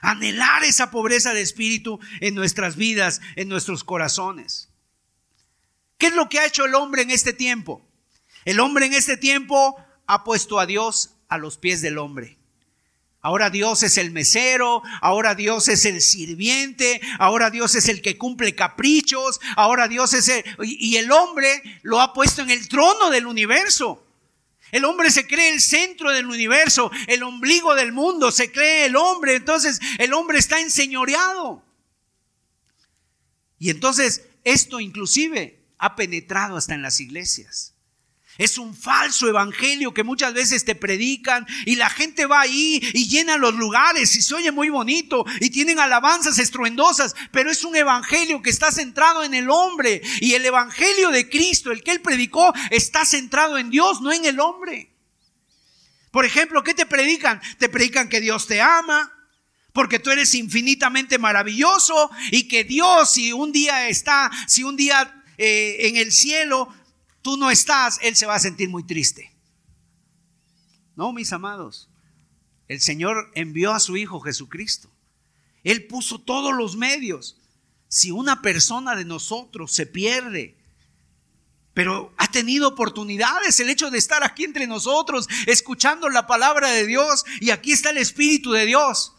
Anhelar 0.00 0.64
esa 0.64 0.90
pobreza 0.90 1.32
de 1.32 1.40
espíritu 1.40 1.98
en 2.20 2.34
nuestras 2.34 2.76
vidas, 2.76 3.20
en 3.34 3.48
nuestros 3.48 3.82
corazones. 3.84 4.68
¿Qué 5.98 6.08
es 6.08 6.14
lo 6.14 6.28
que 6.28 6.38
ha 6.38 6.46
hecho 6.46 6.64
el 6.64 6.74
hombre 6.74 7.02
en 7.02 7.10
este 7.10 7.32
tiempo? 7.32 7.82
El 8.44 8.60
hombre 8.60 8.86
en 8.86 8.94
este 8.94 9.16
tiempo 9.16 9.76
ha 10.06 10.22
puesto 10.22 10.60
a 10.60 10.66
Dios 10.66 11.16
a 11.28 11.38
los 11.38 11.58
pies 11.58 11.80
del 11.80 11.98
hombre. 11.98 12.38
Ahora 13.20 13.50
Dios 13.50 13.82
es 13.82 13.98
el 13.98 14.12
mesero, 14.12 14.82
ahora 15.00 15.34
Dios 15.34 15.66
es 15.66 15.84
el 15.84 16.00
sirviente, 16.00 17.00
ahora 17.18 17.50
Dios 17.50 17.74
es 17.74 17.88
el 17.88 18.00
que 18.00 18.16
cumple 18.16 18.54
caprichos, 18.54 19.40
ahora 19.56 19.88
Dios 19.88 20.12
es 20.12 20.28
el... 20.28 20.44
Y 20.60 20.96
el 20.96 21.10
hombre 21.10 21.80
lo 21.82 22.00
ha 22.00 22.12
puesto 22.12 22.42
en 22.42 22.50
el 22.50 22.68
trono 22.68 23.10
del 23.10 23.26
universo. 23.26 24.05
El 24.72 24.84
hombre 24.84 25.10
se 25.10 25.26
cree 25.26 25.52
el 25.52 25.60
centro 25.60 26.10
del 26.10 26.26
universo, 26.26 26.90
el 27.06 27.22
ombligo 27.22 27.74
del 27.74 27.92
mundo, 27.92 28.32
se 28.32 28.50
cree 28.50 28.86
el 28.86 28.96
hombre, 28.96 29.36
entonces 29.36 29.80
el 29.98 30.12
hombre 30.12 30.38
está 30.38 30.60
enseñoreado. 30.60 31.64
Y 33.58 33.70
entonces 33.70 34.28
esto 34.44 34.80
inclusive 34.80 35.64
ha 35.78 35.96
penetrado 35.96 36.56
hasta 36.56 36.74
en 36.74 36.82
las 36.82 37.00
iglesias. 37.00 37.75
Es 38.38 38.58
un 38.58 38.74
falso 38.74 39.28
evangelio 39.28 39.94
que 39.94 40.04
muchas 40.04 40.34
veces 40.34 40.64
te 40.64 40.74
predican 40.74 41.46
y 41.64 41.76
la 41.76 41.88
gente 41.88 42.26
va 42.26 42.40
ahí 42.40 42.80
y 42.92 43.08
llena 43.08 43.38
los 43.38 43.54
lugares 43.54 44.14
y 44.14 44.22
se 44.22 44.34
oye 44.34 44.52
muy 44.52 44.68
bonito 44.68 45.24
y 45.40 45.50
tienen 45.50 45.78
alabanzas 45.78 46.38
estruendosas, 46.38 47.16
pero 47.30 47.50
es 47.50 47.64
un 47.64 47.76
evangelio 47.76 48.42
que 48.42 48.50
está 48.50 48.70
centrado 48.70 49.24
en 49.24 49.32
el 49.32 49.48
hombre 49.48 50.02
y 50.20 50.34
el 50.34 50.44
evangelio 50.44 51.10
de 51.10 51.30
Cristo, 51.30 51.72
el 51.72 51.82
que 51.82 51.92
él 51.92 52.02
predicó, 52.02 52.52
está 52.70 53.06
centrado 53.06 53.56
en 53.56 53.70
Dios, 53.70 54.02
no 54.02 54.12
en 54.12 54.24
el 54.26 54.38
hombre. 54.40 54.90
Por 56.10 56.24
ejemplo, 56.24 56.62
¿qué 56.62 56.74
te 56.74 56.86
predican? 56.86 57.40
Te 57.58 57.68
predican 57.68 58.08
que 58.08 58.20
Dios 58.20 58.46
te 58.46 58.60
ama, 58.60 59.12
porque 59.72 59.98
tú 59.98 60.10
eres 60.10 60.34
infinitamente 60.34 61.18
maravilloso 61.18 62.10
y 62.30 62.48
que 62.48 62.64
Dios 62.64 63.12
si 63.12 63.32
un 63.32 63.52
día 63.52 63.88
está, 63.88 64.30
si 64.46 64.62
un 64.62 64.76
día 64.76 65.22
eh, 65.36 65.76
en 65.80 65.96
el 65.96 66.12
cielo 66.12 66.74
tú 67.26 67.36
no 67.36 67.50
estás, 67.50 67.98
Él 68.02 68.14
se 68.14 68.24
va 68.24 68.36
a 68.36 68.38
sentir 68.38 68.68
muy 68.68 68.84
triste. 68.84 69.34
No, 70.94 71.12
mis 71.12 71.32
amados, 71.32 71.90
el 72.68 72.80
Señor 72.80 73.32
envió 73.34 73.72
a 73.72 73.80
su 73.80 73.96
Hijo 73.96 74.20
Jesucristo. 74.20 74.88
Él 75.64 75.88
puso 75.88 76.20
todos 76.20 76.54
los 76.54 76.76
medios. 76.76 77.36
Si 77.88 78.12
una 78.12 78.42
persona 78.42 78.94
de 78.94 79.04
nosotros 79.04 79.72
se 79.72 79.86
pierde, 79.86 80.56
pero 81.74 82.14
ha 82.16 82.30
tenido 82.30 82.68
oportunidades, 82.68 83.58
el 83.58 83.70
hecho 83.70 83.90
de 83.90 83.98
estar 83.98 84.22
aquí 84.22 84.44
entre 84.44 84.68
nosotros, 84.68 85.26
escuchando 85.48 86.08
la 86.08 86.28
palabra 86.28 86.70
de 86.70 86.86
Dios, 86.86 87.24
y 87.40 87.50
aquí 87.50 87.72
está 87.72 87.90
el 87.90 87.98
Espíritu 87.98 88.52
de 88.52 88.66
Dios. 88.66 89.16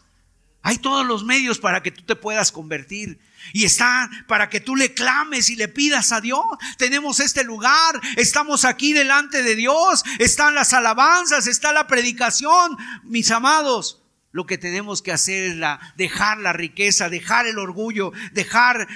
Hay 0.61 0.77
todos 0.77 1.05
los 1.05 1.25
medios 1.25 1.59
para 1.59 1.83
que 1.83 1.91
tú 1.91 2.03
te 2.03 2.15
puedas 2.15 2.53
convertir. 2.53 3.19
Y 3.53 3.65
está 3.65 4.09
para 4.27 4.49
que 4.49 4.59
tú 4.59 4.75
le 4.75 4.93
clames 4.93 5.49
y 5.49 5.55
le 5.55 5.67
pidas 5.67 6.11
a 6.11 6.21
Dios. 6.21 6.45
Tenemos 6.77 7.19
este 7.19 7.43
lugar, 7.43 7.99
estamos 8.15 8.65
aquí 8.65 8.93
delante 8.93 9.43
de 9.43 9.55
Dios, 9.55 10.03
están 10.19 10.55
las 10.55 10.73
alabanzas, 10.73 11.47
está 11.47 11.73
la 11.73 11.87
predicación. 11.87 12.77
Mis 13.03 13.31
amados, 13.31 14.01
lo 14.31 14.45
que 14.45 14.57
tenemos 14.57 15.01
que 15.01 15.11
hacer 15.11 15.51
es 15.51 15.57
dejar 15.95 16.37
la 16.39 16.53
riqueza, 16.53 17.09
dejar 17.09 17.47
el 17.47 17.59
orgullo, 17.59 18.11
dejar 18.33 18.87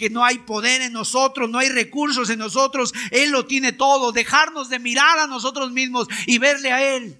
que 0.00 0.10
no 0.10 0.24
hay 0.24 0.38
poder 0.38 0.80
en 0.80 0.94
nosotros, 0.94 1.50
no 1.50 1.58
hay 1.58 1.68
recursos 1.68 2.30
en 2.30 2.38
nosotros, 2.38 2.94
Él 3.10 3.30
lo 3.30 3.44
tiene 3.44 3.72
todo, 3.72 4.12
dejarnos 4.12 4.70
de 4.70 4.78
mirar 4.78 5.18
a 5.18 5.26
nosotros 5.26 5.72
mismos 5.72 6.08
y 6.26 6.38
verle 6.38 6.72
a 6.72 6.96
Él. 6.96 7.18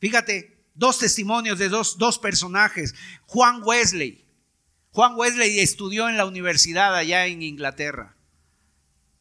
Fíjate, 0.00 0.56
dos 0.74 0.98
testimonios 0.98 1.58
de 1.58 1.68
dos, 1.68 1.98
dos 1.98 2.18
personajes. 2.18 2.94
Juan 3.26 3.62
Wesley. 3.62 4.25
Juan 4.96 5.12
Wesley 5.14 5.60
estudió 5.60 6.08
en 6.08 6.16
la 6.16 6.24
universidad 6.24 6.96
allá 6.96 7.26
en 7.26 7.42
Inglaterra. 7.42 8.16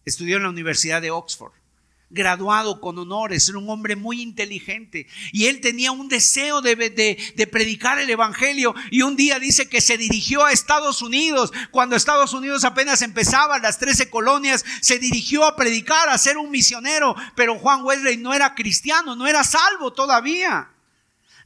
Estudió 0.06 0.38
en 0.38 0.44
la 0.44 0.50
Universidad 0.50 1.02
de 1.02 1.12
Oxford. 1.12 1.52
Graduado 2.10 2.80
con 2.80 2.98
honores, 2.98 3.50
era 3.50 3.58
un 3.58 3.70
hombre 3.70 3.98
muy 3.98 4.22
inteligente. 4.22 5.06
Y 5.34 5.48
él 5.48 5.60
tenía 5.60 5.92
un 5.92 6.08
deseo 6.08 6.62
de, 6.62 6.78
de, 6.78 7.48
predicar 7.48 8.00
el 8.00 8.10
Evangelio. 8.10 8.74
Y 8.90 9.02
un 9.02 9.18
día 9.18 9.38
dice 9.38 9.68
que 9.68 9.82
se 9.82 9.98
dirigió 9.98 10.46
a 10.46 10.54
Estados 10.54 11.02
Unidos. 11.02 11.52
Cuando 11.72 11.98
Estados 11.98 12.32
Unidos 12.32 12.64
apenas 12.64 13.02
empezaba, 13.02 13.60
las 13.60 13.78
13 13.78 14.10
colonias, 14.10 14.64
se 14.80 14.98
dirigió 14.98 15.44
a 15.44 15.58
predicar, 15.58 16.08
a 16.08 16.18
ser 16.18 16.38
un 16.38 16.52
misionero. 16.52 17.18
Pero 17.36 17.60
Juan 17.60 17.84
Wesley 17.84 18.16
no 18.16 18.34
era 18.34 18.56
cristiano, 18.56 19.18
no 19.18 19.28
era 19.28 19.44
salvo 19.44 19.92
todavía 19.92 20.70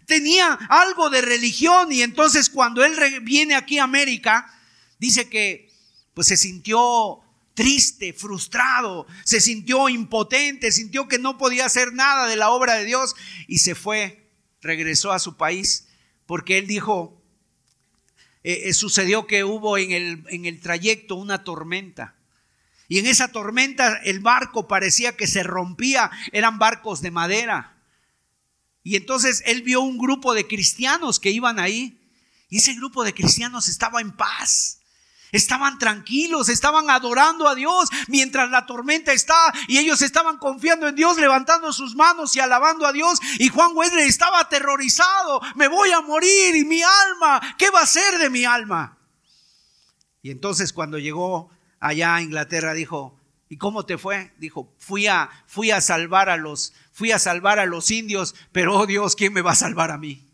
tenía 0.09 0.55
algo 0.67 1.09
de 1.09 1.21
religión 1.21 1.93
y 1.93 2.01
entonces 2.01 2.49
cuando 2.49 2.83
él 2.83 2.93
viene 3.21 3.55
aquí 3.55 3.77
a 3.77 3.85
América, 3.85 4.53
dice 4.97 5.29
que 5.29 5.71
pues 6.13 6.27
se 6.27 6.35
sintió 6.35 7.21
triste, 7.53 8.11
frustrado, 8.11 9.07
se 9.23 9.39
sintió 9.39 9.87
impotente, 9.87 10.73
sintió 10.73 11.07
que 11.07 11.19
no 11.19 11.37
podía 11.37 11.65
hacer 11.65 11.93
nada 11.93 12.27
de 12.27 12.35
la 12.35 12.49
obra 12.49 12.73
de 12.75 12.85
Dios 12.85 13.15
y 13.47 13.59
se 13.59 13.75
fue, 13.75 14.29
regresó 14.61 15.13
a 15.13 15.19
su 15.19 15.37
país 15.37 15.87
porque 16.25 16.57
él 16.57 16.67
dijo, 16.67 17.23
eh, 18.43 18.63
eh, 18.65 18.73
sucedió 18.73 19.27
que 19.27 19.43
hubo 19.43 19.77
en 19.77 19.91
el, 19.91 20.23
en 20.29 20.45
el 20.45 20.59
trayecto 20.59 21.15
una 21.15 21.43
tormenta. 21.43 22.15
Y 22.87 22.99
en 22.99 23.05
esa 23.05 23.31
tormenta 23.31 23.97
el 24.03 24.19
barco 24.19 24.67
parecía 24.67 25.15
que 25.15 25.27
se 25.27 25.43
rompía, 25.43 26.11
eran 26.31 26.59
barcos 26.59 27.01
de 27.01 27.11
madera. 27.11 27.78
Y 28.83 28.95
entonces 28.95 29.43
él 29.45 29.61
vio 29.61 29.81
un 29.81 29.97
grupo 29.97 30.33
de 30.33 30.47
cristianos 30.47 31.19
que 31.19 31.31
iban 31.31 31.59
ahí. 31.59 31.99
Y 32.49 32.57
ese 32.57 32.73
grupo 32.73 33.03
de 33.03 33.13
cristianos 33.13 33.67
estaba 33.67 34.01
en 34.01 34.11
paz. 34.11 34.79
Estaban 35.31 35.77
tranquilos, 35.77 36.49
estaban 36.49 36.89
adorando 36.89 37.47
a 37.47 37.53
Dios 37.53 37.89
mientras 38.07 38.49
la 38.49 38.65
tormenta 38.65 39.13
está 39.13 39.53
y 39.67 39.77
ellos 39.77 40.01
estaban 40.01 40.37
confiando 40.37 40.87
en 40.87 40.95
Dios, 40.95 41.17
levantando 41.17 41.71
sus 41.71 41.95
manos 41.95 42.35
y 42.35 42.39
alabando 42.39 42.87
a 42.87 42.93
Dios. 42.93 43.19
Y 43.37 43.49
Juan 43.49 43.71
Wesley 43.75 44.07
estaba 44.07 44.39
aterrorizado, 44.39 45.39
me 45.55 45.67
voy 45.67 45.91
a 45.91 46.01
morir 46.01 46.55
y 46.55 46.65
mi 46.65 46.81
alma, 46.81 47.55
¿qué 47.59 47.69
va 47.69 47.81
a 47.81 47.85
ser 47.85 48.17
de 48.17 48.31
mi 48.31 48.43
alma? 48.43 48.97
Y 50.23 50.31
entonces 50.31 50.73
cuando 50.73 50.97
llegó 50.97 51.51
allá 51.79 52.15
a 52.15 52.21
Inglaterra 52.23 52.73
dijo, 52.73 53.19
¿y 53.49 53.57
cómo 53.57 53.85
te 53.85 53.99
fue? 53.99 54.33
Dijo, 54.37 54.73
fui 54.79 55.05
a, 55.05 55.29
fui 55.45 55.69
a 55.69 55.79
salvar 55.79 56.29
a 56.29 56.37
los, 56.37 56.73
fui 56.99 57.13
a 57.13 57.17
salvar 57.17 57.59
a 57.59 57.65
los 57.65 57.91
indios, 57.91 58.35
pero 58.51 58.75
oh 58.75 58.85
Dios, 58.85 59.15
¿quién 59.15 59.31
me 59.31 59.41
va 59.41 59.53
a 59.53 59.55
salvar 59.55 59.89
a 59.89 59.97
mí? 59.97 60.27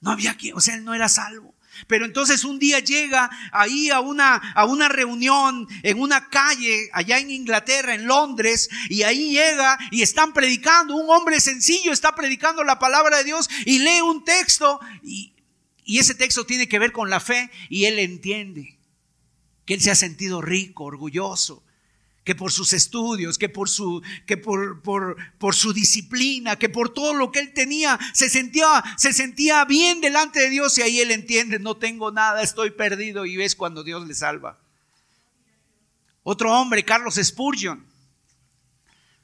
No 0.00 0.12
había 0.12 0.36
quien, 0.36 0.56
o 0.56 0.60
sea, 0.60 0.76
él 0.76 0.84
no 0.84 0.94
era 0.94 1.08
salvo. 1.08 1.56
Pero 1.88 2.04
entonces 2.04 2.44
un 2.44 2.60
día 2.60 2.78
llega 2.78 3.28
ahí 3.50 3.90
a 3.90 3.98
una, 3.98 4.36
a 4.36 4.64
una 4.64 4.88
reunión 4.88 5.66
en 5.82 5.98
una 5.98 6.28
calle 6.28 6.88
allá 6.92 7.18
en 7.18 7.32
Inglaterra, 7.32 7.96
en 7.96 8.06
Londres, 8.06 8.70
y 8.88 9.02
ahí 9.02 9.32
llega 9.32 9.76
y 9.90 10.02
están 10.02 10.32
predicando, 10.32 10.94
un 10.94 11.10
hombre 11.10 11.40
sencillo 11.40 11.92
está 11.92 12.14
predicando 12.14 12.62
la 12.62 12.78
palabra 12.78 13.18
de 13.18 13.24
Dios 13.24 13.50
y 13.66 13.80
lee 13.80 14.02
un 14.02 14.22
texto 14.22 14.78
y, 15.02 15.34
y 15.84 15.98
ese 15.98 16.14
texto 16.14 16.46
tiene 16.46 16.68
que 16.68 16.78
ver 16.78 16.92
con 16.92 17.10
la 17.10 17.18
fe 17.18 17.50
y 17.68 17.86
él 17.86 17.98
entiende 17.98 18.78
que 19.64 19.74
él 19.74 19.80
se 19.80 19.90
ha 19.90 19.96
sentido 19.96 20.42
rico, 20.42 20.84
orgulloso, 20.84 21.64
que 22.24 22.34
por 22.34 22.52
sus 22.52 22.72
estudios, 22.72 23.38
que 23.38 23.48
por 23.48 23.68
su, 23.68 24.02
que 24.26 24.36
por, 24.36 24.82
por, 24.82 25.16
por, 25.38 25.54
su 25.54 25.72
disciplina, 25.72 26.56
que 26.56 26.68
por 26.68 26.92
todo 26.92 27.14
lo 27.14 27.32
que 27.32 27.40
él 27.40 27.52
tenía, 27.54 27.98
se 28.12 28.28
sentía, 28.28 28.84
se 28.96 29.12
sentía 29.12 29.64
bien 29.64 30.00
delante 30.00 30.40
de 30.40 30.50
Dios 30.50 30.76
y 30.78 30.82
ahí 30.82 31.00
él 31.00 31.10
entiende, 31.10 31.58
no 31.58 31.76
tengo 31.76 32.12
nada, 32.12 32.42
estoy 32.42 32.70
perdido 32.70 33.24
y 33.24 33.36
ves 33.36 33.56
cuando 33.56 33.82
Dios 33.82 34.06
le 34.06 34.14
salva. 34.14 34.58
Otro 36.22 36.52
hombre, 36.52 36.84
Carlos 36.84 37.18
Spurgeon. 37.22 37.86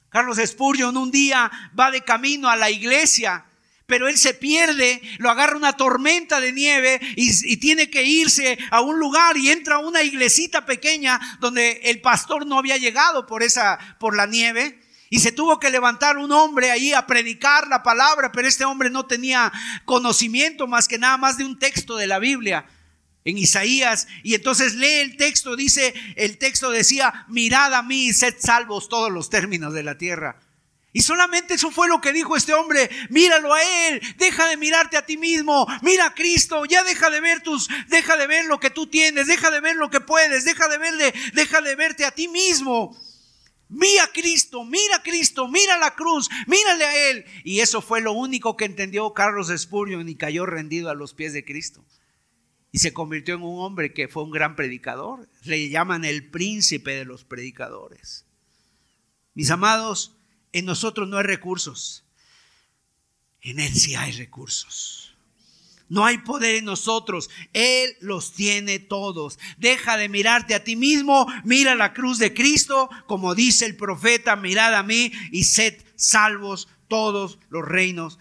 Carlos 0.09 0.39
Spurgeon 0.43 0.97
un 0.97 1.11
día 1.11 1.51
va 1.79 1.91
de 1.91 2.01
camino 2.01 2.49
a 2.49 2.55
la 2.55 2.71
iglesia, 2.71 3.45
pero 3.87 4.09
él 4.09 4.17
se 4.17 4.33
pierde, 4.33 5.01
lo 5.17 5.31
agarra 5.31 5.55
una 5.55 5.73
tormenta 5.73 6.39
de 6.41 6.51
nieve 6.51 6.99
y, 7.15 7.57
tiene 7.57 7.89
que 7.89 8.03
irse 8.03 8.57
a 8.69 8.81
un 8.81 8.99
lugar 8.99 9.37
y 9.37 9.49
entra 9.49 9.75
a 9.75 9.79
una 9.79 10.03
iglesita 10.03 10.65
pequeña 10.65 11.19
donde 11.39 11.79
el 11.85 12.01
pastor 12.01 12.45
no 12.45 12.59
había 12.59 12.77
llegado 12.77 13.25
por 13.25 13.41
esa, 13.41 13.79
por 13.99 14.15
la 14.15 14.27
nieve. 14.27 14.81
Y 15.09 15.19
se 15.19 15.31
tuvo 15.31 15.57
que 15.57 15.69
levantar 15.69 16.17
un 16.17 16.33
hombre 16.33 16.69
ahí 16.69 16.91
a 16.91 17.07
predicar 17.07 17.69
la 17.69 17.81
palabra, 17.81 18.33
pero 18.33 18.45
este 18.45 18.65
hombre 18.65 18.89
no 18.89 19.05
tenía 19.05 19.53
conocimiento 19.85 20.67
más 20.67 20.89
que 20.89 20.97
nada 20.97 21.15
más 21.15 21.37
de 21.37 21.45
un 21.45 21.57
texto 21.57 21.95
de 21.95 22.07
la 22.07 22.19
Biblia 22.19 22.65
en 23.23 23.37
Isaías. 23.37 24.09
Y 24.21 24.35
entonces 24.35 24.75
lee 24.75 24.99
el 24.99 25.15
texto, 25.15 25.55
dice, 25.55 25.93
el 26.17 26.37
texto 26.37 26.71
decía, 26.71 27.25
mirad 27.29 27.73
a 27.73 27.83
mí 27.83 28.07
y 28.07 28.13
sed 28.13 28.35
salvos 28.37 28.89
todos 28.89 29.09
los 29.09 29.29
términos 29.29 29.73
de 29.73 29.83
la 29.83 29.97
tierra. 29.97 30.41
Y 30.97 31.01
solamente 31.01 31.53
eso 31.53 31.69
fue 31.69 31.87
lo 31.87 32.01
que 32.01 32.11
dijo 32.11 32.35
este 32.35 32.55
hombre. 32.55 32.89
Míralo 33.11 33.53
a 33.53 33.61
él, 33.87 34.01
deja 34.17 34.47
de 34.47 34.57
mirarte 34.57 34.97
a 34.97 35.05
ti 35.05 35.15
mismo, 35.15 35.67
mira 35.83 36.07
a 36.07 36.15
Cristo, 36.15 36.65
ya 36.65 36.83
deja 36.83 37.11
de 37.11 37.21
ver 37.21 37.43
tus, 37.43 37.69
deja 37.87 38.17
de 38.17 38.25
ver 38.25 38.45
lo 38.45 38.59
que 38.59 38.71
tú 38.71 38.87
tienes, 38.87 39.27
deja 39.27 39.51
de 39.51 39.61
ver 39.61 39.75
lo 39.75 39.91
que 39.91 39.99
puedes, 39.99 40.43
deja 40.43 40.67
de 40.67 40.79
verle, 40.79 41.13
deja 41.35 41.61
de 41.61 41.75
verte 41.75 42.03
a 42.03 42.09
ti 42.09 42.27
mismo. 42.27 42.99
Mira 43.69 44.05
a 44.05 44.11
Cristo, 44.11 44.63
mira 44.63 44.95
a 44.95 45.03
Cristo, 45.03 45.47
mira 45.47 45.77
la 45.77 45.93
cruz, 45.93 46.29
mírale 46.47 46.85
a 46.85 47.09
Él. 47.11 47.25
Y 47.43 47.59
eso 47.59 47.83
fue 47.83 48.01
lo 48.01 48.13
único 48.13 48.57
que 48.57 48.65
entendió 48.65 49.13
Carlos 49.13 49.53
Spurgeon 49.55 50.09
y 50.09 50.15
cayó 50.15 50.47
rendido 50.47 50.89
a 50.89 50.95
los 50.95 51.13
pies 51.13 51.31
de 51.31 51.45
Cristo. 51.45 51.85
Y 52.71 52.79
se 52.79 52.91
convirtió 52.91 53.35
en 53.35 53.43
un 53.43 53.63
hombre 53.63 53.93
que 53.93 54.07
fue 54.07 54.23
un 54.23 54.31
gran 54.31 54.55
predicador. 54.55 55.29
Le 55.43 55.69
llaman 55.69 56.05
el 56.05 56.27
príncipe 56.27 56.95
de 56.95 57.05
los 57.05 57.23
predicadores. 57.23 58.25
Mis 59.35 59.51
amados, 59.51 60.16
en 60.53 60.65
nosotros 60.65 61.07
no 61.07 61.17
hay 61.17 61.23
recursos. 61.23 62.05
En 63.41 63.59
Él 63.59 63.73
sí 63.73 63.95
hay 63.95 64.11
recursos. 64.13 65.15
No 65.89 66.05
hay 66.05 66.17
poder 66.17 66.55
en 66.55 66.65
nosotros. 66.65 67.29
Él 67.53 67.95
los 68.01 68.33
tiene 68.33 68.79
todos. 68.79 69.39
Deja 69.57 69.97
de 69.97 70.09
mirarte 70.09 70.53
a 70.53 70.63
ti 70.63 70.75
mismo. 70.75 71.27
Mira 71.45 71.75
la 71.75 71.93
cruz 71.93 72.17
de 72.19 72.33
Cristo. 72.33 72.89
Como 73.05 73.35
dice 73.35 73.65
el 73.65 73.77
profeta, 73.77 74.35
mirad 74.35 74.75
a 74.75 74.83
mí 74.83 75.11
y 75.31 75.45
sed 75.45 75.81
salvos 75.95 76.67
todos 76.87 77.39
los 77.49 77.65
reinos. 77.65 78.19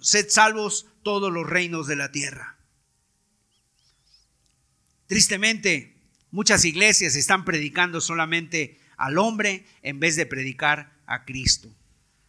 sed 0.00 0.26
salvos 0.28 0.86
todos 1.02 1.32
los 1.32 1.48
reinos 1.48 1.86
de 1.86 1.96
la 1.96 2.12
tierra. 2.12 2.56
Tristemente, 5.06 5.96
muchas 6.30 6.64
iglesias 6.64 7.16
están 7.16 7.44
predicando 7.44 8.00
solamente 8.00 8.78
al 8.96 9.18
hombre 9.18 9.66
en 9.82 9.98
vez 9.98 10.14
de 10.14 10.26
predicar 10.26 10.99
a 11.10 11.24
Cristo. 11.24 11.68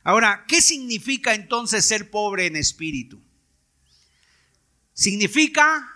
Ahora, 0.03 0.45
¿qué 0.47 0.61
significa 0.61 1.36
entonces 1.36 1.86
ser 1.86 2.09
pobre 2.09 2.47
en 2.47 2.55
espíritu? 2.55 3.21
Significa 4.93 5.88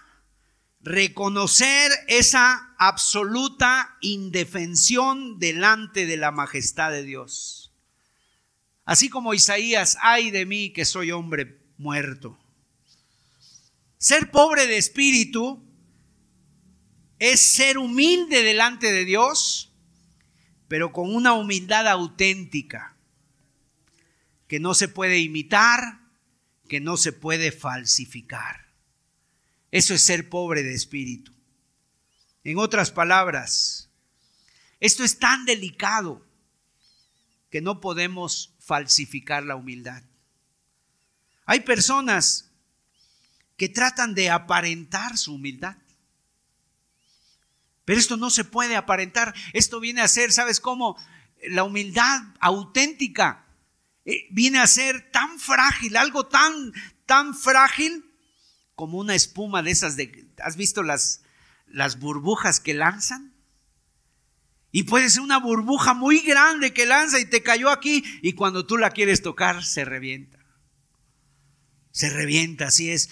reconocer 0.81 1.91
esa 2.07 2.75
absoluta 2.77 3.97
indefensión 4.01 5.39
delante 5.39 6.05
de 6.05 6.15
la 6.15 6.31
majestad 6.31 6.91
de 6.91 7.03
Dios. 7.03 7.73
Así 8.85 9.09
como 9.09 9.33
Isaías, 9.33 9.97
ay 10.01 10.29
de 10.29 10.45
mí 10.45 10.69
que 10.69 10.85
soy 10.85 11.11
hombre 11.11 11.59
muerto. 11.77 12.37
Ser 13.97 14.29
pobre 14.29 14.67
de 14.67 14.77
espíritu 14.77 15.59
es 17.17 17.39
ser 17.41 17.79
humilde 17.79 18.43
delante 18.43 18.91
de 18.91 19.05
Dios, 19.05 19.73
pero 20.67 20.91
con 20.91 21.13
una 21.13 21.33
humildad 21.33 21.87
auténtica, 21.87 22.95
que 24.47 24.59
no 24.59 24.73
se 24.73 24.87
puede 24.87 25.19
imitar, 25.19 25.99
que 26.67 26.79
no 26.79 26.97
se 26.97 27.11
puede 27.11 27.51
falsificar. 27.51 28.65
Eso 29.71 29.93
es 29.93 30.01
ser 30.01 30.29
pobre 30.29 30.63
de 30.63 30.73
espíritu. 30.73 31.31
En 32.43 32.57
otras 32.57 32.91
palabras, 32.91 33.89
esto 34.79 35.03
es 35.03 35.19
tan 35.19 35.45
delicado 35.45 36.25
que 37.49 37.61
no 37.61 37.81
podemos 37.81 38.53
falsificar 38.59 39.43
la 39.43 39.55
humildad. 39.55 40.03
Hay 41.45 41.61
personas 41.61 42.51
que 43.57 43.69
tratan 43.69 44.13
de 44.13 44.29
aparentar 44.29 45.17
su 45.17 45.35
humildad. 45.35 45.77
Pero 47.85 47.99
esto 47.99 48.17
no 48.17 48.29
se 48.29 48.43
puede 48.43 48.75
aparentar. 48.75 49.33
Esto 49.53 49.79
viene 49.79 50.01
a 50.01 50.07
ser, 50.07 50.31
¿sabes 50.31 50.59
cómo? 50.59 50.97
La 51.49 51.63
humildad 51.63 52.21
auténtica 52.39 53.45
eh, 54.05 54.27
viene 54.31 54.59
a 54.59 54.67
ser 54.67 55.11
tan 55.11 55.39
frágil, 55.39 55.95
algo 55.95 56.27
tan, 56.27 56.73
tan 57.05 57.35
frágil 57.35 58.11
como 58.75 58.97
una 58.97 59.15
espuma 59.15 59.63
de 59.63 59.71
esas 59.71 59.95
de, 59.95 60.27
¿has 60.43 60.57
visto 60.57 60.83
las, 60.83 61.21
las 61.67 61.99
burbujas 61.99 62.59
que 62.59 62.73
lanzan? 62.73 63.33
Y 64.71 64.83
puede 64.83 65.09
ser 65.09 65.21
una 65.21 65.39
burbuja 65.39 65.93
muy 65.93 66.19
grande 66.19 66.73
que 66.73 66.85
lanza 66.85 67.19
y 67.19 67.25
te 67.25 67.41
cayó 67.41 67.69
aquí 67.69 68.03
y 68.21 68.33
cuando 68.33 68.65
tú 68.65 68.77
la 68.77 68.89
quieres 68.89 69.21
tocar 69.21 69.63
se 69.63 69.85
revienta. 69.85 70.39
Se 71.91 72.09
revienta, 72.09 72.67
así 72.67 72.91
es. 72.91 73.09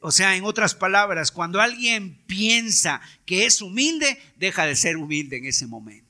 O 0.00 0.10
sea, 0.10 0.36
en 0.36 0.44
otras 0.44 0.74
palabras, 0.74 1.30
cuando 1.30 1.60
alguien 1.60 2.22
piensa 2.26 3.00
que 3.24 3.46
es 3.46 3.60
humilde, 3.60 4.18
deja 4.36 4.66
de 4.66 4.76
ser 4.76 4.96
humilde 4.96 5.36
en 5.36 5.46
ese 5.46 5.66
momento. 5.66 6.04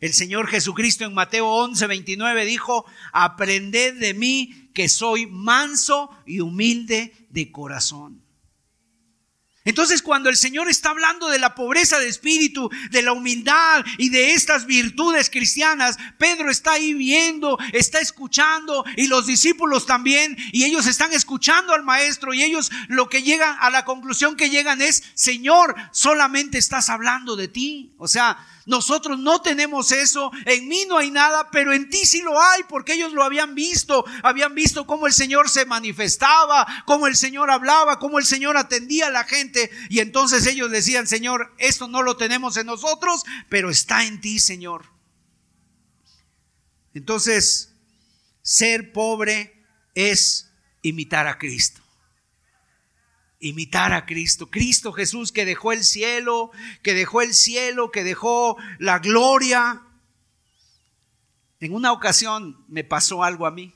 El 0.00 0.14
Señor 0.14 0.48
Jesucristo 0.48 1.04
en 1.04 1.12
Mateo 1.12 1.46
11, 1.46 1.86
29 1.86 2.44
dijo, 2.46 2.86
aprended 3.12 3.98
de 3.98 4.14
mí 4.14 4.70
que 4.72 4.88
soy 4.88 5.26
manso 5.26 6.10
y 6.24 6.40
humilde 6.40 7.12
de 7.28 7.52
corazón. 7.52 8.22
Entonces 9.64 10.00
cuando 10.00 10.30
el 10.30 10.36
Señor 10.36 10.68
está 10.70 10.90
hablando 10.90 11.28
de 11.28 11.38
la 11.38 11.54
pobreza 11.54 11.98
de 11.98 12.08
espíritu, 12.08 12.70
de 12.90 13.02
la 13.02 13.12
humildad 13.12 13.84
y 13.98 14.08
de 14.08 14.32
estas 14.32 14.64
virtudes 14.64 15.28
cristianas, 15.28 15.98
Pedro 16.16 16.50
está 16.50 16.72
ahí 16.72 16.94
viendo, 16.94 17.58
está 17.72 18.00
escuchando 18.00 18.84
y 18.96 19.06
los 19.06 19.26
discípulos 19.26 19.84
también 19.84 20.36
y 20.52 20.64
ellos 20.64 20.86
están 20.86 21.12
escuchando 21.12 21.74
al 21.74 21.84
maestro 21.84 22.32
y 22.32 22.42
ellos 22.42 22.70
lo 22.88 23.10
que 23.10 23.22
llegan 23.22 23.54
a 23.60 23.68
la 23.68 23.84
conclusión 23.84 24.36
que 24.36 24.48
llegan 24.48 24.80
es, 24.80 25.02
Señor, 25.14 25.74
solamente 25.92 26.56
estás 26.56 26.88
hablando 26.88 27.36
de 27.36 27.48
ti. 27.48 27.92
O 27.98 28.08
sea, 28.08 28.38
nosotros 28.70 29.18
no 29.18 29.42
tenemos 29.42 29.90
eso, 29.90 30.30
en 30.46 30.68
mí 30.68 30.84
no 30.88 30.96
hay 30.96 31.10
nada, 31.10 31.50
pero 31.50 31.74
en 31.74 31.90
ti 31.90 32.06
sí 32.06 32.22
lo 32.22 32.40
hay, 32.40 32.62
porque 32.68 32.94
ellos 32.94 33.12
lo 33.12 33.24
habían 33.24 33.56
visto, 33.56 34.04
habían 34.22 34.54
visto 34.54 34.86
cómo 34.86 35.08
el 35.08 35.12
Señor 35.12 35.50
se 35.50 35.66
manifestaba, 35.66 36.84
cómo 36.86 37.08
el 37.08 37.16
Señor 37.16 37.50
hablaba, 37.50 37.98
cómo 37.98 38.20
el 38.20 38.24
Señor 38.24 38.56
atendía 38.56 39.08
a 39.08 39.10
la 39.10 39.24
gente. 39.24 39.72
Y 39.88 39.98
entonces 39.98 40.46
ellos 40.46 40.70
decían, 40.70 41.08
Señor, 41.08 41.52
esto 41.58 41.88
no 41.88 42.02
lo 42.02 42.16
tenemos 42.16 42.56
en 42.56 42.66
nosotros, 42.66 43.24
pero 43.48 43.70
está 43.70 44.04
en 44.04 44.20
ti, 44.20 44.38
Señor. 44.38 44.86
Entonces, 46.94 47.74
ser 48.40 48.92
pobre 48.92 49.64
es 49.96 50.48
imitar 50.82 51.26
a 51.26 51.38
Cristo 51.38 51.79
imitar 53.40 53.92
a 53.92 54.06
Cristo. 54.06 54.50
Cristo 54.50 54.92
Jesús 54.92 55.32
que 55.32 55.44
dejó 55.44 55.72
el 55.72 55.82
cielo, 55.82 56.50
que 56.82 56.94
dejó 56.94 57.22
el 57.22 57.34
cielo, 57.34 57.90
que 57.90 58.04
dejó 58.04 58.56
la 58.78 58.98
gloria. 58.98 59.82
En 61.58 61.74
una 61.74 61.92
ocasión 61.92 62.64
me 62.68 62.84
pasó 62.84 63.24
algo 63.24 63.46
a 63.46 63.50
mí. 63.50 63.74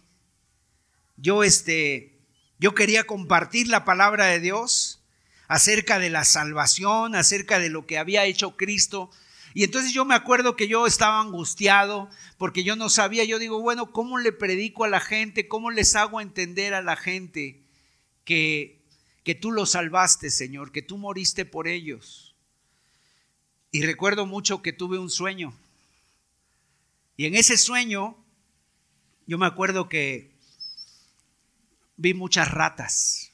Yo 1.17 1.43
este 1.43 2.15
yo 2.59 2.75
quería 2.75 3.05
compartir 3.05 3.69
la 3.69 3.85
palabra 3.85 4.27
de 4.27 4.41
Dios 4.41 5.03
acerca 5.49 5.99
de 5.99 6.11
la 6.11 6.25
salvación, 6.25 7.15
acerca 7.15 7.59
de 7.59 7.69
lo 7.69 7.87
que 7.87 7.99
había 7.99 8.25
hecho 8.25 8.57
Cristo. 8.57 9.11
Y 9.55 9.65
entonces 9.65 9.93
yo 9.93 10.05
me 10.05 10.15
acuerdo 10.15 10.57
que 10.57 10.69
yo 10.69 10.87
estaba 10.87 11.21
angustiado 11.21 12.09
porque 12.39 12.65
yo 12.65 12.77
no 12.77 12.89
sabía, 12.89 13.25
yo 13.25 13.39
digo, 13.39 13.61
bueno, 13.61 13.93
¿cómo 13.93 14.19
le 14.19 14.33
predico 14.33 14.85
a 14.85 14.89
la 14.89 15.01
gente? 15.01 15.49
¿Cómo 15.49 15.71
les 15.71 15.95
hago 15.95 16.21
entender 16.21 16.75
a 16.75 16.83
la 16.83 16.97
gente 16.97 17.63
que 18.25 18.84
que 19.25 19.35
tú 19.35 19.51
los 19.51 19.71
salvaste, 19.71 20.31
Señor, 20.31 20.71
que 20.71 20.83
tú 20.83 20.99
moriste 20.99 21.45
por 21.47 21.67
ellos. 21.67 22.37
Y 23.71 23.83
recuerdo 23.83 24.27
mucho 24.27 24.63
que 24.63 24.73
tuve 24.73 24.99
un 24.99 25.11
sueño. 25.11 25.59
Y 27.17 27.27
en 27.27 27.35
ese 27.35 27.57
sueño, 27.57 28.17
yo 29.27 29.39
me 29.39 29.47
acuerdo 29.47 29.89
que 29.89 30.31
vi 31.97 32.13
muchas 32.13 32.51
ratas, 32.51 33.33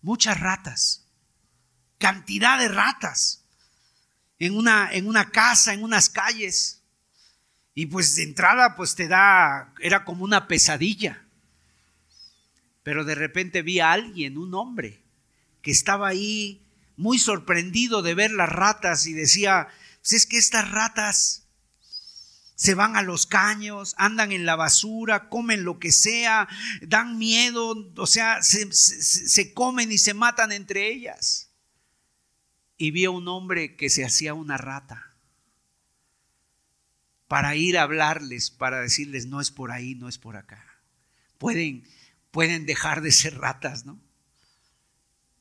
muchas 0.00 0.40
ratas, 0.40 1.04
cantidad 1.98 2.58
de 2.58 2.68
ratas 2.68 3.44
en 4.38 4.56
una, 4.56 4.90
en 4.92 5.06
una 5.06 5.30
casa, 5.30 5.74
en 5.74 5.84
unas 5.84 6.08
calles. 6.08 6.82
Y 7.74 7.86
pues 7.86 8.16
de 8.16 8.24
entrada, 8.24 8.74
pues 8.74 8.94
te 8.94 9.06
da, 9.06 9.72
era 9.80 10.04
como 10.04 10.24
una 10.24 10.48
pesadilla. 10.48 11.21
Pero 12.82 13.04
de 13.04 13.14
repente 13.14 13.62
vi 13.62 13.80
a 13.80 13.92
alguien, 13.92 14.38
un 14.38 14.54
hombre, 14.54 15.02
que 15.60 15.70
estaba 15.70 16.08
ahí 16.08 16.62
muy 16.96 17.18
sorprendido 17.18 18.02
de 18.02 18.14
ver 18.14 18.32
las 18.32 18.48
ratas 18.48 19.06
y 19.06 19.12
decía, 19.12 19.68
pues 20.00 20.12
es 20.12 20.26
que 20.26 20.38
estas 20.38 20.70
ratas 20.70 21.42
se 22.62 22.74
van 22.74 22.96
a 22.96 23.02
los 23.02 23.26
caños, 23.26 23.94
andan 23.98 24.30
en 24.30 24.46
la 24.46 24.54
basura, 24.54 25.28
comen 25.28 25.64
lo 25.64 25.80
que 25.80 25.90
sea, 25.90 26.48
dan 26.80 27.18
miedo, 27.18 27.92
o 27.96 28.06
sea, 28.06 28.40
se, 28.40 29.52
comen 29.52 29.90
y 29.90 29.98
se 29.98 30.14
matan 30.14 30.52
entre 30.52 30.88
ellas. 30.88 31.50
Y 32.76 32.90
vio 32.90 33.10
un 33.10 33.26
hombre 33.26 33.76
que 33.76 33.90
se 33.90 34.04
hacía 34.04 34.34
una 34.34 34.58
rata 34.58 35.12
para 37.26 37.56
ir 37.56 37.78
a 37.78 37.82
hablarles, 37.82 38.50
para 38.50 38.80
decirles, 38.80 39.26
no 39.26 39.40
es 39.40 39.50
por 39.50 39.72
ahí, 39.72 39.94
no 39.94 40.08
es 40.08 40.18
por 40.18 40.36
acá. 40.36 40.64
Pueden, 41.38 41.84
pueden 42.32 42.66
dejar 42.66 43.02
de 43.02 43.12
ser 43.12 43.38
ratas, 43.38 43.84
¿no? 43.84 44.00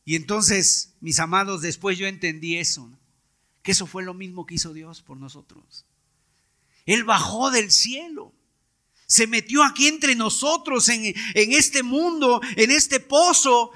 Y 0.05 0.15
entonces, 0.15 0.93
mis 0.99 1.19
amados, 1.19 1.61
después 1.61 1.97
yo 1.97 2.05
entendí 2.05 2.57
eso, 2.57 2.91
que 3.63 3.71
eso 3.71 3.87
fue 3.87 4.03
lo 4.03 4.13
mismo 4.13 4.45
que 4.45 4.55
hizo 4.55 4.73
Dios 4.73 5.01
por 5.01 5.17
nosotros. 5.17 5.85
Él 6.85 7.03
bajó 7.03 7.49
del 7.49 7.71
cielo. 7.71 8.33
Se 9.05 9.27
metió 9.27 9.63
aquí 9.63 9.87
entre 9.87 10.15
nosotros 10.15 10.87
en, 10.89 11.05
en 11.05 11.51
este 11.53 11.83
mundo, 11.83 12.41
en 12.55 12.71
este 12.71 12.99
pozo, 12.99 13.71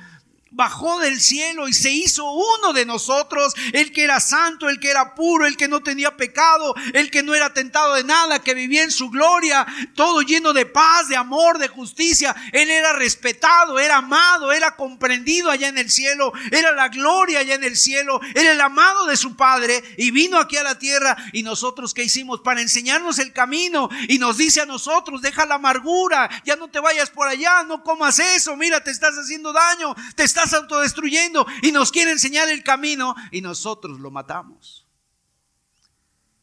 bajó 0.56 1.00
del 1.00 1.20
cielo 1.20 1.68
y 1.68 1.74
se 1.74 1.92
hizo 1.92 2.32
uno 2.32 2.72
de 2.72 2.86
nosotros, 2.86 3.54
el 3.74 3.92
que 3.92 4.06
era 4.06 4.22
santo, 4.22 4.70
el 4.70 4.80
que 4.80 4.90
era 4.90 5.14
puro, 5.14 5.46
el 5.46 5.58
que 5.58 5.68
no 5.68 5.84
tenía 5.84 6.16
pecado, 6.16 6.74
el 6.94 7.12
que 7.12 7.24
no 7.24 7.36
era 7.36 7.54
tentado 7.54 7.96
de 7.96 8.06
nada, 8.06 8.40
que 8.40 8.54
vivía 8.54 8.84
en 8.84 8.92
su 8.92 9.10
gloria, 9.10 9.66
todo 9.96 10.22
lleno 10.22 10.54
de 10.54 10.66
paz, 10.66 11.10
de 11.10 11.18
amor, 11.18 11.58
de 11.58 11.68
justicia. 11.68 12.34
Él 12.54 12.72
era 12.72 12.94
respetado, 12.94 13.80
era 13.80 13.98
amado, 13.98 14.54
era 14.54 14.78
comprendido 14.78 15.52
allá 15.52 15.68
en 15.68 15.78
el 15.78 15.92
cielo, 15.92 16.32
era 16.52 16.72
la 16.72 16.88
gloria 16.88 17.40
allá 17.40 17.56
en 17.56 17.66
el 17.66 17.76
cielo, 17.76 18.22
era 18.34 18.54
el 18.54 18.62
amado 18.62 19.08
de 19.08 19.18
su 19.18 19.36
Padre 19.36 19.84
y 19.98 20.12
vino 20.12 20.38
aquí 20.38 20.56
a 20.56 20.64
la 20.64 20.80
tierra 20.80 21.18
y 21.34 21.44
nosotros 21.44 21.94
qué 21.94 22.04
hicimos 22.04 22.40
para 22.40 22.62
enseñarnos 22.62 23.20
el 23.20 23.34
camino 23.34 23.90
y 24.08 24.20
nos 24.20 24.38
dice 24.38 24.62
a 24.62 24.66
nosotros, 24.66 25.22
deja 25.22 25.46
la 25.46 25.56
amargura, 25.56 26.30
ya 26.46 26.56
no 26.56 26.70
te 26.70 26.80
vayas 26.80 27.10
por 27.10 27.28
allá, 27.28 27.64
no 27.64 27.84
comas 27.84 28.20
eso, 28.20 28.56
mira, 28.56 28.82
te 28.82 28.92
estás 28.92 29.16
haciendo 29.16 29.52
daño, 29.52 29.94
te 30.16 30.24
estás 30.24 30.45
autodestruyendo 30.54 31.46
y 31.62 31.72
nos 31.72 31.92
quiere 31.92 32.12
enseñar 32.12 32.50
el 32.50 32.64
camino 32.64 33.16
y 33.32 33.42
nosotros 33.42 34.00
lo 34.00 34.12
matamos. 34.12 34.86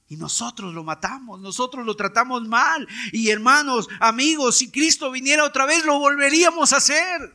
Y 0.09 0.17
nosotros 0.17 0.75
lo 0.75 0.85
matamos, 0.85 1.41
nosotros 1.41 1.87
lo 1.87 1.97
tratamos 1.97 2.47
mal. 2.47 2.87
Y 3.13 3.31
hermanos, 3.31 3.89
amigos, 3.99 4.59
si 4.59 4.71
Cristo 4.71 5.11
viniera 5.11 5.43
otra 5.43 5.65
vez, 5.65 5.87
lo 5.87 5.99
volveríamos 5.99 6.75
a 6.75 6.77
hacer. 6.77 7.35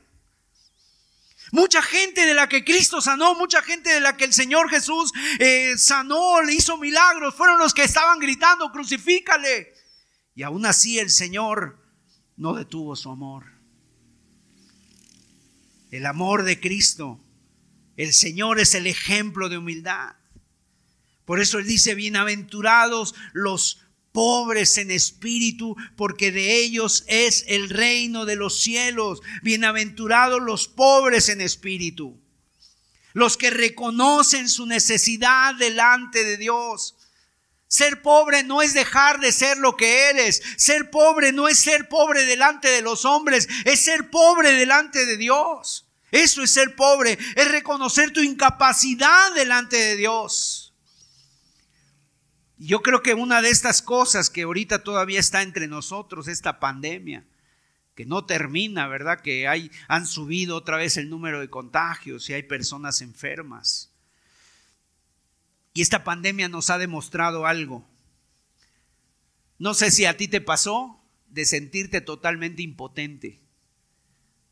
Mucha 1.52 1.82
gente 1.82 2.26
de 2.26 2.36
la 2.36 2.48
que 2.48 2.64
Cristo 2.64 3.02
sanó, 3.02 3.34
mucha 3.34 3.64
gente 3.64 3.90
de 3.90 4.00
la 4.00 4.16
que 4.16 4.26
el 4.26 4.34
Señor 4.34 4.70
Jesús 4.70 5.12
eh, 5.40 5.76
sanó, 5.78 6.42
le 6.44 6.54
hizo 6.54 6.78
milagros, 6.78 7.34
fueron 7.34 7.58
los 7.58 7.74
que 7.74 7.84
estaban 7.84 8.20
gritando, 8.20 8.72
crucifícale. 8.72 9.74
Y 10.36 10.44
aún 10.44 10.66
así 10.66 11.00
el 11.00 11.10
Señor 11.10 11.80
no 12.36 12.54
detuvo 12.54 12.96
su 12.96 13.10
amor 13.10 13.57
el 15.92 16.06
amor 16.06 16.44
de 16.44 16.60
Cristo. 16.60 17.24
El 17.96 18.14
Señor 18.14 18.60
es 18.60 18.76
el 18.76 18.88
ejemplo 18.88 19.50
de 19.50 19.58
humildad. 19.58 20.16
Por 21.26 21.42
eso 21.42 21.60
Él 21.60 21.68
dice, 21.68 21.96
bienaventurados 21.96 23.16
los 23.34 23.82
pobres 24.12 24.78
en 24.78 24.92
espíritu, 24.92 25.76
porque 25.96 26.32
de 26.32 26.58
ellos 26.58 27.04
es 27.08 27.46
el 27.48 27.70
reino 27.70 28.26
de 28.26 28.36
los 28.36 28.60
cielos. 28.60 29.22
Bienaventurados 29.44 30.42
los 30.42 30.68
pobres 30.68 31.30
en 31.30 31.42
espíritu. 31.42 32.20
Los 33.14 33.38
que 33.38 33.50
reconocen 33.50 34.50
su 34.50 34.66
necesidad 34.66 35.56
delante 35.56 36.24
de 36.24 36.38
Dios. 36.38 36.97
Ser 37.68 38.02
pobre 38.02 38.44
no 38.44 38.62
es 38.62 38.74
dejar 38.74 39.20
de 39.20 39.32
ser 39.32 39.58
lo 39.58 39.76
que 39.76 40.10
eres. 40.10 40.42
Ser 40.56 40.90
pobre 40.90 41.34
no 41.34 41.48
es 41.48 41.60
ser 41.60 41.90
pobre 41.90 42.24
delante 42.24 42.70
de 42.70 42.82
los 42.82 43.04
hombres, 43.04 43.48
es 43.66 43.82
ser 43.82 44.10
pobre 44.10 44.54
delante 44.54 45.06
de 45.06 45.18
Dios. 45.18 45.86
Eso 46.12 46.42
es 46.42 46.52
ser 46.52 46.76
pobre, 46.76 47.18
es 47.36 47.52
reconocer 47.52 48.12
tu 48.12 48.22
incapacidad 48.22 49.34
delante 49.34 49.76
de 49.76 49.96
Dios. 49.98 50.74
Yo 52.58 52.82
creo 52.82 53.04
que 53.04 53.14
una 53.14 53.42
de 53.42 53.50
estas 53.50 53.82
cosas 53.82 54.30
que 54.30 54.44
ahorita 54.44 54.84
todavía 54.84 55.20
está 55.20 55.42
entre 55.42 55.68
nosotros, 55.68 56.28
esta 56.28 56.60
pandemia, 56.60 57.26
que 57.94 58.06
no 58.06 58.26
termina, 58.26 58.88
¿verdad? 58.88 59.20
Que 59.22 59.48
hay, 59.48 59.70
han 59.88 60.08
subido 60.08 60.56
otra 60.56 60.78
vez 60.78 60.98
el 60.98 61.10
número 61.10 61.40
de 61.40 61.50
contagios 61.50 62.30
y 62.30 62.34
hay 62.34 62.44
personas 62.44 63.02
enfermas. 63.02 63.92
Y 65.78 65.82
esta 65.84 66.04
pandemia 66.04 66.50
nos 66.50 66.72
ha 66.72 66.80
demostrado 66.80 67.46
algo. 67.46 67.88
No 69.60 69.76
sé 69.76 69.92
si 69.92 70.06
a 70.06 70.18
ti 70.18 70.28
te 70.28 70.42
pasó 70.42 71.00
de 71.28 71.46
sentirte 71.46 72.02
totalmente 72.02 72.64
impotente. 72.64 73.44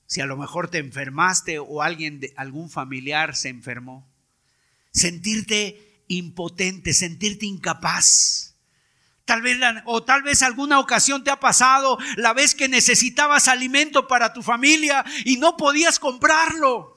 Si 0.05 0.21
a 0.21 0.28
lo 0.28 0.38
mejor 0.38 0.69
te 0.69 0.78
enfermaste 0.78 1.57
o 1.57 1.82
alguien 1.82 2.19
de, 2.19 2.32
algún 2.38 2.69
familiar 2.69 3.36
se 3.36 3.49
enfermó. 3.49 4.07
Sentirte 4.91 6.03
impotente, 6.09 6.93
sentirte 6.93 7.47
incapaz. 7.47 8.55
Tal 9.26 9.41
vez, 9.41 9.57
o 9.86 10.03
tal 10.03 10.21
vez 10.21 10.43
alguna 10.43 10.80
ocasión 10.80 11.23
te 11.23 11.32
ha 11.32 11.39
pasado 11.39 11.97
la 12.17 12.34
vez 12.34 12.53
que 12.53 12.69
necesitabas 12.69 13.47
alimento 13.47 14.07
para 14.07 14.32
tu 14.32 14.43
familia 14.43 15.03
y 15.26 15.38
no 15.38 15.57
podías 15.57 15.97
comprarlo. 15.97 16.95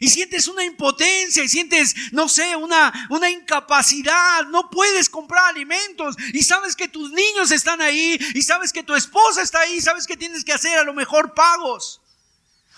Y 0.00 0.08
sientes 0.08 0.48
una 0.48 0.64
impotencia 0.64 1.42
y 1.42 1.48
sientes, 1.48 1.94
no 2.12 2.28
sé, 2.28 2.56
una, 2.56 3.08
una 3.10 3.30
incapacidad. 3.30 4.46
No 4.46 4.70
puedes 4.70 5.08
comprar 5.08 5.44
alimentos. 5.46 6.16
Y 6.32 6.42
sabes 6.42 6.76
que 6.76 6.88
tus 6.88 7.10
niños 7.12 7.50
están 7.50 7.80
ahí. 7.80 8.18
Y 8.34 8.42
sabes 8.42 8.72
que 8.72 8.82
tu 8.82 8.94
esposa 8.94 9.42
está 9.42 9.60
ahí. 9.60 9.80
Sabes 9.80 10.06
que 10.06 10.16
tienes 10.16 10.44
que 10.44 10.52
hacer 10.52 10.78
a 10.78 10.84
lo 10.84 10.94
mejor 10.94 11.34
pagos. 11.34 12.00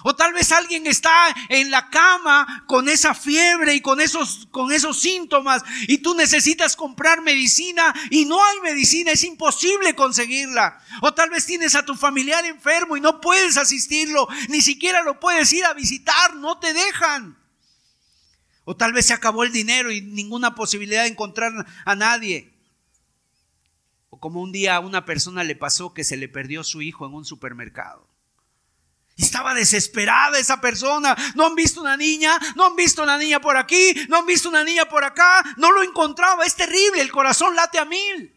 O 0.03 0.15
tal 0.15 0.33
vez 0.33 0.51
alguien 0.53 0.87
está 0.87 1.13
en 1.49 1.71
la 1.71 1.91
cama 1.91 2.65
con 2.67 2.89
esa 2.89 3.15
fiebre 3.15 3.75
y 3.75 3.81
con 3.81 4.01
esos, 4.01 4.49
con 4.51 4.73
esos 4.73 4.99
síntomas 5.01 5.63
y 5.89 5.99
tú 5.99 6.15
necesitas 6.15 6.77
comprar 6.77 7.21
medicina 7.23 7.95
y 8.11 8.25
no 8.25 8.43
hay 8.45 8.61
medicina, 8.61 9.13
es 9.13 9.25
imposible 9.25 9.95
conseguirla. 9.95 10.81
O 11.03 11.13
tal 11.13 11.31
vez 11.31 11.47
tienes 11.47 11.75
a 11.75 11.85
tu 11.85 11.95
familiar 11.95 12.45
enfermo 12.45 12.97
y 12.97 13.01
no 13.01 13.21
puedes 13.21 13.57
asistirlo, 13.57 14.29
ni 14.49 14.61
siquiera 14.61 15.03
lo 15.03 15.21
puedes 15.21 15.53
ir 15.53 15.65
a 15.65 15.75
visitar, 15.75 16.35
no 16.37 16.59
te 16.59 16.73
dejan. 16.73 17.39
O 18.65 18.77
tal 18.77 18.93
vez 18.93 19.07
se 19.07 19.15
acabó 19.15 19.45
el 19.45 19.53
dinero 19.53 19.91
y 19.91 20.01
ninguna 20.01 20.55
posibilidad 20.55 21.03
de 21.03 21.09
encontrar 21.09 21.53
a 21.85 21.95
nadie. 21.95 22.55
O 24.11 24.19
como 24.19 24.41
un 24.41 24.53
día 24.53 24.77
a 24.77 24.81
una 24.81 25.05
persona 25.05 25.45
le 25.45 25.57
pasó 25.57 25.95
que 25.95 26.05
se 26.05 26.17
le 26.17 26.29
perdió 26.29 26.65
su 26.65 26.83
hijo 26.83 27.07
en 27.07 27.15
un 27.15 27.25
supermercado. 27.25 28.10
Estaba 29.21 29.55
desesperada 29.55 30.39
esa 30.39 30.61
persona. 30.61 31.17
No 31.35 31.47
han 31.47 31.55
visto 31.55 31.81
una 31.81 31.97
niña, 31.97 32.39
no 32.57 32.67
han 32.67 32.77
visto 32.77 33.03
una 33.03 33.19
niña 33.19 33.41
por 33.41 33.57
aquí, 33.57 33.95
no 34.09 34.19
han 34.19 34.27
visto 34.27 34.49
una 34.49 34.65
niña 34.65 34.87
por 34.87 35.05
acá. 35.05 35.45
No 35.57 35.71
lo 35.71 35.83
encontraba. 35.83 36.45
Es 36.45 36.57
terrible, 36.57 37.01
el 37.01 37.13
corazón 37.13 37.55
late 37.55 37.79
a 37.79 37.85
mil. 37.85 38.35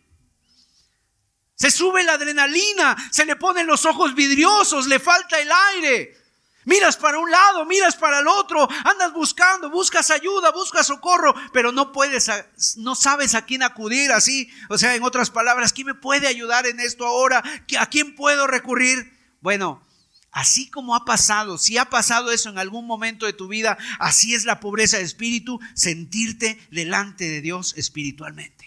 Se 1.56 1.72
sube 1.72 2.04
la 2.04 2.14
adrenalina, 2.14 2.98
se 3.12 3.26
le 3.26 3.36
ponen 3.38 3.68
los 3.68 3.86
ojos 3.86 4.14
vidriosos, 4.16 4.88
le 4.88 5.00
falta 5.00 5.40
el 5.40 5.50
aire. 5.76 6.18
Miras 6.66 6.98
para 6.98 7.20
un 7.20 7.30
lado, 7.30 7.66
miras 7.66 7.96
para 7.96 8.20
el 8.20 8.28
otro, 8.28 8.68
andas 8.86 9.14
buscando, 9.14 9.70
buscas 9.70 10.12
ayuda, 10.12 10.52
buscas 10.52 10.88
socorro, 10.88 11.36
pero 11.52 11.72
no 11.72 11.92
puedes, 11.92 12.30
no 12.78 12.96
sabes 12.96 13.36
a 13.36 13.46
quién 13.46 13.64
acudir 13.64 14.12
así. 14.12 14.50
O 14.70 14.78
sea, 14.78 14.96
en 14.96 15.04
otras 15.04 15.30
palabras, 15.30 15.74
¿quién 15.74 15.88
me 15.88 15.96
puede 15.96 16.28
ayudar 16.28 16.66
en 16.66 16.80
esto 16.80 17.06
ahora? 17.06 17.44
¿A 17.80 17.86
quién 17.88 18.16
puedo 18.16 18.48
recurrir? 18.48 19.14
Bueno, 19.42 19.86
Así 20.34 20.70
como 20.70 20.96
ha 20.96 21.06
pasado, 21.06 21.58
si 21.58 21.78
ha 21.78 21.86
pasado 21.86 22.32
eso 22.32 22.50
en 22.50 22.58
algún 22.58 22.88
momento 22.88 23.26
de 23.26 23.34
tu 23.34 23.48
vida, 23.48 23.78
así 24.00 24.34
es 24.34 24.46
la 24.46 24.60
pobreza 24.60 24.98
de 24.98 25.04
espíritu, 25.04 25.60
sentirte 25.76 26.60
delante 26.72 27.30
de 27.30 27.42
Dios 27.42 27.76
espiritualmente 27.78 28.63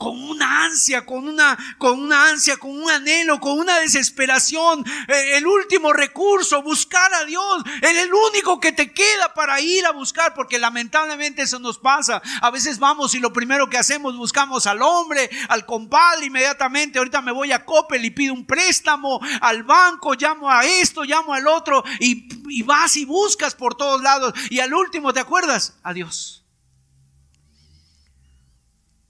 con 0.00 0.18
una 0.18 0.64
ansia, 0.64 1.04
con 1.04 1.28
una, 1.28 1.58
con 1.76 2.00
una 2.00 2.30
ansia, 2.30 2.56
con 2.56 2.70
un 2.70 2.90
anhelo, 2.90 3.38
con 3.38 3.58
una 3.58 3.78
desesperación, 3.80 4.82
eh, 5.06 5.36
el 5.36 5.46
último 5.46 5.92
recurso, 5.92 6.62
buscar 6.62 7.12
a 7.12 7.26
Dios, 7.26 7.62
es 7.82 7.98
el 7.98 8.10
único 8.14 8.58
que 8.58 8.72
te 8.72 8.94
queda 8.94 9.34
para 9.34 9.60
ir 9.60 9.84
a 9.84 9.90
buscar, 9.92 10.32
porque 10.32 10.58
lamentablemente 10.58 11.42
eso 11.42 11.58
nos 11.58 11.78
pasa. 11.78 12.22
A 12.40 12.50
veces 12.50 12.78
vamos 12.78 13.14
y 13.14 13.18
lo 13.18 13.30
primero 13.30 13.68
que 13.68 13.76
hacemos 13.76 14.16
buscamos 14.16 14.66
al 14.66 14.80
hombre, 14.80 15.28
al 15.50 15.66
compadre 15.66 16.24
inmediatamente, 16.24 16.98
ahorita 16.98 17.20
me 17.20 17.32
voy 17.32 17.52
a 17.52 17.66
Coppel 17.66 18.02
y 18.02 18.10
pido 18.10 18.32
un 18.32 18.46
préstamo, 18.46 19.20
al 19.42 19.64
banco, 19.64 20.14
llamo 20.14 20.50
a 20.50 20.64
esto, 20.64 21.04
llamo 21.04 21.34
al 21.34 21.46
otro, 21.46 21.84
y, 21.98 22.26
y 22.48 22.62
vas 22.62 22.96
y 22.96 23.04
buscas 23.04 23.54
por 23.54 23.74
todos 23.74 24.00
lados, 24.00 24.32
y 24.48 24.60
al 24.60 24.72
último, 24.72 25.12
¿te 25.12 25.20
acuerdas? 25.20 25.74
Adiós. 25.82 26.39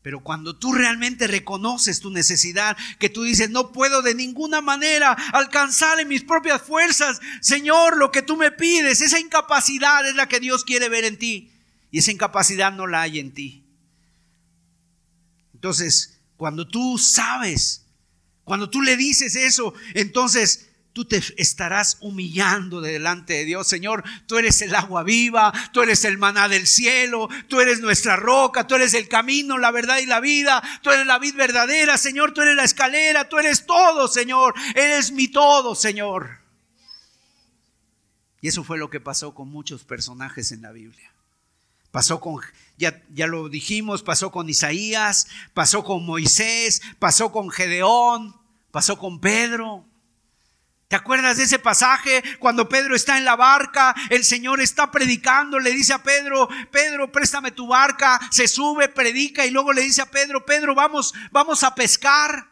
Pero 0.03 0.21
cuando 0.21 0.57
tú 0.57 0.73
realmente 0.73 1.27
reconoces 1.27 2.01
tu 2.01 2.11
necesidad, 2.11 2.77
que 2.99 3.11
tú 3.11 3.23
dices, 3.23 3.51
no 3.51 3.71
puedo 3.71 4.01
de 4.01 4.15
ninguna 4.15 4.63
manera 4.63 5.13
alcanzar 5.33 6.01
en 6.01 6.09
mis 6.09 6.25
propias 6.25 6.63
fuerzas, 6.63 7.21
Señor, 7.43 7.99
lo 7.99 8.11
que 8.11 8.23
tú 8.23 8.37
me 8.37 8.51
pides, 8.51 9.03
esa 9.03 9.19
incapacidad 9.19 10.09
es 10.09 10.15
la 10.15 10.27
que 10.27 10.41
Dios 10.41 10.65
quiere 10.65 10.89
ver 10.89 11.05
en 11.05 11.19
ti. 11.19 11.53
Y 11.91 11.99
esa 11.99 12.13
incapacidad 12.13 12.73
no 12.73 12.87
la 12.87 13.03
hay 13.03 13.19
en 13.19 13.35
ti. 13.35 13.65
Entonces, 15.53 16.19
cuando 16.39 16.67
tú 16.67 16.97
sabes, 16.97 17.85
cuando 18.45 18.71
tú 18.71 18.81
le 18.81 18.97
dices 18.97 19.37
eso, 19.37 19.75
entonces 19.93 20.70
tú 20.93 21.05
te 21.05 21.23
estarás 21.37 21.99
humillando 22.01 22.81
delante 22.81 23.35
de 23.35 23.45
Dios. 23.45 23.69
Señor, 23.69 24.05
tú 24.27 24.39
eres 24.39 24.61
el 24.63 24.75
agua 24.75 25.03
viva, 25.03 25.53
tú 25.73 25.83
eres 25.83 26.05
el 26.05 26.19
maná 26.19 26.49
del 26.49 26.67
cielo, 26.67 27.29
tú 27.49 27.61
eres 27.61 27.81
nuestra 27.81 28.17
roca, 28.17 28.67
tú 28.67 28.75
eres 28.75 28.95
el 28.95 29.09
camino, 29.09 29.59
la 29.59 29.71
verdad 29.71 29.99
y 29.99 30.07
la 30.07 30.21
vida, 30.21 30.63
tú 30.83 30.91
eres 30.91 31.07
la 31.07 31.19
vida 31.19 31.37
verdadera, 31.37 31.97
Señor, 31.97 32.33
tú 32.33 32.43
eres 32.43 32.57
la 32.57 32.65
escalera, 32.65 33.29
tú 33.29 33.39
eres 33.39 33.67
todo, 33.67 34.09
Señor, 34.09 34.55
eres 34.75 35.13
mi 35.13 35.29
todo, 35.29 35.75
Señor. 35.75 36.41
Y 38.41 38.49
eso 38.49 38.65
fue 38.65 38.79
lo 38.79 38.91
que 38.91 39.01
pasó 39.01 39.35
con 39.35 39.49
muchos 39.49 39.85
personajes 39.85 40.51
en 40.53 40.63
la 40.63 40.73
Biblia. 40.73 41.13
Pasó 41.91 42.21
con, 42.21 42.41
ya, 42.79 43.03
ya 43.13 43.27
lo 43.27 43.49
dijimos, 43.49 44.03
pasó 44.03 44.31
con 44.31 44.49
Isaías, 44.49 45.27
pasó 45.55 45.85
con 45.85 46.07
Moisés, 46.07 46.81
pasó 46.99 47.33
con 47.33 47.51
Gedeón, 47.51 48.35
pasó 48.71 48.97
con 48.99 49.21
Pedro. 49.21 49.90
¿Te 50.91 50.97
acuerdas 50.97 51.37
de 51.37 51.45
ese 51.45 51.61
pasaje 51.61 52.21
cuando 52.41 52.69
Pedro 52.69 52.97
está 52.97 53.17
en 53.17 53.25
la 53.25 53.37
barca? 53.37 53.95
El 54.09 54.25
Señor 54.25 54.61
está 54.61 54.91
predicando, 54.91 55.61
le 55.61 55.71
dice 55.71 55.93
a 55.93 56.03
Pedro, 56.03 56.49
Pedro, 56.73 57.13
préstame 57.13 57.53
tu 57.53 57.69
barca, 57.69 58.19
se 58.33 58.49
sube, 58.49 58.89
predica 58.89 59.47
y 59.47 59.53
luego 59.53 59.73
le 59.73 59.83
dice 59.83 60.03
a 60.03 60.11
Pedro, 60.11 60.45
Pedro, 60.45 60.75
vamos, 60.75 61.15
vamos 61.31 61.63
a 61.63 61.77
pescar. 61.77 62.51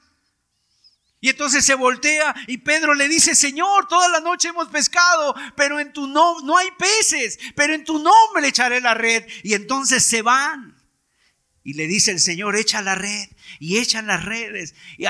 Y 1.20 1.30
entonces 1.30 1.64
se 1.64 1.74
voltea 1.74 2.32
y 2.46 2.58
Pedro 2.58 2.94
le 2.94 3.08
dice, 3.08 3.34
Señor, 3.34 3.88
toda 3.88 4.08
la 4.08 4.20
noche 4.20 4.50
hemos 4.50 4.68
pescado, 4.68 5.34
pero 5.56 5.80
en 5.80 5.92
tu 5.92 6.06
nombre 6.06 6.46
no 6.46 6.56
hay 6.56 6.68
peces, 6.78 7.40
pero 7.56 7.74
en 7.74 7.82
tu 7.82 7.98
nombre 7.98 8.46
echaré 8.46 8.80
la 8.80 8.94
red. 8.94 9.26
Y 9.42 9.54
entonces 9.54 10.04
se 10.04 10.22
van. 10.22 10.80
Y 11.64 11.72
le 11.72 11.88
dice 11.88 12.12
el 12.12 12.20
Señor, 12.20 12.54
echa 12.54 12.82
la 12.82 12.94
red 12.94 13.30
y 13.58 13.78
echan 13.78 14.06
las 14.06 14.24
redes. 14.24 14.74
Y 14.96 15.04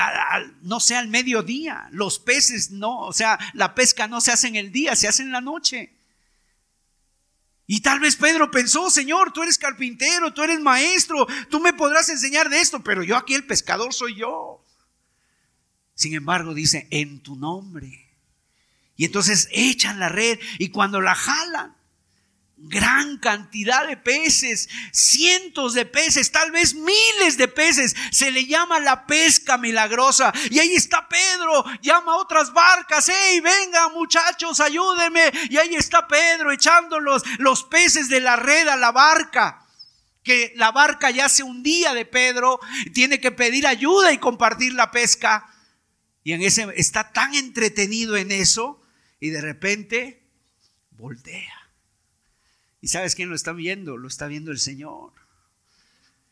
no 0.61 0.79
sea 0.79 0.99
al 0.99 1.07
mediodía, 1.07 1.87
los 1.91 2.19
peces 2.19 2.71
no, 2.71 2.99
o 2.99 3.13
sea, 3.13 3.39
la 3.53 3.75
pesca 3.75 4.07
no 4.07 4.21
se 4.21 4.31
hace 4.31 4.47
en 4.47 4.55
el 4.55 4.71
día, 4.71 4.95
se 4.95 5.07
hace 5.07 5.23
en 5.23 5.31
la 5.31 5.41
noche. 5.41 5.93
Y 7.71 7.81
tal 7.81 7.99
vez 7.99 8.15
Pedro 8.15 8.49
pensó, 8.49 8.89
Señor, 8.89 9.31
tú 9.31 9.43
eres 9.43 9.59
carpintero, 9.59 10.33
tú 10.33 10.41
eres 10.41 10.59
maestro, 10.59 11.27
tú 11.49 11.59
me 11.59 11.71
podrás 11.73 12.09
enseñar 12.09 12.49
de 12.49 12.59
esto, 12.59 12.83
pero 12.83 13.03
yo 13.03 13.15
aquí 13.15 13.35
el 13.35 13.45
pescador 13.45 13.93
soy 13.93 14.15
yo. 14.15 14.65
Sin 15.93 16.15
embargo, 16.15 16.53
dice, 16.55 16.87
en 16.89 17.19
tu 17.19 17.35
nombre. 17.35 18.09
Y 18.95 19.05
entonces 19.05 19.49
echan 19.51 19.99
la 19.99 20.09
red 20.09 20.39
y 20.57 20.69
cuando 20.69 20.99
la 20.99 21.13
jalan, 21.13 21.75
gran 22.61 23.17
cantidad 23.17 23.87
de 23.87 23.95
peces, 23.95 24.69
cientos 24.91 25.73
de 25.73 25.85
peces, 25.85 26.31
tal 26.31 26.51
vez 26.51 26.73
miles 26.75 27.37
de 27.37 27.47
peces. 27.47 27.95
Se 28.11 28.31
le 28.31 28.45
llama 28.45 28.79
la 28.79 29.05
pesca 29.05 29.57
milagrosa. 29.57 30.33
Y 30.49 30.59
ahí 30.59 30.75
está 30.75 31.07
Pedro, 31.07 31.63
llama 31.81 32.13
a 32.13 32.17
otras 32.17 32.53
barcas, 32.53 33.09
hey, 33.09 33.39
venga 33.39 33.89
muchachos, 33.89 34.59
ayúdenme. 34.59 35.31
Y 35.49 35.57
ahí 35.57 35.75
está 35.75 36.07
Pedro 36.07 36.51
echando 36.51 36.99
los, 36.99 37.23
peces 37.69 38.09
de 38.09 38.19
la 38.19 38.35
red 38.35 38.67
a 38.67 38.75
la 38.75 38.91
barca. 38.91 39.65
Que 40.23 40.53
la 40.57 40.71
barca 40.71 41.09
ya 41.11 41.29
se 41.29 41.43
hundía 41.43 41.93
de 41.93 42.05
Pedro, 42.05 42.59
tiene 42.93 43.19
que 43.19 43.31
pedir 43.31 43.65
ayuda 43.65 44.11
y 44.11 44.17
compartir 44.17 44.73
la 44.73 44.91
pesca. 44.91 45.49
Y 46.23 46.33
en 46.33 46.41
ese 46.41 46.67
está 46.75 47.11
tan 47.13 47.33
entretenido 47.33 48.17
en 48.17 48.31
eso 48.31 48.83
y 49.19 49.29
de 49.29 49.41
repente 49.41 50.27
voltea. 50.91 51.58
¿Y 52.81 52.87
sabes 52.87 53.15
quién 53.15 53.29
lo 53.29 53.35
está 53.35 53.51
viendo? 53.51 53.97
Lo 53.97 54.07
está 54.07 54.27
viendo 54.27 54.51
el 54.51 54.59
Señor. 54.59 55.13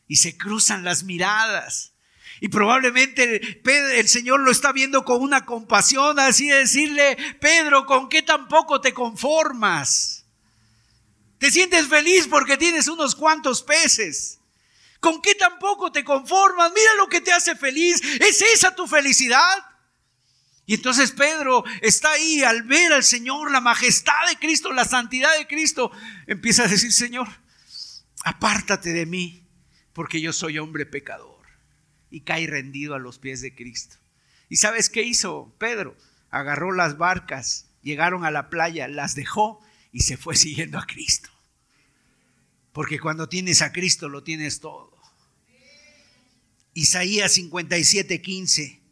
Y 0.06 0.16
se 0.16 0.36
cruzan 0.36 0.84
las 0.84 1.02
miradas. 1.04 1.92
Y 2.40 2.48
probablemente 2.48 3.60
el 3.64 4.08
Señor 4.08 4.40
lo 4.40 4.50
está 4.50 4.72
viendo 4.72 5.04
con 5.04 5.20
una 5.20 5.44
compasión, 5.44 6.18
así 6.18 6.48
de 6.48 6.60
decirle, 6.60 7.16
Pedro, 7.40 7.84
¿con 7.84 8.08
qué 8.08 8.22
tampoco 8.22 8.80
te 8.80 8.94
conformas? 8.94 10.24
Te 11.38 11.50
sientes 11.50 11.86
feliz 11.88 12.26
porque 12.28 12.56
tienes 12.56 12.88
unos 12.88 13.14
cuantos 13.14 13.62
peces. 13.62 14.38
¿Con 15.00 15.22
qué 15.22 15.34
tampoco 15.34 15.92
te 15.92 16.04
conformas? 16.04 16.72
Mira 16.74 16.94
lo 16.96 17.08
que 17.08 17.20
te 17.20 17.32
hace 17.32 17.54
feliz. 17.54 18.00
¿Es 18.20 18.42
esa 18.42 18.74
tu 18.74 18.86
felicidad? 18.86 19.67
Y 20.68 20.74
entonces 20.74 21.12
Pedro 21.12 21.64
está 21.80 22.12
ahí 22.12 22.42
al 22.42 22.62
ver 22.62 22.92
al 22.92 23.02
Señor, 23.02 23.50
la 23.50 23.62
majestad 23.62 24.28
de 24.28 24.36
Cristo, 24.36 24.70
la 24.70 24.84
santidad 24.84 25.34
de 25.38 25.46
Cristo. 25.46 25.90
Empieza 26.26 26.64
a 26.64 26.68
decir, 26.68 26.92
Señor, 26.92 27.26
apártate 28.22 28.92
de 28.92 29.06
mí, 29.06 29.48
porque 29.94 30.20
yo 30.20 30.34
soy 30.34 30.58
hombre 30.58 30.84
pecador. 30.84 31.40
Y 32.10 32.20
cae 32.20 32.46
rendido 32.46 32.94
a 32.94 32.98
los 32.98 33.18
pies 33.18 33.40
de 33.40 33.54
Cristo. 33.54 33.96
¿Y 34.50 34.56
sabes 34.56 34.90
qué 34.90 35.02
hizo 35.02 35.54
Pedro? 35.58 35.96
Agarró 36.30 36.72
las 36.72 36.98
barcas, 36.98 37.70
llegaron 37.82 38.26
a 38.26 38.30
la 38.30 38.50
playa, 38.50 38.88
las 38.88 39.14
dejó 39.14 39.62
y 39.90 40.00
se 40.00 40.18
fue 40.18 40.36
siguiendo 40.36 40.78
a 40.78 40.84
Cristo. 40.84 41.30
Porque 42.74 43.00
cuando 43.00 43.26
tienes 43.30 43.62
a 43.62 43.72
Cristo 43.72 44.10
lo 44.10 44.22
tienes 44.22 44.60
todo. 44.60 44.92
Isaías 46.74 47.32
57, 47.32 48.20
15. 48.20 48.87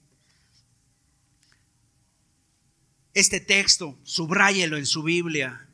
Este 3.16 3.40
texto, 3.40 3.98
subráyelo 4.04 4.76
en 4.76 4.84
su 4.84 5.02
Biblia, 5.02 5.66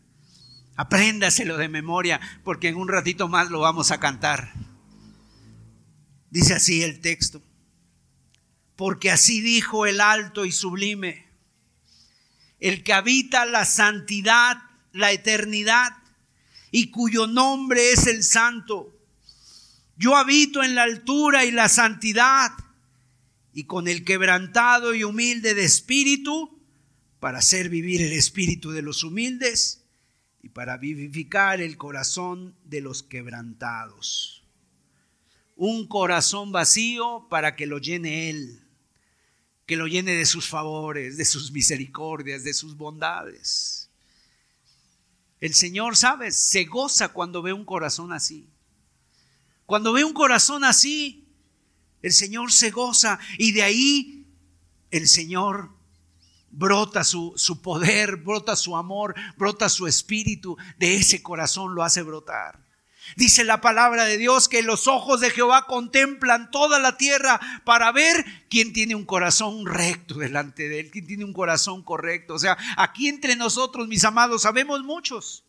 apréndaselo 0.76 1.56
de 1.56 1.68
memoria, 1.68 2.20
porque 2.44 2.68
en 2.68 2.76
un 2.76 2.86
ratito 2.86 3.26
más 3.26 3.50
lo 3.50 3.58
vamos 3.58 3.90
a 3.90 3.98
cantar. 3.98 4.52
Dice 6.30 6.54
así 6.54 6.84
el 6.84 7.00
texto, 7.00 7.42
porque 8.76 9.10
así 9.10 9.40
dijo 9.40 9.86
el 9.86 10.00
alto 10.00 10.44
y 10.44 10.52
sublime, 10.52 11.26
el 12.60 12.84
que 12.84 12.92
habita 12.92 13.44
la 13.44 13.64
santidad, 13.64 14.58
la 14.92 15.10
eternidad, 15.10 15.96
y 16.70 16.92
cuyo 16.92 17.26
nombre 17.26 17.90
es 17.90 18.06
el 18.06 18.22
santo. 18.22 18.96
Yo 19.96 20.16
habito 20.16 20.62
en 20.62 20.76
la 20.76 20.84
altura 20.84 21.44
y 21.44 21.50
la 21.50 21.68
santidad, 21.68 22.52
y 23.52 23.64
con 23.64 23.88
el 23.88 24.04
quebrantado 24.04 24.94
y 24.94 25.02
humilde 25.02 25.54
de 25.54 25.64
espíritu, 25.64 26.51
para 27.22 27.38
hacer 27.38 27.68
vivir 27.68 28.02
el 28.02 28.14
espíritu 28.14 28.72
de 28.72 28.82
los 28.82 29.04
humildes 29.04 29.84
y 30.42 30.48
para 30.48 30.76
vivificar 30.76 31.60
el 31.60 31.76
corazón 31.76 32.56
de 32.64 32.80
los 32.80 33.04
quebrantados. 33.04 34.42
Un 35.54 35.86
corazón 35.86 36.50
vacío 36.50 37.28
para 37.30 37.54
que 37.54 37.66
lo 37.68 37.78
llene 37.78 38.28
Él, 38.28 38.66
que 39.66 39.76
lo 39.76 39.86
llene 39.86 40.16
de 40.16 40.26
sus 40.26 40.48
favores, 40.48 41.16
de 41.16 41.24
sus 41.24 41.52
misericordias, 41.52 42.42
de 42.42 42.54
sus 42.54 42.76
bondades. 42.76 43.88
El 45.40 45.54
Señor, 45.54 45.96
¿sabes? 45.96 46.34
Se 46.34 46.64
goza 46.64 47.10
cuando 47.10 47.40
ve 47.40 47.52
un 47.52 47.64
corazón 47.64 48.12
así. 48.12 48.48
Cuando 49.64 49.92
ve 49.92 50.02
un 50.02 50.12
corazón 50.12 50.64
así, 50.64 51.28
el 52.02 52.12
Señor 52.12 52.50
se 52.50 52.72
goza 52.72 53.20
y 53.38 53.52
de 53.52 53.62
ahí 53.62 54.26
el 54.90 55.06
Señor 55.06 55.80
brota 56.52 57.02
su, 57.02 57.32
su, 57.36 57.60
poder, 57.60 58.16
brota 58.16 58.54
su 58.54 58.76
amor, 58.76 59.14
brota 59.36 59.68
su 59.68 59.86
espíritu, 59.86 60.56
de 60.78 60.96
ese 60.96 61.22
corazón 61.22 61.74
lo 61.74 61.82
hace 61.82 62.02
brotar. 62.02 62.60
Dice 63.16 63.44
la 63.44 63.60
palabra 63.60 64.04
de 64.04 64.16
Dios 64.16 64.48
que 64.48 64.62
los 64.62 64.86
ojos 64.86 65.20
de 65.20 65.30
Jehová 65.30 65.66
contemplan 65.66 66.50
toda 66.50 66.78
la 66.78 66.96
tierra 66.96 67.40
para 67.64 67.90
ver 67.90 68.24
quién 68.48 68.72
tiene 68.72 68.94
un 68.94 69.04
corazón 69.04 69.66
recto 69.66 70.14
delante 70.14 70.68
de 70.68 70.80
él, 70.80 70.90
quién 70.90 71.06
tiene 71.06 71.24
un 71.24 71.32
corazón 71.32 71.82
correcto. 71.82 72.34
O 72.34 72.38
sea, 72.38 72.56
aquí 72.76 73.08
entre 73.08 73.34
nosotros, 73.34 73.88
mis 73.88 74.04
amados, 74.04 74.42
sabemos 74.42 74.82
muchos. 74.84 75.44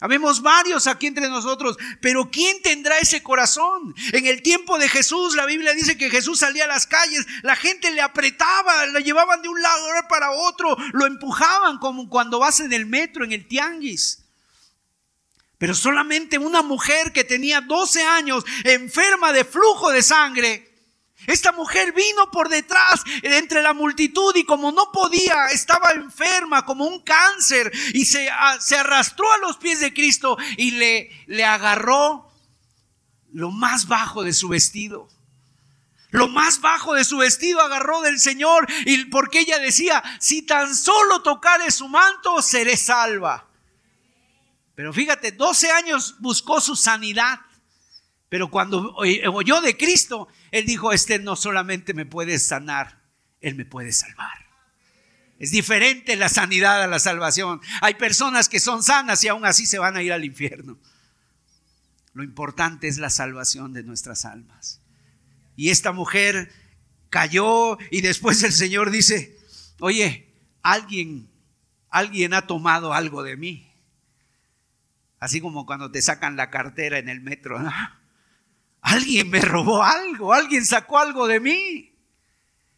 Habemos 0.00 0.40
varios 0.40 0.86
aquí 0.86 1.06
entre 1.06 1.28
nosotros, 1.28 1.76
pero 2.00 2.30
¿quién 2.30 2.62
tendrá 2.62 2.98
ese 2.98 3.22
corazón? 3.22 3.94
En 4.12 4.26
el 4.26 4.40
tiempo 4.40 4.78
de 4.78 4.88
Jesús, 4.88 5.36
la 5.36 5.44
Biblia 5.44 5.74
dice 5.74 5.98
que 5.98 6.08
Jesús 6.08 6.38
salía 6.38 6.64
a 6.64 6.68
las 6.68 6.86
calles, 6.86 7.26
la 7.42 7.54
gente 7.54 7.90
le 7.90 8.00
apretaba, 8.00 8.86
le 8.86 9.02
llevaban 9.02 9.42
de 9.42 9.50
un 9.50 9.60
lado 9.60 9.86
para 10.08 10.30
otro, 10.30 10.74
lo 10.92 11.04
empujaban 11.04 11.78
como 11.78 12.08
cuando 12.08 12.38
vas 12.38 12.60
en 12.60 12.72
el 12.72 12.86
metro, 12.86 13.24
en 13.24 13.32
el 13.32 13.46
tianguis. 13.46 14.24
Pero 15.58 15.74
solamente 15.74 16.38
una 16.38 16.62
mujer 16.62 17.12
que 17.12 17.22
tenía 17.22 17.60
12 17.60 18.02
años, 18.02 18.44
enferma 18.64 19.34
de 19.34 19.44
flujo 19.44 19.90
de 19.90 20.02
sangre, 20.02 20.69
esta 21.30 21.52
mujer 21.52 21.92
vino 21.92 22.30
por 22.30 22.48
detrás 22.48 23.02
entre 23.22 23.62
la 23.62 23.72
multitud 23.72 24.34
y 24.36 24.44
como 24.44 24.72
no 24.72 24.90
podía, 24.92 25.46
estaba 25.46 25.92
enferma 25.92 26.64
como 26.64 26.84
un 26.84 27.00
cáncer 27.00 27.70
y 27.94 28.04
se, 28.04 28.28
se 28.60 28.76
arrastró 28.76 29.30
a 29.32 29.38
los 29.38 29.56
pies 29.56 29.80
de 29.80 29.94
Cristo 29.94 30.36
y 30.56 30.72
le, 30.72 31.10
le 31.26 31.44
agarró 31.44 32.30
lo 33.32 33.50
más 33.50 33.86
bajo 33.86 34.22
de 34.22 34.32
su 34.32 34.48
vestido. 34.48 35.08
Lo 36.10 36.26
más 36.26 36.60
bajo 36.60 36.94
de 36.94 37.04
su 37.04 37.18
vestido 37.18 37.60
agarró 37.60 38.00
del 38.00 38.18
Señor 38.18 38.66
y 38.84 39.04
porque 39.06 39.40
ella 39.40 39.58
decía, 39.58 40.02
si 40.18 40.42
tan 40.42 40.74
solo 40.74 41.22
tocare 41.22 41.70
su 41.70 41.88
manto, 41.88 42.42
seré 42.42 42.76
salva. 42.76 43.46
Pero 44.74 44.92
fíjate, 44.92 45.32
12 45.32 45.70
años 45.70 46.16
buscó 46.20 46.60
su 46.60 46.74
sanidad 46.74 47.40
Pero 48.30 48.50
cuando 48.50 48.94
oyó 48.94 49.60
de 49.60 49.76
Cristo, 49.76 50.28
él 50.50 50.66
dijo, 50.66 50.92
este 50.92 51.18
no 51.18 51.36
solamente 51.36 51.94
me 51.94 52.06
puede 52.06 52.38
sanar, 52.38 53.02
él 53.40 53.54
me 53.54 53.64
puede 53.64 53.92
salvar. 53.92 54.50
Es 55.38 55.50
diferente 55.50 56.16
la 56.16 56.28
sanidad 56.28 56.82
a 56.82 56.86
la 56.86 56.98
salvación. 56.98 57.60
Hay 57.80 57.94
personas 57.94 58.48
que 58.48 58.60
son 58.60 58.82
sanas 58.82 59.24
y 59.24 59.28
aún 59.28 59.46
así 59.46 59.64
se 59.64 59.78
van 59.78 59.96
a 59.96 60.02
ir 60.02 60.12
al 60.12 60.24
infierno. 60.24 60.78
Lo 62.12 62.22
importante 62.22 62.88
es 62.88 62.98
la 62.98 63.08
salvación 63.08 63.72
de 63.72 63.82
nuestras 63.82 64.26
almas. 64.26 64.82
Y 65.56 65.70
esta 65.70 65.92
mujer 65.92 66.52
cayó 67.08 67.78
y 67.90 68.02
después 68.02 68.42
el 68.42 68.52
Señor 68.52 68.90
dice, 68.90 69.38
oye, 69.78 70.30
alguien, 70.62 71.30
alguien 71.88 72.34
ha 72.34 72.46
tomado 72.46 72.92
algo 72.92 73.22
de 73.22 73.36
mí. 73.36 73.72
Así 75.18 75.40
como 75.40 75.66
cuando 75.66 75.90
te 75.90 76.02
sacan 76.02 76.36
la 76.36 76.50
cartera 76.50 76.98
en 76.98 77.08
el 77.08 77.20
metro. 77.20 77.58
Alguien 78.80 79.28
me 79.30 79.40
robó 79.40 79.82
algo, 79.82 80.32
alguien 80.32 80.64
sacó 80.64 80.98
algo 80.98 81.26
de 81.26 81.40
mí. 81.40 81.92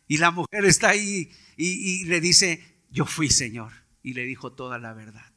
Y 0.09 0.19
la 0.19 0.31
mujer 0.31 0.65
está 0.65 0.91
ahí 0.91 1.31
y, 1.57 2.05
le 2.05 2.21
dice, 2.21 2.63
yo 2.91 3.07
fui 3.07 3.31
Señor. 3.31 3.73
Y 4.03 4.15
le 4.15 4.25
dijo 4.25 4.53
toda 4.53 4.79
la 4.79 4.93
verdad. 4.95 5.33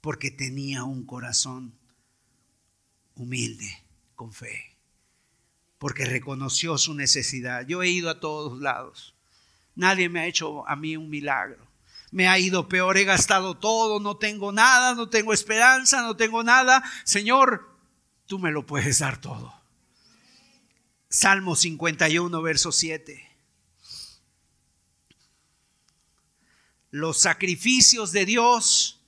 Porque 0.00 0.30
tenía 0.30 0.84
un 0.84 1.04
corazón 1.04 1.74
humilde, 3.16 3.82
con 4.14 4.32
fe. 4.32 4.76
Porque 5.78 6.04
reconoció 6.04 6.78
su 6.78 6.94
necesidad. 6.94 7.66
Yo 7.66 7.82
he 7.82 7.88
ido 7.88 8.08
a 8.08 8.20
todos 8.20 8.60
lados. 8.60 9.14
Nadie 9.74 10.08
me 10.08 10.20
ha 10.20 10.26
hecho 10.26 10.66
a 10.68 10.76
mí 10.76 10.96
un 10.96 11.10
milagro 11.10 11.70
me 12.10 12.28
ha 12.28 12.38
ido 12.38 12.68
peor, 12.68 12.96
he 12.96 13.04
gastado 13.04 13.56
todo, 13.56 14.00
no 14.00 14.16
tengo 14.16 14.52
nada, 14.52 14.94
no 14.94 15.08
tengo 15.08 15.32
esperanza, 15.32 16.02
no 16.02 16.16
tengo 16.16 16.42
nada. 16.42 16.82
Señor, 17.04 17.69
tú 18.30 18.38
me 18.38 18.52
lo 18.52 18.64
puedes 18.64 19.00
dar 19.00 19.20
todo. 19.20 19.52
Salmo 21.08 21.56
51, 21.56 22.40
verso 22.42 22.70
7. 22.70 23.28
Los 26.92 27.18
sacrificios 27.18 28.12
de 28.12 28.26
Dios 28.26 29.00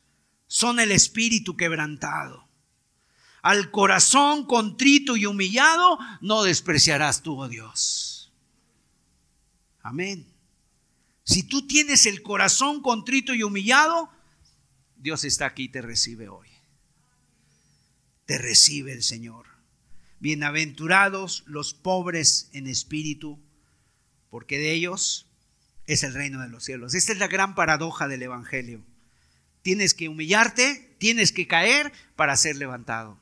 son 0.48 0.80
el 0.80 0.90
espíritu 0.90 1.56
quebrantado. 1.56 2.48
Al 3.42 3.70
corazón 3.70 4.44
contrito 4.44 5.16
y 5.16 5.26
humillado 5.26 6.00
no 6.20 6.42
despreciarás 6.42 7.22
tú, 7.22 7.40
oh 7.40 7.48
Dios. 7.48 8.32
Amén. 9.82 10.26
Si 11.22 11.44
tú 11.44 11.68
tienes 11.68 12.06
el 12.06 12.22
corazón 12.24 12.82
contrito 12.82 13.34
y 13.34 13.44
humillado, 13.44 14.10
Dios 14.96 15.22
está 15.22 15.46
aquí 15.46 15.64
y 15.64 15.68
te 15.68 15.80
recibe 15.80 16.28
hoy. 16.28 16.51
Te 18.26 18.38
recibe 18.38 18.92
el 18.92 19.02
Señor. 19.02 19.46
Bienaventurados 20.20 21.42
los 21.46 21.74
pobres 21.74 22.48
en 22.52 22.68
espíritu, 22.68 23.40
porque 24.30 24.58
de 24.58 24.70
ellos 24.72 25.26
es 25.86 26.04
el 26.04 26.14
reino 26.14 26.40
de 26.40 26.48
los 26.48 26.64
cielos. 26.64 26.94
Esta 26.94 27.12
es 27.12 27.18
la 27.18 27.26
gran 27.26 27.56
paradoja 27.56 28.06
del 28.06 28.22
Evangelio. 28.22 28.84
Tienes 29.62 29.94
que 29.94 30.08
humillarte, 30.08 30.94
tienes 30.98 31.32
que 31.32 31.48
caer 31.48 31.92
para 32.14 32.36
ser 32.36 32.56
levantado. 32.56 33.20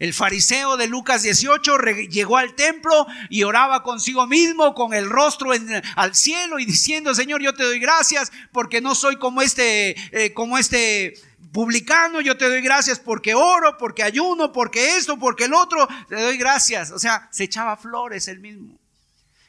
El 0.00 0.12
fariseo 0.12 0.76
de 0.76 0.88
Lucas 0.88 1.22
18 1.22 1.78
llegó 2.10 2.36
al 2.36 2.56
templo 2.56 3.06
y 3.30 3.44
oraba 3.44 3.84
consigo 3.84 4.26
mismo 4.26 4.74
con 4.74 4.92
el 4.92 5.08
rostro 5.08 5.52
al 5.94 6.14
cielo 6.16 6.58
y 6.58 6.66
diciendo, 6.66 7.14
Señor, 7.14 7.40
yo 7.40 7.54
te 7.54 7.62
doy 7.62 7.78
gracias 7.78 8.32
porque 8.50 8.80
no 8.80 8.96
soy 8.96 9.16
como 9.16 9.40
este, 9.40 9.94
eh, 10.10 10.32
como 10.34 10.58
este 10.58 11.14
publicano, 11.54 12.20
yo 12.20 12.36
te 12.36 12.48
doy 12.48 12.60
gracias 12.60 12.98
porque 12.98 13.32
oro, 13.32 13.78
porque 13.78 14.02
ayuno, 14.02 14.52
porque 14.52 14.96
esto, 14.96 15.16
porque 15.20 15.44
el 15.44 15.54
otro, 15.54 15.88
te 16.08 16.20
doy 16.20 16.36
gracias. 16.36 16.90
O 16.90 16.98
sea, 16.98 17.28
se 17.30 17.44
echaba 17.44 17.76
flores 17.76 18.26
él 18.26 18.40
mismo. 18.40 18.76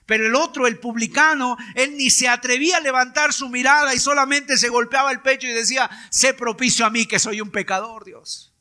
Pero 0.06 0.28
el 0.28 0.36
otro, 0.36 0.68
el 0.68 0.78
publicano, 0.78 1.58
él 1.74 1.98
ni 1.98 2.12
se 2.12 2.28
atrevía 2.30 2.78
a 2.78 2.80
levantar 2.80 3.34
su 3.34 3.50
mirada 3.50 3.96
y 3.96 4.00
solamente 4.00 4.56
se 4.56 4.70
golpeaba 4.70 5.12
el 5.12 5.22
pecho 5.22 5.48
y 5.48 5.52
decía, 5.52 5.90
sé 6.12 6.36
propicio 6.36 6.86
a 6.86 6.92
mí 6.92 7.08
que 7.08 7.18
soy 7.18 7.42
un 7.42 7.50
pecador, 7.50 8.06
Dios. 8.06 8.54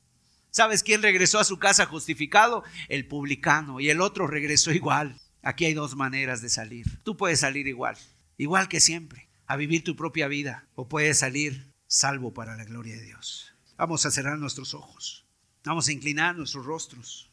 ¿Sabes 0.50 0.82
quién 0.82 1.02
regresó 1.02 1.38
a 1.38 1.44
su 1.44 1.58
casa 1.58 1.84
justificado? 1.84 2.64
El 2.88 3.06
publicano. 3.06 3.78
Y 3.78 3.90
el 3.90 4.00
otro 4.00 4.26
regresó 4.26 4.72
igual. 4.72 5.20
Aquí 5.42 5.66
hay 5.66 5.74
dos 5.74 5.96
maneras 5.96 6.40
de 6.40 6.48
salir. 6.48 6.86
Tú 7.02 7.18
puedes 7.18 7.40
salir 7.40 7.66
igual, 7.68 7.98
igual 8.38 8.68
que 8.68 8.80
siempre, 8.80 9.28
a 9.46 9.56
vivir 9.56 9.84
tu 9.84 9.96
propia 9.96 10.28
vida. 10.28 10.64
O 10.76 10.88
puedes 10.88 11.18
salir 11.18 11.73
salvo 11.86 12.32
para 12.32 12.56
la 12.56 12.64
gloria 12.64 12.96
de 12.96 13.02
Dios. 13.02 13.54
Vamos 13.76 14.06
a 14.06 14.10
cerrar 14.10 14.38
nuestros 14.38 14.74
ojos. 14.74 15.26
Vamos 15.64 15.88
a 15.88 15.92
inclinar 15.92 16.36
nuestros 16.36 16.64
rostros. 16.64 17.30